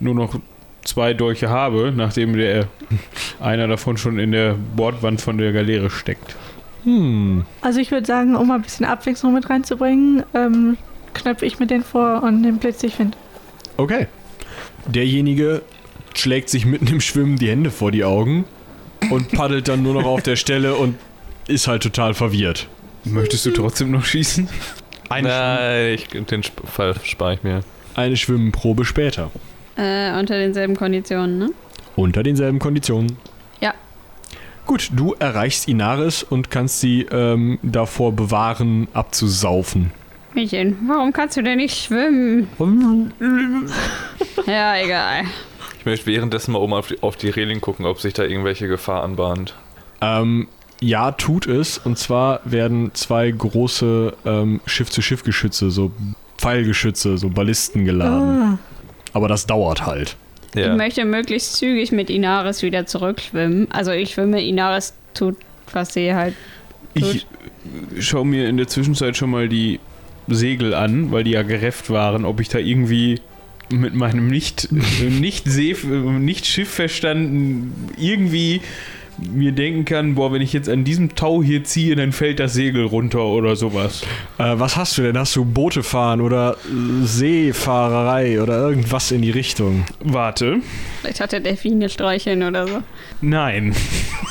nur 0.00 0.14
noch 0.14 0.40
zwei 0.84 1.14
Dolche 1.14 1.50
habe, 1.50 1.92
nachdem 1.94 2.36
der 2.36 2.68
einer 3.40 3.68
davon 3.68 3.96
schon 3.96 4.18
in 4.18 4.32
der 4.32 4.56
Bordwand 4.76 5.20
von 5.20 5.38
der 5.38 5.52
Galeere 5.52 5.90
steckt. 5.90 6.36
Hm. 6.84 7.44
Also 7.60 7.80
ich 7.80 7.90
würde 7.90 8.06
sagen, 8.06 8.36
um 8.36 8.48
mal 8.48 8.56
ein 8.56 8.62
bisschen 8.62 8.86
Abwechslung 8.86 9.34
mit 9.34 9.50
reinzubringen, 9.50 10.22
ähm, 10.34 10.76
knöpfe 11.14 11.46
ich 11.46 11.58
mir 11.58 11.66
den 11.66 11.82
vor 11.82 12.22
und 12.22 12.42
den 12.42 12.58
Blitzigwind. 12.58 13.16
Okay. 13.76 14.06
Derjenige 14.86 15.62
schlägt 16.14 16.48
sich 16.48 16.64
mitten 16.64 16.86
im 16.86 17.00
Schwimmen 17.00 17.36
die 17.36 17.48
Hände 17.48 17.70
vor 17.70 17.92
die 17.92 18.04
Augen 18.04 18.44
und 19.10 19.30
paddelt 19.30 19.68
dann 19.68 19.82
nur 19.82 19.94
noch 19.94 20.06
auf 20.06 20.22
der 20.22 20.36
Stelle 20.36 20.74
und 20.74 20.96
ist 21.46 21.68
halt 21.68 21.82
total 21.82 22.14
verwirrt. 22.14 22.68
Möchtest 23.10 23.46
du 23.46 23.50
trotzdem 23.50 23.90
noch 23.90 24.04
schießen? 24.04 24.48
Eine, 25.08 25.28
Nein, 25.28 25.94
ich, 25.94 26.08
den 26.08 26.42
Fall 26.42 26.94
spare 27.02 27.34
ich 27.34 27.42
mir. 27.42 27.60
eine 27.94 28.16
Schwimmprobe 28.16 28.84
später. 28.84 29.30
Äh, 29.76 30.18
unter 30.18 30.38
denselben 30.38 30.76
Konditionen, 30.76 31.38
ne? 31.38 31.50
Unter 31.96 32.22
denselben 32.22 32.58
Konditionen. 32.58 33.16
Ja. 33.60 33.74
Gut, 34.66 34.90
du 34.94 35.14
erreichst 35.18 35.68
Inaris 35.68 36.22
und 36.22 36.50
kannst 36.50 36.80
sie 36.80 37.02
ähm, 37.10 37.58
davor 37.62 38.12
bewahren, 38.12 38.88
abzusaufen. 38.92 39.92
Mädchen, 40.34 40.76
warum 40.86 41.12
kannst 41.12 41.36
du 41.36 41.42
denn 41.42 41.56
nicht 41.56 41.84
schwimmen? 41.84 42.48
ja, 44.46 44.76
egal. 44.76 45.24
Ich 45.78 45.86
möchte 45.86 46.06
währenddessen 46.06 46.52
mal 46.52 46.58
oben 46.58 46.74
auf 46.74 46.88
die, 46.88 47.02
auf 47.02 47.16
die 47.16 47.30
Reling 47.30 47.60
gucken, 47.60 47.86
ob 47.86 48.00
sich 48.00 48.12
da 48.12 48.24
irgendwelche 48.24 48.68
Gefahr 48.68 49.02
anbahnt. 49.02 49.54
Ähm, 50.00 50.48
ja, 50.80 51.12
tut 51.12 51.46
es. 51.46 51.78
Und 51.78 51.98
zwar 51.98 52.40
werden 52.44 52.90
zwei 52.94 53.30
große 53.30 54.14
ähm, 54.24 54.60
Schiff-zu-Schiff-Geschütze, 54.66 55.70
so 55.70 55.92
Pfeilgeschütze, 56.38 57.18
so 57.18 57.28
Ballisten 57.30 57.84
geladen. 57.84 58.42
Ah, 58.42 58.58
Aber 59.12 59.28
das 59.28 59.46
dauert 59.46 59.86
halt. 59.86 60.16
Ja. 60.54 60.72
Ich 60.72 60.76
möchte 60.76 61.04
möglichst 61.04 61.56
zügig 61.56 61.92
mit 61.92 62.10
Inaris 62.10 62.62
wieder 62.62 62.86
zurückschwimmen. 62.86 63.70
Also 63.70 63.90
ich 63.90 64.14
schwimme, 64.14 64.42
Inaris 64.42 64.94
tut, 65.14 65.36
was 65.72 65.92
sie 65.92 66.14
halt. 66.14 66.34
Ich 66.94 67.26
schaue 68.00 68.24
mir 68.24 68.48
in 68.48 68.56
der 68.56 68.66
Zwischenzeit 68.66 69.16
schon 69.16 69.30
mal 69.30 69.48
die 69.48 69.78
Segel 70.26 70.74
an, 70.74 71.10
weil 71.10 71.24
die 71.24 71.32
ja 71.32 71.42
gerefft 71.42 71.90
waren, 71.90 72.24
ob 72.24 72.40
ich 72.40 72.48
da 72.48 72.58
irgendwie 72.58 73.20
mit 73.70 73.94
meinem 73.94 74.28
nicht, 74.28 74.68
nicht, 74.72 75.48
See, 75.48 75.76
nicht 75.84 76.46
Schiff 76.46 76.70
verstanden 76.70 77.90
irgendwie 77.98 78.62
mir 79.18 79.52
denken 79.52 79.84
kann, 79.84 80.14
boah, 80.14 80.32
wenn 80.32 80.42
ich 80.42 80.52
jetzt 80.52 80.68
an 80.68 80.84
diesem 80.84 81.14
Tau 81.14 81.42
hier 81.42 81.64
ziehe, 81.64 81.96
dann 81.96 82.12
fällt 82.12 82.40
das 82.40 82.52
Segel 82.54 82.84
runter 82.84 83.24
oder 83.24 83.56
sowas. 83.56 84.02
Äh, 84.38 84.54
was 84.58 84.76
hast 84.76 84.98
du 84.98 85.02
denn? 85.02 85.18
Hast 85.18 85.34
du 85.36 85.44
Boote 85.44 85.82
fahren 85.82 86.20
oder 86.20 86.56
Seefahrerei 87.02 88.40
oder 88.40 88.58
irgendwas 88.58 89.10
in 89.10 89.22
die 89.22 89.30
Richtung? 89.30 89.84
Warte. 90.00 90.58
Vielleicht 91.00 91.20
hat 91.20 91.32
er 91.32 91.40
Delfine 91.40 91.88
streicheln 91.88 92.42
oder 92.42 92.66
so. 92.66 92.82
Nein. 93.20 93.74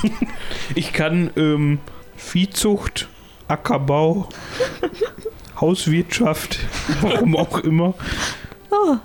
ich 0.75 0.93
kann 0.93 1.29
ähm, 1.35 1.79
Viehzucht, 2.15 3.07
Ackerbau, 3.47 4.29
Hauswirtschaft, 5.61 6.59
warum 7.01 7.35
auch 7.35 7.59
immer. 7.59 7.93
oh, 8.71 8.95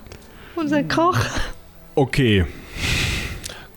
unser 0.57 0.83
Koch. 0.85 1.18
Okay, 1.95 2.47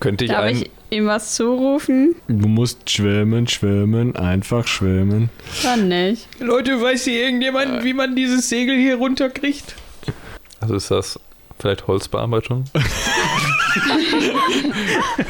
Könnte 0.00 0.24
ich 0.24 0.30
Darf 0.30 0.44
einen. 0.44 0.62
ich 0.62 0.70
ihm 0.90 1.06
was 1.06 1.34
zurufen? 1.34 2.14
du 2.28 2.48
musst 2.48 2.88
schwimmen, 2.90 3.46
schwimmen, 3.48 4.14
einfach 4.16 4.66
schwimmen. 4.66 5.30
Dann 5.62 5.88
nicht. 5.88 6.28
Leute, 6.40 6.80
weiß 6.80 7.04
hier 7.04 7.24
irgendjemand, 7.24 7.84
wie 7.84 7.92
man 7.94 8.14
dieses 8.16 8.48
Segel 8.48 8.76
hier 8.76 8.96
runterkriegt? 8.96 9.74
Also 10.60 10.74
ist 10.74 10.90
das 10.90 11.20
vielleicht 11.58 11.86
Holzbearbeitung? 11.86 12.64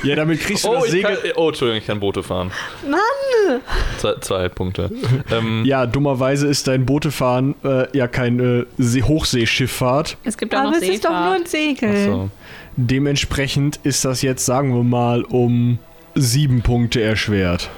Ja, 0.03 0.15
damit 0.15 0.41
kriegst 0.41 0.65
du 0.65 0.69
Oh, 0.69 0.75
das 0.77 0.93
ich 0.93 1.03
kann, 1.03 1.17
Segel. 1.17 1.33
oh, 1.37 1.49
Entschuldigung, 1.49 1.81
ich 1.81 1.87
kann 1.87 1.99
Boote 2.01 2.23
fahren. 2.23 2.51
Mann! 2.89 3.61
Zwei, 3.99 4.15
zwei 4.21 4.49
Punkte. 4.49 4.91
ähm, 5.33 5.65
Ja, 5.65 5.87
dummerweise 5.87 6.47
ist 6.47 6.69
dein 6.69 6.87
Bootefahren 6.87 7.55
äh, 7.65 7.97
ja 7.97 8.07
keine 8.07 8.67
See 8.79 9.03
Hochseeschifffahrt. 9.03 10.17
Es 10.25 10.37
gibt 10.37 10.55
auch 10.55 10.61
Aber 10.61 10.71
noch 10.71 10.77
es 10.77 10.89
ist 10.89 11.05
doch 11.05 11.11
nur 11.11 11.39
Seefahrt. 11.39 11.41
ein 11.41 11.47
Segel. 11.47 11.91
ach 11.93 12.05
so. 12.05 12.31
Dementsprechend 12.77 13.81
ist 13.83 14.05
das 14.05 14.23
jetzt, 14.23 14.45
sagen 14.45 14.75
wir 14.75 14.85
mal, 14.85 15.23
um 15.23 15.79
sieben 16.15 16.63
Punkte 16.63 17.03
erschwert. 17.03 17.71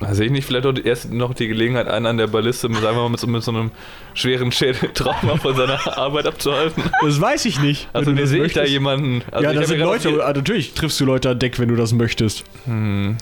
Da 0.00 0.14
sehe 0.14 0.26
ich 0.26 0.32
nicht 0.32 0.44
vielleicht 0.44 0.66
auch 0.66 0.74
erst 0.84 1.10
noch 1.12 1.34
die 1.34 1.48
Gelegenheit, 1.48 1.88
einen 1.88 2.06
an 2.06 2.18
der 2.18 2.28
Balliste, 2.28 2.68
mit, 2.68 2.82
sagen 2.82 2.96
wir 2.96 3.02
mal, 3.02 3.08
mit 3.08 3.18
so, 3.18 3.26
mit 3.26 3.42
so 3.42 3.50
einem 3.50 3.72
schweren 4.14 4.52
Schädeltrauma 4.52 5.36
von 5.38 5.56
seiner 5.56 5.98
Arbeit 5.98 6.26
abzuhalten. 6.26 6.84
Das 7.02 7.20
weiß 7.20 7.46
ich 7.46 7.60
nicht. 7.60 7.88
Also 7.92 8.12
das 8.12 8.28
sehe 8.28 8.44
ich 8.44 8.52
da 8.52 8.64
jemanden. 8.64 9.22
Also 9.32 9.44
ja, 9.44 9.52
da 9.52 9.64
sind 9.64 9.80
Leute. 9.80 10.24
ah, 10.24 10.32
natürlich 10.32 10.74
triffst 10.74 11.00
du 11.00 11.04
Leute 11.04 11.30
an 11.30 11.38
Deck, 11.38 11.58
wenn 11.58 11.68
du 11.68 11.74
das 11.74 11.92
möchtest. 11.92 12.44
Hm. 12.66 13.16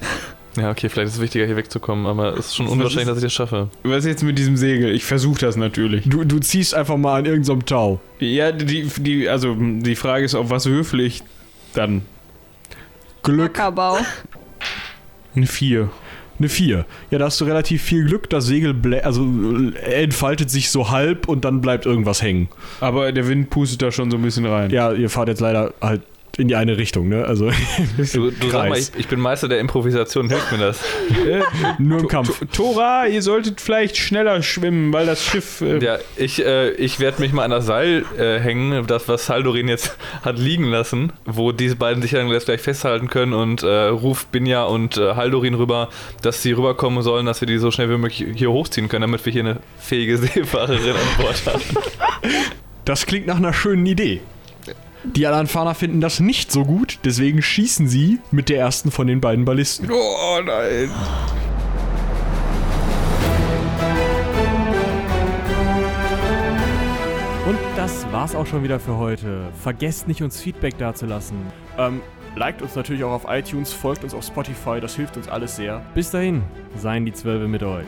Ja, 0.56 0.70
okay, 0.70 0.88
vielleicht 0.88 1.08
ist 1.08 1.14
es 1.16 1.20
wichtiger, 1.20 1.44
hier 1.46 1.56
wegzukommen, 1.56 2.06
aber 2.06 2.34
es 2.38 2.46
ist 2.46 2.56
schon 2.56 2.66
unwahrscheinlich, 2.66 3.02
ist- 3.02 3.08
dass 3.08 3.18
ich 3.18 3.22
das 3.24 3.32
schaffe. 3.34 3.68
Was 3.82 3.98
ist 3.98 4.06
jetzt 4.06 4.22
mit 4.22 4.38
diesem 4.38 4.56
Segel? 4.56 4.94
Ich 4.94 5.04
versuche 5.04 5.38
das 5.40 5.56
natürlich. 5.56 6.08
Du, 6.08 6.24
du 6.24 6.38
ziehst 6.38 6.74
einfach 6.74 6.96
mal 6.96 7.18
an 7.18 7.26
irgendeinem 7.26 7.64
Tau. 7.66 8.00
Ja, 8.20 8.52
die, 8.52 8.88
die, 8.98 9.28
also 9.28 9.54
die 9.58 9.96
Frage 9.96 10.24
ist, 10.24 10.34
auf 10.34 10.48
was 10.50 10.66
würfel 10.66 11.00
ich 11.00 11.22
dann? 11.74 12.02
Glück, 13.22 13.58
Ackerbau. 13.58 13.98
Eine 15.34 15.46
4. 15.46 15.90
eine 16.38 16.48
4. 16.48 16.86
Ja, 17.10 17.18
da 17.18 17.26
hast 17.26 17.40
du 17.40 17.44
relativ 17.44 17.82
viel 17.82 18.06
Glück. 18.06 18.30
Das 18.30 18.46
Segel 18.46 18.72
blä 18.72 19.00
also, 19.00 19.26
äh, 19.84 20.02
entfaltet 20.04 20.50
sich 20.50 20.70
so 20.70 20.90
halb 20.90 21.28
und 21.28 21.44
dann 21.44 21.60
bleibt 21.60 21.84
irgendwas 21.86 22.22
hängen. 22.22 22.48
Aber 22.80 23.10
der 23.12 23.28
Wind 23.28 23.50
pustet 23.50 23.82
da 23.82 23.90
schon 23.92 24.10
so 24.10 24.16
ein 24.16 24.22
bisschen 24.22 24.46
rein. 24.46 24.70
Ja, 24.70 24.92
ihr 24.92 25.10
fahrt 25.10 25.28
jetzt 25.28 25.40
leider 25.40 25.74
halt 25.80 26.02
in 26.38 26.48
die 26.48 26.56
eine 26.56 26.76
Richtung, 26.76 27.08
ne? 27.08 27.24
Also 27.24 27.50
Du, 28.14 28.30
du 28.30 28.50
sag 28.50 28.68
mal, 28.68 28.78
ich, 28.78 28.90
ich 28.96 29.08
bin 29.08 29.20
Meister 29.20 29.48
der 29.48 29.58
Improvisation, 29.60 30.28
hilft 30.28 30.52
mir 30.52 30.58
das? 30.58 30.80
nur 31.78 32.00
im 32.00 32.08
Kampf. 32.08 32.38
To- 32.40 32.44
Tora, 32.46 33.06
ihr 33.06 33.22
solltet 33.22 33.60
vielleicht 33.60 33.96
schneller 33.96 34.42
schwimmen, 34.42 34.92
weil 34.92 35.06
das 35.06 35.24
Schiff. 35.24 35.60
Äh, 35.62 35.78
Ja, 35.82 35.98
ich, 36.16 36.44
äh, 36.44 36.70
ich 36.72 37.00
werde 37.00 37.20
mich 37.22 37.32
mal 37.32 37.44
an 37.44 37.50
das 37.50 37.66
Seil 37.66 38.04
äh, 38.18 38.38
hängen, 38.38 38.86
das, 38.86 39.08
was 39.08 39.26
Saldorin 39.26 39.68
jetzt 39.68 39.96
hat 40.22 40.38
liegen 40.38 40.64
lassen, 40.70 41.12
wo 41.24 41.52
diese 41.52 41.76
beiden 41.76 42.02
sich 42.02 42.10
dann 42.12 42.28
gleich 42.28 42.60
festhalten 42.60 43.08
können 43.08 43.32
und 43.32 43.62
äh, 43.62 43.66
ruf 43.86 44.26
Binja 44.26 44.64
und 44.64 44.96
äh, 44.98 45.14
Haldorin 45.14 45.54
rüber, 45.54 45.88
dass 46.22 46.42
sie 46.42 46.52
rüberkommen 46.52 47.02
sollen, 47.02 47.26
dass 47.26 47.40
wir 47.40 47.46
die 47.48 47.58
so 47.58 47.70
schnell 47.70 47.88
wie 47.90 47.96
möglich 47.96 48.24
hier 48.34 48.50
hochziehen 48.50 48.88
können, 48.88 49.02
damit 49.02 49.24
wir 49.24 49.32
hier 49.32 49.42
eine 49.44 49.60
fähige 49.78 50.18
Seefahrerin 50.18 50.90
an 50.90 51.22
Bord 51.22 51.42
haben. 51.46 51.62
Das 52.84 53.06
klingt 53.06 53.26
nach 53.26 53.36
einer 53.36 53.52
schönen 53.52 53.86
Idee. 53.86 54.20
Die 55.14 55.26
Alanfaner 55.26 55.74
finden 55.74 56.00
das 56.00 56.20
nicht 56.20 56.52
so 56.52 56.64
gut, 56.64 56.98
deswegen 57.04 57.40
schießen 57.42 57.88
sie 57.88 58.18
mit 58.30 58.48
der 58.48 58.58
ersten 58.58 58.90
von 58.90 59.06
den 59.06 59.20
beiden 59.20 59.44
Ballisten. 59.44 59.88
oh 59.90 60.40
nein. 60.44 60.90
Und 67.46 67.58
das 67.76 68.06
war's 68.10 68.34
auch 68.34 68.46
schon 68.46 68.64
wieder 68.64 68.80
für 68.80 68.96
heute. 68.96 69.48
Vergesst 69.62 70.08
nicht, 70.08 70.22
uns 70.22 70.40
Feedback 70.40 70.76
dazulassen. 70.78 71.38
Ähm, 71.78 72.00
liked 72.34 72.60
uns 72.60 72.74
natürlich 72.74 73.04
auch 73.04 73.12
auf 73.12 73.26
iTunes, 73.28 73.72
folgt 73.72 74.04
uns 74.04 74.14
auf 74.14 74.24
Spotify, 74.24 74.80
das 74.80 74.96
hilft 74.96 75.16
uns 75.16 75.28
alles 75.28 75.56
sehr. 75.56 75.82
Bis 75.94 76.10
dahin, 76.10 76.42
seien 76.76 77.06
die 77.06 77.12
Zwölfe 77.12 77.48
mit 77.48 77.62
euch. 77.62 77.86